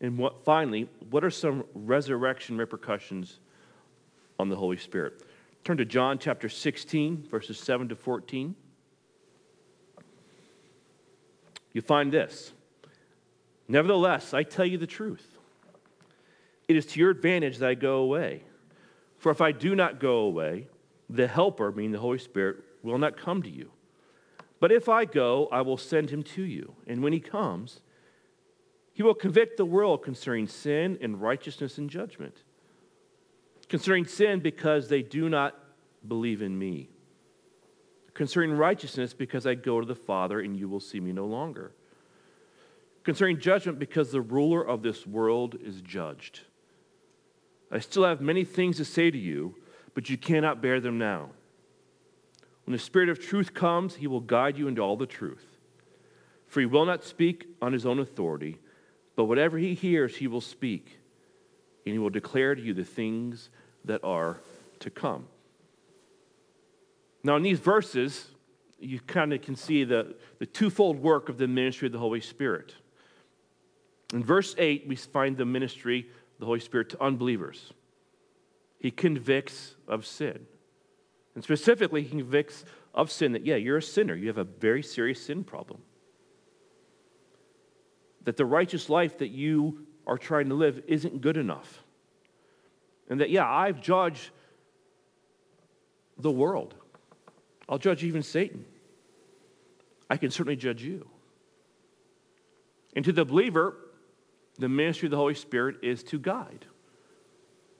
And 0.00 0.16
what, 0.16 0.44
finally, 0.44 0.88
what 1.10 1.24
are 1.24 1.30
some 1.30 1.64
resurrection 1.74 2.56
repercussions 2.56 3.40
on 4.38 4.48
the 4.48 4.56
Holy 4.56 4.76
Spirit? 4.76 5.22
Turn 5.64 5.76
to 5.76 5.84
John 5.84 6.18
chapter 6.18 6.48
16, 6.48 7.24
verses 7.30 7.58
7 7.58 7.88
to 7.90 7.96
14. 7.96 8.54
You 11.72 11.82
find 11.82 12.12
this 12.12 12.52
Nevertheless, 13.68 14.32
I 14.32 14.42
tell 14.42 14.64
you 14.64 14.78
the 14.78 14.86
truth. 14.86 15.26
It 16.68 16.76
is 16.76 16.86
to 16.86 17.00
your 17.00 17.10
advantage 17.10 17.58
that 17.58 17.68
I 17.68 17.74
go 17.74 17.98
away. 17.98 18.42
For 19.18 19.30
if 19.30 19.40
I 19.40 19.52
do 19.52 19.74
not 19.74 20.00
go 20.00 20.18
away, 20.18 20.68
the 21.10 21.26
Helper, 21.26 21.72
meaning 21.72 21.92
the 21.92 21.98
Holy 21.98 22.18
Spirit, 22.18 22.58
will 22.82 22.98
not 22.98 23.16
come 23.16 23.42
to 23.42 23.50
you. 23.50 23.70
But 24.60 24.72
if 24.72 24.88
I 24.88 25.04
go, 25.04 25.48
I 25.52 25.60
will 25.62 25.76
send 25.76 26.10
him 26.10 26.22
to 26.22 26.42
you. 26.42 26.74
And 26.86 27.02
when 27.02 27.12
he 27.12 27.20
comes, 27.20 27.80
he 28.92 29.02
will 29.02 29.14
convict 29.14 29.56
the 29.56 29.64
world 29.64 30.02
concerning 30.02 30.48
sin 30.48 30.98
and 31.00 31.20
righteousness 31.20 31.78
and 31.78 31.88
judgment. 31.88 32.42
Concerning 33.68 34.06
sin, 34.06 34.40
because 34.40 34.88
they 34.88 35.02
do 35.02 35.28
not 35.28 35.54
believe 36.06 36.42
in 36.42 36.58
me. 36.58 36.88
Concerning 38.14 38.56
righteousness, 38.56 39.12
because 39.12 39.46
I 39.46 39.54
go 39.54 39.80
to 39.80 39.86
the 39.86 39.94
Father 39.94 40.40
and 40.40 40.56
you 40.56 40.68
will 40.68 40.80
see 40.80 41.00
me 41.00 41.12
no 41.12 41.26
longer. 41.26 41.72
Concerning 43.04 43.38
judgment, 43.38 43.78
because 43.78 44.10
the 44.10 44.20
ruler 44.20 44.62
of 44.66 44.82
this 44.82 45.06
world 45.06 45.56
is 45.62 45.80
judged. 45.82 46.40
I 47.70 47.78
still 47.78 48.04
have 48.04 48.20
many 48.20 48.44
things 48.44 48.78
to 48.78 48.84
say 48.84 49.10
to 49.10 49.18
you, 49.18 49.54
but 49.94 50.08
you 50.08 50.16
cannot 50.16 50.62
bear 50.62 50.80
them 50.80 50.98
now. 50.98 51.30
When 52.64 52.72
the 52.72 52.78
Spirit 52.78 53.08
of 53.08 53.18
truth 53.18 53.54
comes, 53.54 53.96
he 53.96 54.06
will 54.06 54.20
guide 54.20 54.58
you 54.58 54.68
into 54.68 54.82
all 54.82 54.96
the 54.96 55.06
truth. 55.06 55.58
For 56.46 56.60
he 56.60 56.66
will 56.66 56.86
not 56.86 57.04
speak 57.04 57.46
on 57.60 57.72
his 57.72 57.84
own 57.84 57.98
authority, 57.98 58.58
but 59.16 59.24
whatever 59.24 59.58
he 59.58 59.74
hears, 59.74 60.16
he 60.16 60.26
will 60.26 60.40
speak, 60.40 60.98
and 61.84 61.92
he 61.92 61.98
will 61.98 62.10
declare 62.10 62.54
to 62.54 62.60
you 62.60 62.74
the 62.74 62.84
things 62.84 63.50
that 63.88 64.04
are 64.04 64.38
to 64.80 64.90
come. 64.90 65.26
Now, 67.24 67.36
in 67.36 67.42
these 67.42 67.58
verses, 67.58 68.26
you 68.78 69.00
kind 69.00 69.32
of 69.32 69.42
can 69.42 69.56
see 69.56 69.84
the, 69.84 70.14
the 70.38 70.46
twofold 70.46 71.02
work 71.02 71.28
of 71.28 71.36
the 71.36 71.48
ministry 71.48 71.86
of 71.86 71.92
the 71.92 71.98
Holy 71.98 72.20
Spirit. 72.20 72.74
In 74.14 74.22
verse 74.22 74.54
8, 74.56 74.86
we 74.86 74.96
find 74.96 75.36
the 75.36 75.44
ministry 75.44 76.00
of 76.34 76.40
the 76.40 76.46
Holy 76.46 76.60
Spirit 76.60 76.90
to 76.90 77.02
unbelievers. 77.02 77.72
He 78.78 78.90
convicts 78.90 79.74
of 79.88 80.06
sin. 80.06 80.46
And 81.34 81.42
specifically, 81.42 82.02
he 82.02 82.10
convicts 82.10 82.64
of 82.94 83.10
sin 83.10 83.32
that, 83.32 83.44
yeah, 83.44 83.56
you're 83.56 83.78
a 83.78 83.82
sinner. 83.82 84.14
You 84.14 84.28
have 84.28 84.38
a 84.38 84.44
very 84.44 84.82
serious 84.82 85.24
sin 85.24 85.44
problem. 85.44 85.80
That 88.24 88.36
the 88.36 88.46
righteous 88.46 88.88
life 88.88 89.18
that 89.18 89.28
you 89.28 89.86
are 90.06 90.18
trying 90.18 90.48
to 90.48 90.54
live 90.54 90.82
isn't 90.86 91.20
good 91.20 91.36
enough. 91.36 91.82
And 93.08 93.20
that, 93.20 93.30
yeah, 93.30 93.48
I've 93.48 93.80
judged 93.80 94.30
the 96.18 96.30
world. 96.30 96.74
I'll 97.68 97.78
judge 97.78 98.04
even 98.04 98.22
Satan. 98.22 98.64
I 100.10 100.16
can 100.16 100.30
certainly 100.30 100.56
judge 100.56 100.82
you. 100.82 101.08
And 102.94 103.04
to 103.04 103.12
the 103.12 103.24
believer, 103.24 103.76
the 104.58 104.68
ministry 104.68 105.06
of 105.06 105.10
the 105.10 105.16
Holy 105.16 105.34
Spirit 105.34 105.76
is 105.82 106.02
to 106.04 106.18
guide. 106.18 106.66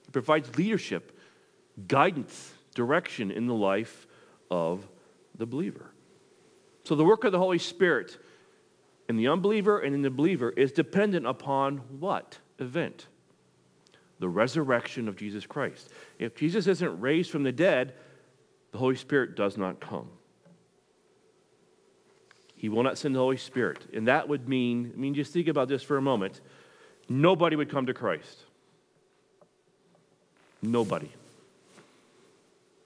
It 0.07 0.13
provides 0.13 0.57
leadership, 0.57 1.19
guidance, 1.87 2.53
direction 2.75 3.31
in 3.31 3.47
the 3.47 3.55
life 3.55 4.07
of 4.51 4.87
the 5.37 5.47
believer. 5.47 5.91
So 6.85 6.95
the 6.95 7.05
work 7.05 7.25
of 7.25 7.33
the 7.33 7.39
Holy 7.39 7.59
Spirit 7.59 8.19
in 9.09 9.17
the 9.17 9.29
unbeliever 9.29 9.81
and 9.81 9.95
in 9.95 10.03
the 10.03 10.11
believer 10.11 10.51
is 10.51 10.73
dependent 10.73 11.27
upon 11.27 11.79
what 11.99 12.39
event? 12.59 13.09
The 14.21 14.29
resurrection 14.29 15.09
of 15.09 15.17
Jesus 15.17 15.47
Christ. 15.47 15.91
If 16.19 16.35
Jesus 16.35 16.67
isn't 16.67 17.01
raised 17.01 17.31
from 17.31 17.45
the 17.45 17.53
dead, 17.53 17.95
the 18.73 18.79
Holy 18.79 18.97
Spirit 18.97 19.37
does 19.37 19.57
not 19.57 19.81
come. 19.81 20.09
He 22.57 22.69
will 22.69 22.83
not 22.83 22.99
send 22.99 23.15
the 23.15 23.21
Holy 23.21 23.37
Spirit. 23.37 23.79
And 23.93 24.09
that 24.09 24.29
would 24.29 24.49
mean, 24.49 24.93
I 24.95 24.99
mean, 24.99 25.15
just 25.15 25.33
think 25.33 25.47
about 25.47 25.69
this 25.69 25.83
for 25.83 25.97
a 25.97 26.03
moment. 26.03 26.41
Nobody 27.09 27.55
would 27.55 27.71
come 27.71 27.87
to 27.87 27.95
Christ. 27.95 28.39
Nobody. 30.61 31.11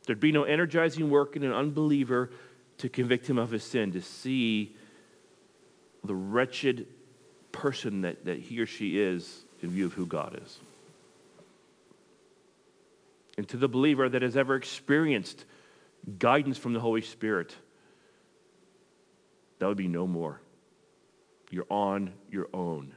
There'd 0.07 0.21
be 0.21 0.33
no 0.33 0.45
energizing 0.45 1.09
work 1.09 1.37
in 1.37 1.43
an 1.45 1.53
unbeliever 1.53 2.31
to 2.79 2.89
convict 2.89 3.29
him 3.29 3.39
of 3.39 3.51
his 3.51 3.65
sin, 3.65 3.93
to 3.93 4.03
see 4.03 4.77
the 6.05 6.15
wretched 6.15 6.87
person 7.53 8.03
that, 8.03 8.25
that 8.25 8.39
he 8.39 8.61
or 8.61 8.67
she 8.67 9.01
is 9.01 9.45
in 9.63 9.71
view 9.71 9.87
of 9.87 9.93
who 9.95 10.05
God 10.05 10.39
is. 10.45 10.59
And 13.39 13.49
to 13.49 13.57
the 13.57 13.69
believer 13.69 14.09
that 14.09 14.23
has 14.23 14.37
ever 14.37 14.57
experienced 14.57 15.45
guidance 16.19 16.59
from 16.59 16.73
the 16.73 16.81
Holy 16.81 17.03
Spirit, 17.03 17.55
that 19.59 19.67
would 19.67 19.77
be 19.77 19.89
no 19.89 20.07
more. 20.07 20.41
You're 21.51 21.67
on 21.71 22.13
your 22.31 22.49
own. 22.53 22.95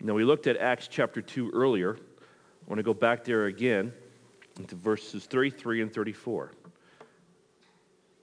Now, 0.00 0.12
we 0.12 0.24
looked 0.24 0.46
at 0.46 0.58
Acts 0.58 0.86
chapter 0.86 1.22
2 1.22 1.50
earlier. 1.52 1.96
I 1.96 2.68
want 2.68 2.78
to 2.78 2.82
go 2.82 2.92
back 2.92 3.24
there 3.24 3.46
again 3.46 3.92
into 4.58 4.74
verses 4.76 5.24
33 5.24 5.80
and 5.80 5.92
34. 5.92 6.52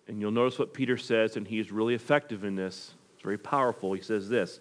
And 0.07 0.21
you'll 0.21 0.31
notice 0.31 0.59
what 0.59 0.73
Peter 0.73 0.97
says, 0.97 1.37
and 1.37 1.47
he 1.47 1.59
is 1.59 1.71
really 1.71 1.95
effective 1.95 2.43
in 2.43 2.55
this. 2.55 2.93
It's 3.15 3.23
very 3.23 3.37
powerful. 3.37 3.93
He 3.93 4.01
says 4.01 4.29
this 4.29 4.59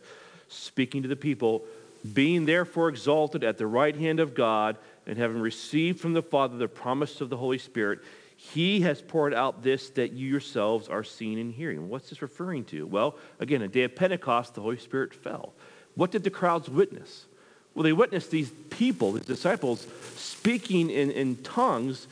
speaking 0.48 1.02
to 1.02 1.08
the 1.08 1.16
people, 1.16 1.64
being 2.12 2.46
therefore 2.46 2.88
exalted 2.88 3.44
at 3.44 3.58
the 3.58 3.66
right 3.66 3.96
hand 3.96 4.20
of 4.20 4.34
God, 4.34 4.76
and 5.06 5.18
having 5.18 5.40
received 5.40 6.00
from 6.00 6.12
the 6.12 6.22
Father 6.22 6.56
the 6.56 6.68
promise 6.68 7.20
of 7.20 7.30
the 7.30 7.36
Holy 7.36 7.58
Spirit, 7.58 8.00
he 8.36 8.80
has 8.82 9.02
poured 9.02 9.34
out 9.34 9.62
this 9.62 9.90
that 9.90 10.12
you 10.12 10.26
yourselves 10.26 10.88
are 10.88 11.04
seeing 11.04 11.38
and 11.38 11.52
hearing. 11.52 11.88
What's 11.88 12.08
this 12.10 12.22
referring 12.22 12.64
to? 12.66 12.86
Well, 12.86 13.16
again, 13.38 13.60
a 13.60 13.68
day 13.68 13.82
of 13.82 13.94
Pentecost, 13.94 14.54
the 14.54 14.62
Holy 14.62 14.78
Spirit 14.78 15.12
fell. 15.14 15.52
What 15.94 16.10
did 16.10 16.24
the 16.24 16.30
crowds 16.30 16.68
witness? 16.68 17.26
Well, 17.74 17.82
they 17.82 17.92
witnessed 17.92 18.30
these 18.30 18.50
people, 18.70 19.12
these 19.12 19.26
disciples, 19.26 19.86
speaking 20.16 20.90
in, 20.90 21.10
in 21.10 21.36
tongues 21.36 22.08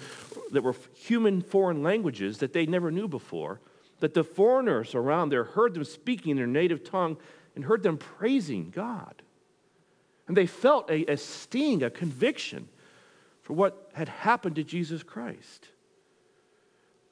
that 0.52 0.62
were 0.62 0.76
human 0.94 1.40
foreign 1.40 1.82
languages 1.82 2.38
that 2.38 2.52
they 2.52 2.66
never 2.66 2.90
knew 2.90 3.08
before. 3.08 3.60
That 4.00 4.14
the 4.14 4.22
foreigners 4.22 4.94
around 4.94 5.30
there 5.30 5.44
heard 5.44 5.74
them 5.74 5.84
speaking 5.84 6.32
in 6.32 6.36
their 6.36 6.46
native 6.46 6.84
tongue 6.84 7.16
and 7.56 7.64
heard 7.64 7.82
them 7.82 7.96
praising 7.96 8.70
God. 8.70 9.22
And 10.28 10.36
they 10.36 10.46
felt 10.46 10.90
a, 10.90 11.10
a 11.10 11.16
sting, 11.16 11.82
a 11.82 11.90
conviction 11.90 12.68
for 13.42 13.54
what 13.54 13.90
had 13.94 14.08
happened 14.08 14.56
to 14.56 14.64
Jesus 14.64 15.02
Christ. 15.02 15.68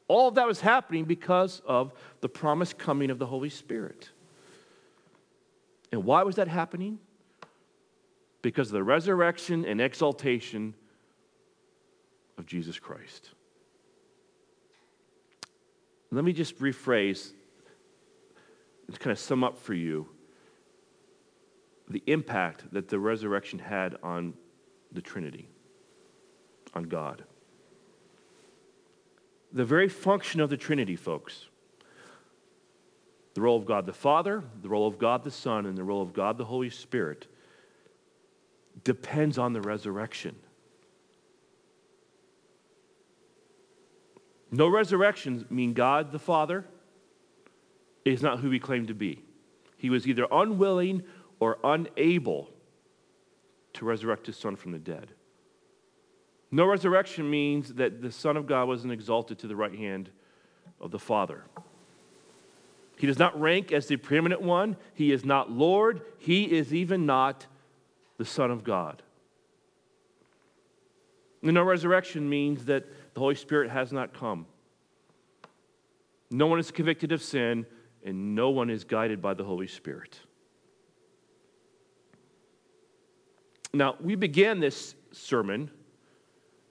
All 0.06 0.28
of 0.28 0.36
that 0.36 0.46
was 0.46 0.60
happening 0.60 1.04
because 1.04 1.60
of 1.66 1.92
the 2.20 2.28
promised 2.28 2.78
coming 2.78 3.10
of 3.10 3.18
the 3.18 3.26
Holy 3.26 3.50
Spirit. 3.50 4.10
And 5.90 6.04
why 6.04 6.22
was 6.22 6.36
that 6.36 6.46
happening? 6.46 7.00
because 8.46 8.68
of 8.68 8.74
the 8.74 8.84
resurrection 8.84 9.64
and 9.64 9.80
exaltation 9.80 10.72
of 12.38 12.46
Jesus 12.46 12.78
Christ. 12.78 13.30
Let 16.12 16.22
me 16.22 16.32
just 16.32 16.56
rephrase 16.60 17.32
to 18.92 18.98
kind 19.00 19.10
of 19.10 19.18
sum 19.18 19.42
up 19.42 19.58
for 19.58 19.74
you 19.74 20.08
the 21.88 22.02
impact 22.06 22.72
that 22.72 22.88
the 22.88 22.98
resurrection 22.98 23.58
had 23.58 23.96
on 24.02 24.34
the 24.92 25.00
Trinity, 25.00 25.48
on 26.74 26.84
God. 26.84 27.24
The 29.52 29.64
very 29.64 29.88
function 29.88 30.40
of 30.40 30.50
the 30.50 30.56
Trinity, 30.56 30.96
folks, 30.96 31.46
the 33.34 33.40
role 33.40 33.56
of 33.56 33.66
God 33.66 33.86
the 33.86 33.92
Father, 33.92 34.42
the 34.62 34.68
role 34.68 34.86
of 34.86 34.98
God 34.98 35.22
the 35.22 35.30
Son, 35.30 35.66
and 35.66 35.76
the 35.76 35.84
role 35.84 36.02
of 36.02 36.12
God 36.12 36.38
the 36.38 36.44
Holy 36.44 36.70
Spirit 36.70 37.26
depends 38.82 39.38
on 39.38 39.52
the 39.52 39.60
resurrection. 39.60 40.36
No 44.50 44.68
resurrections 44.68 45.44
mean 45.50 45.74
God 45.74 46.12
the 46.12 46.18
Father 46.18 46.64
is 48.04 48.22
not 48.22 48.40
who 48.40 48.50
he 48.50 48.58
claimed 48.58 48.88
to 48.88 48.94
be. 48.94 49.22
He 49.76 49.90
was 49.90 50.06
either 50.06 50.26
unwilling 50.30 51.02
or 51.40 51.58
unable 51.64 52.50
to 53.74 53.84
resurrect 53.84 54.26
his 54.26 54.36
son 54.36 54.56
from 54.56 54.72
the 54.72 54.78
dead. 54.78 55.08
No 56.50 56.64
resurrection 56.64 57.28
means 57.28 57.74
that 57.74 58.00
the 58.00 58.12
Son 58.12 58.36
of 58.36 58.46
God 58.46 58.68
wasn't 58.68 58.92
exalted 58.92 59.38
to 59.40 59.46
the 59.46 59.56
right 59.56 59.74
hand 59.74 60.10
of 60.80 60.90
the 60.90 60.98
Father. 60.98 61.44
He 62.96 63.06
does 63.06 63.18
not 63.18 63.38
rank 63.38 63.72
as 63.72 63.86
the 63.86 63.96
preeminent 63.96 64.40
one. 64.40 64.76
He 64.94 65.12
is 65.12 65.24
not 65.24 65.50
Lord. 65.50 66.02
He 66.18 66.44
is 66.44 66.72
even 66.72 67.04
not 67.04 67.46
the 68.16 68.24
Son 68.24 68.50
of 68.50 68.64
God. 68.64 69.02
No 71.42 71.62
resurrection 71.62 72.28
means 72.28 72.64
that 72.64 72.86
the 73.14 73.20
Holy 73.20 73.34
Spirit 73.34 73.70
has 73.70 73.92
not 73.92 74.14
come. 74.14 74.46
No 76.30 76.46
one 76.46 76.58
is 76.58 76.70
convicted 76.70 77.12
of 77.12 77.22
sin, 77.22 77.66
and 78.04 78.34
no 78.34 78.50
one 78.50 78.70
is 78.70 78.84
guided 78.84 79.20
by 79.20 79.34
the 79.34 79.44
Holy 79.44 79.68
Spirit. 79.68 80.18
Now, 83.72 83.96
we 84.00 84.14
began 84.14 84.60
this 84.60 84.94
sermon. 85.12 85.70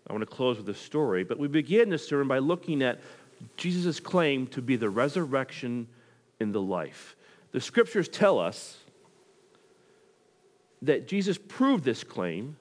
I 0.08 0.14
want 0.14 0.22
to 0.22 0.36
close 0.36 0.58
with 0.58 0.70
a 0.70 0.74
story, 0.74 1.24
but 1.24 1.40
we 1.40 1.48
began 1.48 1.90
this 1.90 2.08
sermon 2.08 2.28
by 2.28 2.40
looking 2.40 2.82
at 2.82 3.00
Jesus' 3.58 4.00
claim 4.00 4.48
to 4.48 4.62
be 4.62 4.76
the 4.76 4.90
resurrection 4.90 5.88
and 6.40 6.54
the 6.54 6.62
life. 6.62 7.16
The 7.52 7.62
scriptures 7.62 8.08
tell 8.08 8.40
us 8.40 8.78
that 10.82 11.08
Jesus 11.08 11.38
proved 11.38 11.84
this 11.84 12.04
claim 12.04 12.58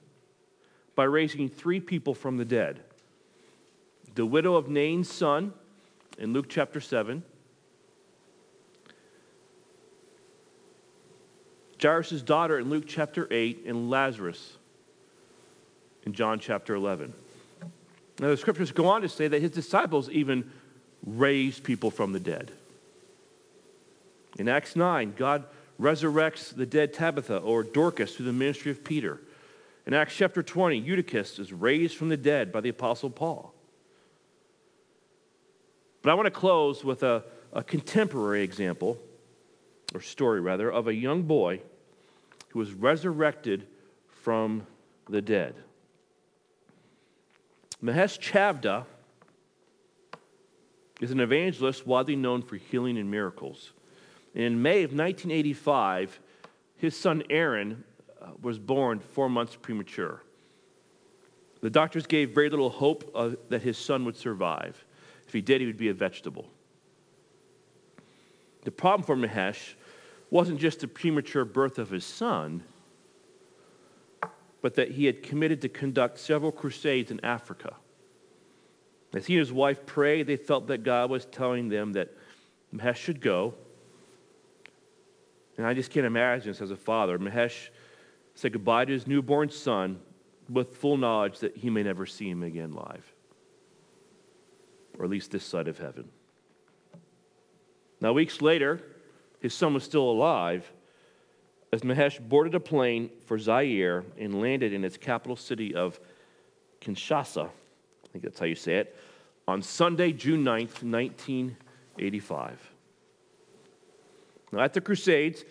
by 0.95 1.03
raising 1.03 1.49
three 1.49 1.79
people 1.79 2.13
from 2.13 2.37
the 2.37 2.45
dead 2.45 2.81
the 4.15 4.25
widow 4.25 4.55
of 4.55 4.69
Nain's 4.69 5.11
son 5.11 5.53
in 6.17 6.31
Luke 6.31 6.45
chapter 6.47 6.79
7, 6.79 7.21
Jairus' 11.81 12.21
daughter 12.21 12.59
in 12.59 12.69
Luke 12.69 12.85
chapter 12.87 13.27
8, 13.29 13.65
and 13.65 13.89
Lazarus 13.89 14.57
in 16.05 16.13
John 16.13 16.39
chapter 16.39 16.75
11. 16.75 17.13
Now, 18.19 18.29
the 18.29 18.37
scriptures 18.37 18.71
go 18.71 18.87
on 18.87 19.01
to 19.01 19.09
say 19.09 19.27
that 19.27 19.41
his 19.41 19.51
disciples 19.51 20.09
even 20.09 20.49
raised 21.05 21.63
people 21.63 21.91
from 21.91 22.13
the 22.13 22.19
dead. 22.19 22.51
In 24.37 24.47
Acts 24.47 24.75
9, 24.75 25.13
God 25.17 25.43
resurrects 25.79 26.55
the 26.55 26.65
dead 26.65 26.93
Tabitha 26.93 27.37
or 27.37 27.63
Dorcas 27.63 28.15
through 28.15 28.25
the 28.25 28.33
ministry 28.33 28.71
of 28.71 28.83
Peter. 28.83 29.19
In 29.85 29.93
Acts 29.93 30.15
chapter 30.15 30.41
20, 30.41 30.77
Eutychus 30.77 31.39
is 31.39 31.53
raised 31.53 31.95
from 31.95 32.09
the 32.09 32.17
dead 32.17 32.51
by 32.51 32.61
the 32.61 32.69
Apostle 32.69 33.09
Paul. 33.09 33.53
But 36.01 36.11
I 36.11 36.13
want 36.13 36.27
to 36.27 36.31
close 36.31 36.83
with 36.83 37.03
a, 37.03 37.23
a 37.51 37.63
contemporary 37.63 38.43
example, 38.43 38.97
or 39.95 40.01
story 40.01 40.41
rather, 40.41 40.69
of 40.69 40.87
a 40.87 40.93
young 40.93 41.23
boy 41.23 41.61
who 42.49 42.59
was 42.59 42.73
resurrected 42.73 43.65
from 44.09 44.67
the 45.09 45.21
dead. 45.21 45.55
Mahesh 47.81 48.19
Chavda 48.19 48.85
is 50.99 51.11
an 51.11 51.19
evangelist 51.19 51.87
widely 51.87 52.15
known 52.15 52.41
for 52.41 52.57
healing 52.57 52.97
and 52.97 53.09
miracles. 53.09 53.71
In 54.33 54.61
May 54.61 54.83
of 54.83 54.91
1985, 54.91 56.19
his 56.77 56.97
son 56.97 57.23
Aaron 57.29 57.83
uh, 58.21 58.27
was 58.41 58.59
born 58.59 58.99
four 58.99 59.29
months 59.29 59.55
premature. 59.61 60.21
The 61.61 61.69
doctors 61.69 62.05
gave 62.05 62.31
very 62.31 62.49
little 62.49 62.69
hope 62.69 63.09
uh, 63.15 63.31
that 63.49 63.61
his 63.61 63.77
son 63.77 64.03
would 64.05 64.17
survive. 64.17 64.83
If 65.25 65.33
he 65.33 65.41
did, 65.41 65.61
he 65.61 65.67
would 65.67 65.77
be 65.77 65.89
a 65.89 65.93
vegetable. 65.93 66.49
The 68.63 68.71
problem 68.71 69.05
for 69.05 69.15
Mahesh 69.15 69.75
wasn't 70.29 70.59
just 70.59 70.79
the 70.79 70.87
premature 70.87 71.45
birth 71.45 71.77
of 71.77 71.89
his 71.89 72.05
son, 72.05 72.63
but 74.61 74.75
that 74.75 74.91
he 74.91 75.05
had 75.05 75.21
committed 75.21 75.61
to 75.61 75.69
conduct 75.69 76.17
several 76.19 76.51
crusades 76.51 77.11
in 77.11 77.23
Africa. 77.23 77.75
As 79.13 79.27
he 79.27 79.35
and 79.35 79.39
his 79.39 79.53
wife 79.53 79.85
prayed, 79.85 80.27
they 80.27 80.37
felt 80.37 80.67
that 80.67 80.83
God 80.83 81.09
was 81.09 81.25
telling 81.25 81.69
them 81.69 81.93
that 81.93 82.11
Mahesh 82.73 82.97
should 82.97 83.21
go. 83.21 83.53
And 85.57 85.65
I 85.65 85.73
just 85.73 85.91
can't 85.91 86.05
imagine 86.05 86.51
this 86.51 86.61
as 86.61 86.71
a 86.71 86.75
father. 86.75 87.17
Mahesh 87.17 87.69
said 88.33 88.51
goodbye 88.51 88.85
to 88.85 88.91
his 88.91 89.07
newborn 89.07 89.49
son 89.49 89.99
with 90.49 90.75
full 90.75 90.97
knowledge 90.97 91.39
that 91.39 91.55
he 91.55 91.69
may 91.69 91.83
never 91.83 92.05
see 92.05 92.29
him 92.29 92.43
again 92.43 92.73
live, 92.73 93.13
or 94.97 95.05
at 95.05 95.11
least 95.11 95.31
this 95.31 95.45
side 95.45 95.67
of 95.67 95.77
heaven. 95.79 96.09
Now, 98.01 98.11
weeks 98.13 98.41
later, 98.41 98.81
his 99.45 99.53
son 99.53 99.75
was 99.75 99.83
still 99.83 100.09
alive 100.09 100.71
as 101.71 101.81
Mahesh 101.81 102.19
boarded 102.19 102.55
a 102.55 102.59
plane 102.59 103.11
for 103.27 103.37
Zaire 103.37 104.03
and 104.17 104.41
landed 104.41 104.73
in 104.73 104.83
its 104.83 104.97
capital 104.97 105.35
city 105.35 105.75
of 105.75 105.99
Kinshasa 106.81 107.45
I 107.45 108.07
think 108.11 108.23
that's 108.23 108.39
how 108.39 108.47
you 108.47 108.55
say 108.55 108.77
it, 108.77 108.95
on 109.47 109.61
Sunday, 109.61 110.13
June 110.13 110.43
9th, 110.43 110.81
1985. 110.81 112.71
Now, 114.51 114.61
at 114.61 114.73
the 114.73 114.81
Crusades, 114.81 115.45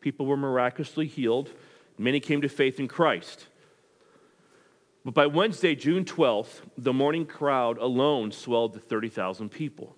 people 0.00 0.26
were 0.26 0.36
miraculously 0.36 1.06
healed. 1.06 1.50
Many 1.96 2.18
came 2.18 2.40
to 2.40 2.48
faith 2.48 2.80
in 2.80 2.88
Christ. 2.88 3.46
But 5.04 5.14
by 5.14 5.26
Wednesday, 5.26 5.76
June 5.76 6.04
12th, 6.04 6.62
the 6.76 6.92
morning 6.92 7.24
crowd 7.24 7.78
alone 7.78 8.32
swelled 8.32 8.72
to 8.72 8.80
30,000 8.80 9.48
people. 9.48 9.94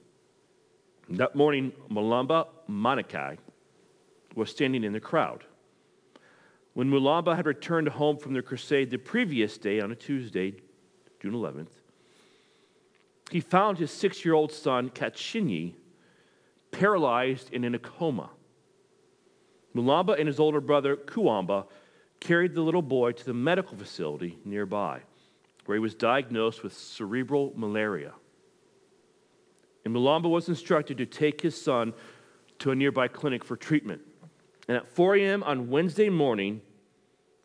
That 1.11 1.35
morning, 1.35 1.73
Mulamba 1.91 2.47
Manikai 2.69 3.37
was 4.37 4.49
standing 4.49 4.85
in 4.85 4.93
the 4.93 5.01
crowd. 5.01 5.43
When 6.75 6.89
Mulamba 6.89 7.35
had 7.35 7.47
returned 7.47 7.89
home 7.89 8.17
from 8.17 8.33
the 8.33 8.43
crusade 8.43 8.91
the 8.91 8.97
previous 8.97 9.59
day 9.59 9.81
on 9.81 9.91
a 9.91 9.97
Tuesday, 9.97 10.55
June 11.21 11.33
11th, 11.33 11.73
he 13.33 13.41
found 13.41 13.79
his 13.79 13.91
six 13.91 14.25
year 14.25 14.35
old 14.35 14.53
son, 14.53 14.89
Katshinyi, 14.89 15.75
paralyzed 16.71 17.51
and 17.53 17.65
in 17.65 17.75
a 17.75 17.79
coma. 17.81 18.31
Mulamba 19.75 20.17
and 20.17 20.29
his 20.29 20.39
older 20.39 20.61
brother, 20.61 20.95
Kuamba, 20.95 21.67
carried 22.21 22.55
the 22.55 22.63
little 22.63 22.83
boy 22.83 23.11
to 23.13 23.25
the 23.25 23.35
medical 23.35 23.77
facility 23.77 24.39
nearby, 24.45 25.01
where 25.67 25.75
he 25.75 25.81
was 25.81 25.95
diagnosed 25.95 26.63
with 26.63 26.73
cerebral 26.73 27.53
malaria. 27.57 28.13
And 29.85 29.95
Mulamba 29.95 30.29
was 30.29 30.49
instructed 30.49 30.99
to 30.99 31.07
take 31.07 31.41
his 31.41 31.61
son 31.61 31.95
to 32.59 32.71
a 32.71 32.75
nearby 32.75 33.09
clinic 33.09 33.45
for 33.45 33.57
treatment. 33.57 34.03
And 34.69 34.77
at 34.77 34.89
4 34.89 35.17
a.m. 35.17 35.43
on 35.43 35.69
Wednesday 35.69 36.09
morning, 36.09 36.61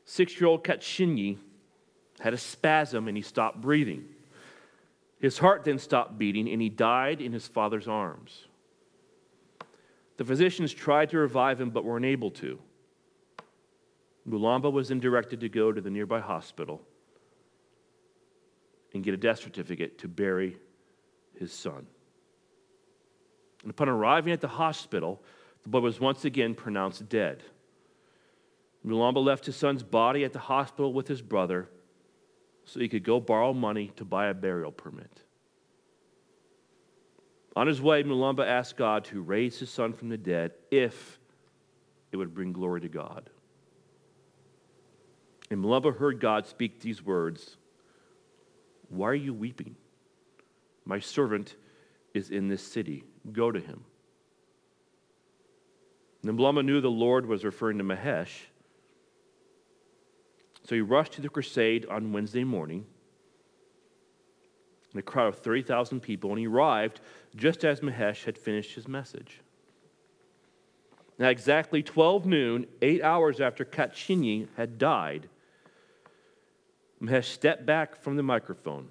six 0.04 0.40
year 0.40 0.48
old 0.48 0.64
Katshinyi 0.64 1.38
had 2.20 2.34
a 2.34 2.38
spasm 2.38 3.08
and 3.08 3.18
he 3.18 3.24
stopped 3.24 3.62
breathing. 3.62 4.06
His 5.20 5.38
heart 5.38 5.64
then 5.64 5.80
stopped 5.80 6.18
beating, 6.18 6.50
and 6.50 6.62
he 6.62 6.70
died 6.70 7.22
in 7.22 7.32
his 7.32 7.48
father's 7.48 7.88
arms. 7.88 8.46
The 10.18 10.26
physicians 10.26 10.74
tried 10.74 11.10
to 11.10 11.18
revive 11.18 11.60
him, 11.60 11.70
but 11.70 11.84
were 11.84 11.98
unable 11.98 12.32
to. 12.32 12.60
Mulamba 14.28 14.72
was 14.72 14.90
then 14.90 15.00
directed 15.00 15.40
to 15.42 15.50
go 15.50 15.72
to 15.72 15.82
the 15.82 15.90
nearby 15.90 16.20
hospital 16.20 16.82
and 18.94 19.04
get 19.04 19.14
a 19.14 19.18
death 19.18 19.40
certificate 19.40 19.98
to 20.00 20.08
bury 20.08 20.58
his 21.38 21.52
son. 21.52 21.86
And 23.66 23.72
upon 23.72 23.90
arriving 23.90 24.32
at 24.32 24.42
the 24.42 24.48
hospital, 24.48 25.24
the 25.64 25.70
boy 25.70 25.80
was 25.80 26.00
once 26.00 26.24
again 26.24 26.54
pronounced 26.54 27.10
dead. 27.10 27.42
Mulamba 28.86 29.18
left 29.18 29.48
his 29.48 29.56
son's 29.56 29.82
body 29.82 30.24
at 30.24 30.34
the 30.34 30.40
hospital 30.40 30.94
with 30.94 31.08
his 31.08 31.24
brother 31.24 31.68
so 32.64 32.80
he 32.80 32.88
could 32.88 33.04
go 33.04 33.20
borrow 33.20 33.56
money 33.56 33.92
to 33.96 34.06
buy 34.06 34.28
a 34.28 34.36
burial 34.36 34.72
permit. 34.72 35.24
On 37.56 37.66
his 37.66 37.82
way, 37.82 38.04
Mulamba 38.04 38.46
asked 38.46 38.78
God 38.78 39.04
to 39.06 39.20
raise 39.20 39.58
his 39.58 39.72
son 39.72 39.94
from 39.94 40.10
the 40.10 40.18
dead 40.18 40.52
if 40.70 41.18
it 42.12 42.18
would 42.18 42.36
bring 42.36 42.54
glory 42.54 42.82
to 42.82 42.88
God. 42.88 43.32
And 45.50 45.60
Mulamba 45.60 45.98
heard 45.98 46.20
God 46.20 46.46
speak 46.46 46.82
these 46.82 47.04
words 47.04 47.58
Why 48.90 49.08
are 49.08 49.16
you 49.16 49.34
weeping? 49.34 49.76
My 50.86 51.00
servant 51.00 51.56
is 52.16 52.32
in 52.32 52.48
this 52.48 52.62
city. 52.62 53.04
Go 53.32 53.52
to 53.52 53.60
him. 53.60 53.84
And 56.24 56.38
Mulamba 56.38 56.66
knew 56.66 56.82
the 56.82 56.90
Lord 56.90 57.26
was 57.26 57.44
referring 57.46 57.78
to 57.78 57.84
Mahesh 57.84 58.46
so 60.66 60.74
he 60.74 60.82
rushed 60.82 61.14
to 61.14 61.22
the 61.22 61.30
crusade 61.30 61.86
on 61.86 62.12
Wednesday 62.12 62.44
morning 62.44 62.86
in 64.94 65.00
a 65.00 65.04
crowd 65.04 65.28
of 65.28 65.40
30,000 65.40 66.00
people, 66.00 66.32
and 66.32 66.40
he 66.40 66.48
arrived 66.48 67.02
just 67.36 67.64
as 67.64 67.82
Mahesh 67.82 68.24
had 68.24 68.38
finished 68.38 68.74
his 68.74 68.88
message. 68.88 69.42
Now, 71.20 71.30
exactly 71.30 71.84
12 71.84 72.26
noon, 72.26 72.66
eight 72.82 73.04
hours 73.04 73.40
after 73.40 73.64
Katshinyi 73.64 74.48
had 74.58 74.80
died, 74.80 75.30
Mahesh 77.00 77.26
stepped 77.26 77.66
back 77.66 77.96
from 77.96 78.16
the 78.16 78.24
microphone. 78.24 78.88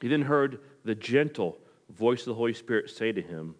He 0.00 0.08
then 0.08 0.22
heard 0.22 0.58
the 0.86 0.94
gentle 0.94 1.58
voice 1.90 2.20
of 2.20 2.26
the 2.26 2.34
Holy 2.34 2.54
Spirit 2.54 2.88
say 2.90 3.12
to 3.12 3.20
him, 3.20 3.56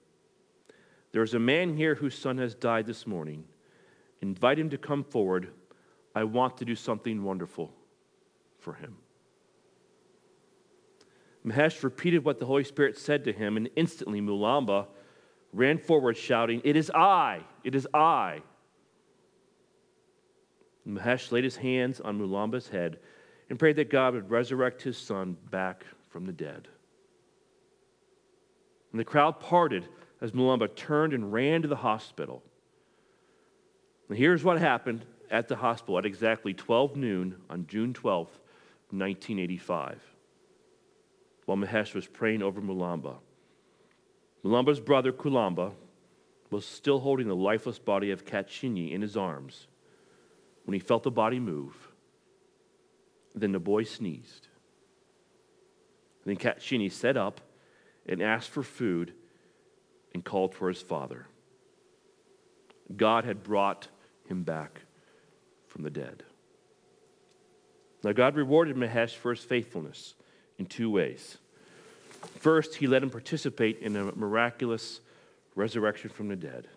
There 1.12 1.22
is 1.22 1.34
a 1.34 1.38
man 1.38 1.76
here 1.76 1.96
whose 1.96 2.16
son 2.16 2.38
has 2.38 2.54
died 2.54 2.86
this 2.86 3.06
morning. 3.06 3.44
Invite 4.22 4.58
him 4.58 4.70
to 4.70 4.78
come 4.78 5.04
forward 5.04 5.50
I 6.14 6.24
want 6.24 6.56
to 6.56 6.64
do 6.64 6.74
something 6.74 7.22
wonderful 7.22 7.74
for 8.58 8.72
him. 8.72 8.96
Mahesh 11.44 11.82
repeated 11.82 12.24
what 12.24 12.40
the 12.40 12.46
Holy 12.46 12.64
Spirit 12.64 12.96
said 12.96 13.24
to 13.24 13.32
him, 13.32 13.58
and 13.58 13.68
instantly 13.76 14.22
Mulamba 14.22 14.86
ran 15.52 15.76
forward 15.76 16.16
shouting, 16.16 16.62
It 16.64 16.74
is 16.74 16.90
I! 16.94 17.40
It 17.64 17.74
is 17.74 17.86
I! 17.92 18.40
Mahesh 20.88 21.30
laid 21.32 21.44
his 21.44 21.56
hands 21.56 22.00
on 22.00 22.18
Mulamba's 22.18 22.68
head 22.68 22.98
and 23.50 23.58
prayed 23.58 23.76
that 23.76 23.90
God 23.90 24.14
would 24.14 24.30
resurrect 24.30 24.80
his 24.80 24.96
son 24.96 25.36
back 25.50 25.84
from 26.08 26.24
the 26.24 26.32
dead. 26.32 26.68
And 28.96 29.00
the 29.02 29.04
crowd 29.04 29.40
parted 29.40 29.86
as 30.22 30.32
Mulamba 30.32 30.74
turned 30.74 31.12
and 31.12 31.30
ran 31.30 31.60
to 31.60 31.68
the 31.68 31.76
hospital. 31.76 32.42
And 34.08 34.16
here's 34.16 34.42
what 34.42 34.58
happened 34.58 35.04
at 35.30 35.48
the 35.48 35.56
hospital 35.56 35.98
at 35.98 36.06
exactly 36.06 36.54
12 36.54 36.96
noon 36.96 37.36
on 37.50 37.66
June 37.66 37.92
12, 37.92 38.26
1985, 38.26 40.00
while 41.44 41.58
Mahesh 41.58 41.92
was 41.92 42.06
praying 42.06 42.42
over 42.42 42.62
Mulamba. 42.62 43.16
Mulamba's 44.42 44.80
brother, 44.80 45.12
Kulamba, 45.12 45.72
was 46.50 46.64
still 46.64 47.00
holding 47.00 47.28
the 47.28 47.36
lifeless 47.36 47.78
body 47.78 48.12
of 48.12 48.24
Katshinyi 48.24 48.92
in 48.92 49.02
his 49.02 49.14
arms 49.14 49.66
when 50.64 50.72
he 50.72 50.80
felt 50.80 51.02
the 51.02 51.10
body 51.10 51.38
move. 51.38 51.92
Then 53.34 53.52
the 53.52 53.60
boy 53.60 53.82
sneezed. 53.82 54.48
Then 56.24 56.36
Katshinyi 56.36 56.90
sat 56.90 57.18
up 57.18 57.42
and 58.08 58.22
asked 58.22 58.50
for 58.50 58.62
food 58.62 59.12
and 60.14 60.24
called 60.24 60.54
for 60.54 60.68
his 60.68 60.80
father. 60.80 61.26
God 62.94 63.24
had 63.24 63.42
brought 63.42 63.88
him 64.28 64.42
back 64.42 64.82
from 65.66 65.82
the 65.82 65.90
dead. 65.90 66.22
Now, 68.02 68.12
God 68.12 68.36
rewarded 68.36 68.76
Mahesh 68.76 69.14
for 69.14 69.34
his 69.34 69.42
faithfulness 69.42 70.14
in 70.58 70.66
two 70.66 70.90
ways. 70.90 71.38
First, 72.38 72.76
he 72.76 72.86
let 72.86 73.02
him 73.02 73.10
participate 73.10 73.80
in 73.80 73.96
a 73.96 74.12
miraculous 74.12 75.00
resurrection 75.54 76.10
from 76.10 76.28
the 76.28 76.36
dead. 76.36 76.68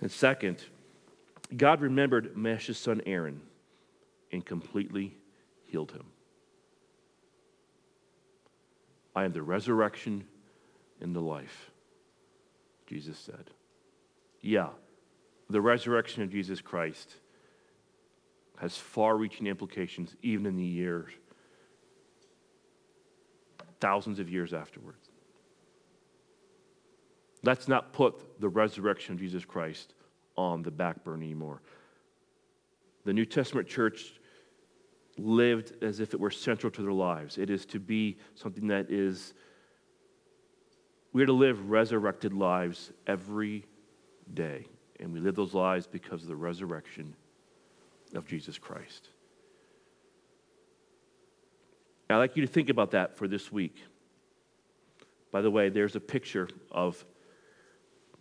And 0.00 0.10
second, 0.10 0.62
God 1.56 1.80
remembered 1.80 2.34
Mahesh's 2.34 2.78
son 2.78 3.00
Aaron 3.06 3.40
and 4.30 4.44
completely 4.44 5.16
healed 5.64 5.92
him. 5.92 6.04
I 9.16 9.24
am 9.24 9.32
the 9.32 9.42
resurrection 9.42 10.24
and 11.00 11.16
the 11.16 11.20
life, 11.20 11.70
Jesus 12.86 13.18
said. 13.18 13.50
Yeah, 14.42 14.68
the 15.48 15.60
resurrection 15.60 16.22
of 16.22 16.30
Jesus 16.30 16.60
Christ 16.60 17.14
has 18.58 18.76
far 18.76 19.16
reaching 19.16 19.46
implications 19.46 20.14
even 20.20 20.44
in 20.44 20.56
the 20.56 20.64
years, 20.64 21.10
thousands 23.80 24.18
of 24.18 24.28
years 24.28 24.52
afterwards. 24.52 25.08
Let's 27.42 27.68
not 27.68 27.94
put 27.94 28.40
the 28.40 28.48
resurrection 28.50 29.14
of 29.14 29.20
Jesus 29.20 29.46
Christ 29.46 29.94
on 30.36 30.62
the 30.62 30.70
back 30.70 31.04
burner 31.04 31.22
anymore. 31.22 31.62
The 33.04 33.14
New 33.14 33.24
Testament 33.24 33.66
church 33.66 34.12
lived 35.18 35.82
as 35.82 36.00
if 36.00 36.14
it 36.14 36.20
were 36.20 36.30
central 36.30 36.70
to 36.70 36.82
their 36.82 36.92
lives. 36.92 37.38
It 37.38 37.50
is 37.50 37.64
to 37.66 37.80
be 37.80 38.18
something 38.34 38.68
that 38.68 38.90
is, 38.90 39.34
we're 41.12 41.26
to 41.26 41.32
live 41.32 41.70
resurrected 41.70 42.32
lives 42.32 42.92
every 43.06 43.64
day. 44.32 44.66
And 45.00 45.12
we 45.12 45.20
live 45.20 45.34
those 45.34 45.54
lives 45.54 45.86
because 45.86 46.22
of 46.22 46.28
the 46.28 46.36
resurrection 46.36 47.14
of 48.14 48.26
Jesus 48.26 48.58
Christ. 48.58 49.08
I'd 52.08 52.18
like 52.18 52.36
you 52.36 52.46
to 52.46 52.52
think 52.52 52.68
about 52.68 52.92
that 52.92 53.16
for 53.16 53.26
this 53.26 53.50
week. 53.50 53.76
By 55.32 55.40
the 55.40 55.50
way, 55.50 55.68
there's 55.68 55.96
a 55.96 56.00
picture 56.00 56.48
of 56.70 57.04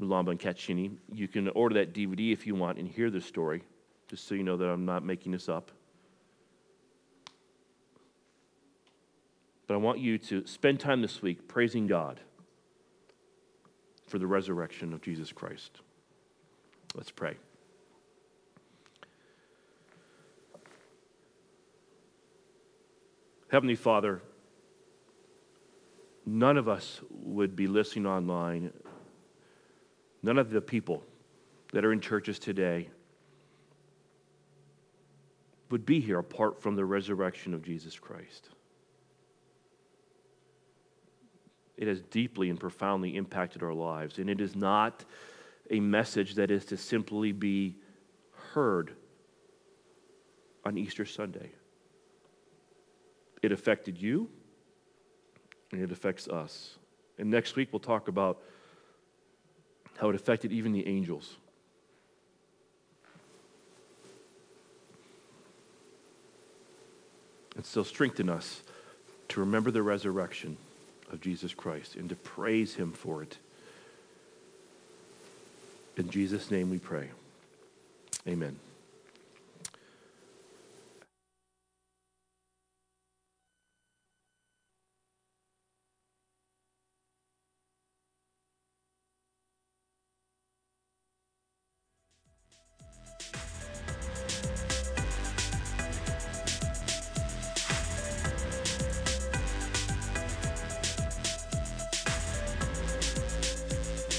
Mulamba 0.02 0.32
and 0.32 0.39
Katshinyi. 0.39 0.98
You 1.14 1.28
can 1.28 1.48
order 1.50 1.76
that 1.76 1.93
DVD 1.93 2.34
if 2.34 2.48
you 2.48 2.56
want 2.56 2.80
and 2.80 2.88
hear 2.88 3.10
the 3.10 3.22
story, 3.22 3.64
just 4.10 4.28
so 4.28 4.36
you 4.36 4.43
know 4.43 4.58
that 4.58 4.66
I'm 4.66 4.86
not 4.86 5.06
making 5.06 5.32
this 5.32 5.48
up. 5.48 5.72
But 9.68 9.74
I 9.74 9.78
want 9.78 9.99
you 9.99 10.18
to 10.20 10.45
spend 10.45 10.80
time 10.80 11.01
this 11.01 11.22
week 11.22 11.47
praising 11.47 11.88
God 11.88 12.20
for 14.07 14.20
the 14.20 14.28
resurrection 14.28 14.93
of 14.93 15.01
Jesus 15.01 15.32
Christ. 15.32 15.80
Let's 16.93 17.11
pray. 17.11 17.38
Heavenly 23.49 23.76
Father, 23.76 24.22
none 26.26 26.57
of 26.57 26.68
us 26.68 27.01
would 27.09 27.55
be 27.55 27.68
listening 27.68 28.05
online, 28.05 28.72
none 30.22 30.38
of 30.38 30.49
the 30.49 30.61
people 30.61 31.03
that 31.72 31.86
are 31.86 31.91
in 31.91 32.01
churches 32.01 32.38
today 32.38 32.89
would 35.70 35.86
be 35.86 35.99
here 35.99 36.20
apart 36.20 36.61
from 36.61 36.76
the 36.76 36.86
resurrection 36.86 37.53
of 37.53 37.63
Jesus 37.63 37.97
Christ. 37.97 38.49
It 41.78 41.88
has 41.88 42.01
deeply 42.01 42.49
and 42.49 42.59
profoundly 42.59 43.15
impacted 43.15 43.61
our 43.61 43.73
lives, 43.73 44.17
and 44.17 44.30
it 44.30 44.39
is 44.39 44.55
not 44.55 45.03
a 45.69 45.80
message 45.80 46.36
that 46.36 46.51
is 46.51 46.65
to 46.65 46.78
simply 46.78 47.32
be 47.32 47.76
heard 48.53 48.91
on 50.63 50.78
Easter 50.78 51.05
Sunday. 51.05 51.51
It 53.41 53.51
affected 53.51 54.01
you, 54.01 54.30
and 55.71 55.82
it 55.82 55.91
affects 55.91 56.28
us. 56.28 56.78
And 57.17 57.30
next 57.30 57.55
week, 57.55 57.69
we'll 57.71 57.80
talk 57.80 58.07
about 58.07 58.41
how 59.97 60.09
it 60.09 60.15
affected 60.15 60.51
even 60.51 60.71
the 60.71 60.88
angels. 60.88 61.36
And 67.55 67.65
so, 67.65 67.84
strengthen 67.84 68.30
us 68.30 68.63
to 69.30 69.39
remember 69.39 69.71
the 69.71 69.82
resurrection 69.82 70.57
of 71.12 71.22
Jesus 71.22 71.53
Christ 71.53 71.95
and 71.95 72.10
to 72.10 72.16
praise 72.16 72.76
Him 72.76 72.91
for 72.91 73.22
it. 73.24 73.38
In 75.97 76.10
Jesus' 76.10 76.51
name 76.51 76.70
we 76.70 76.80
pray. 76.80 77.10
Amen. 78.28 78.58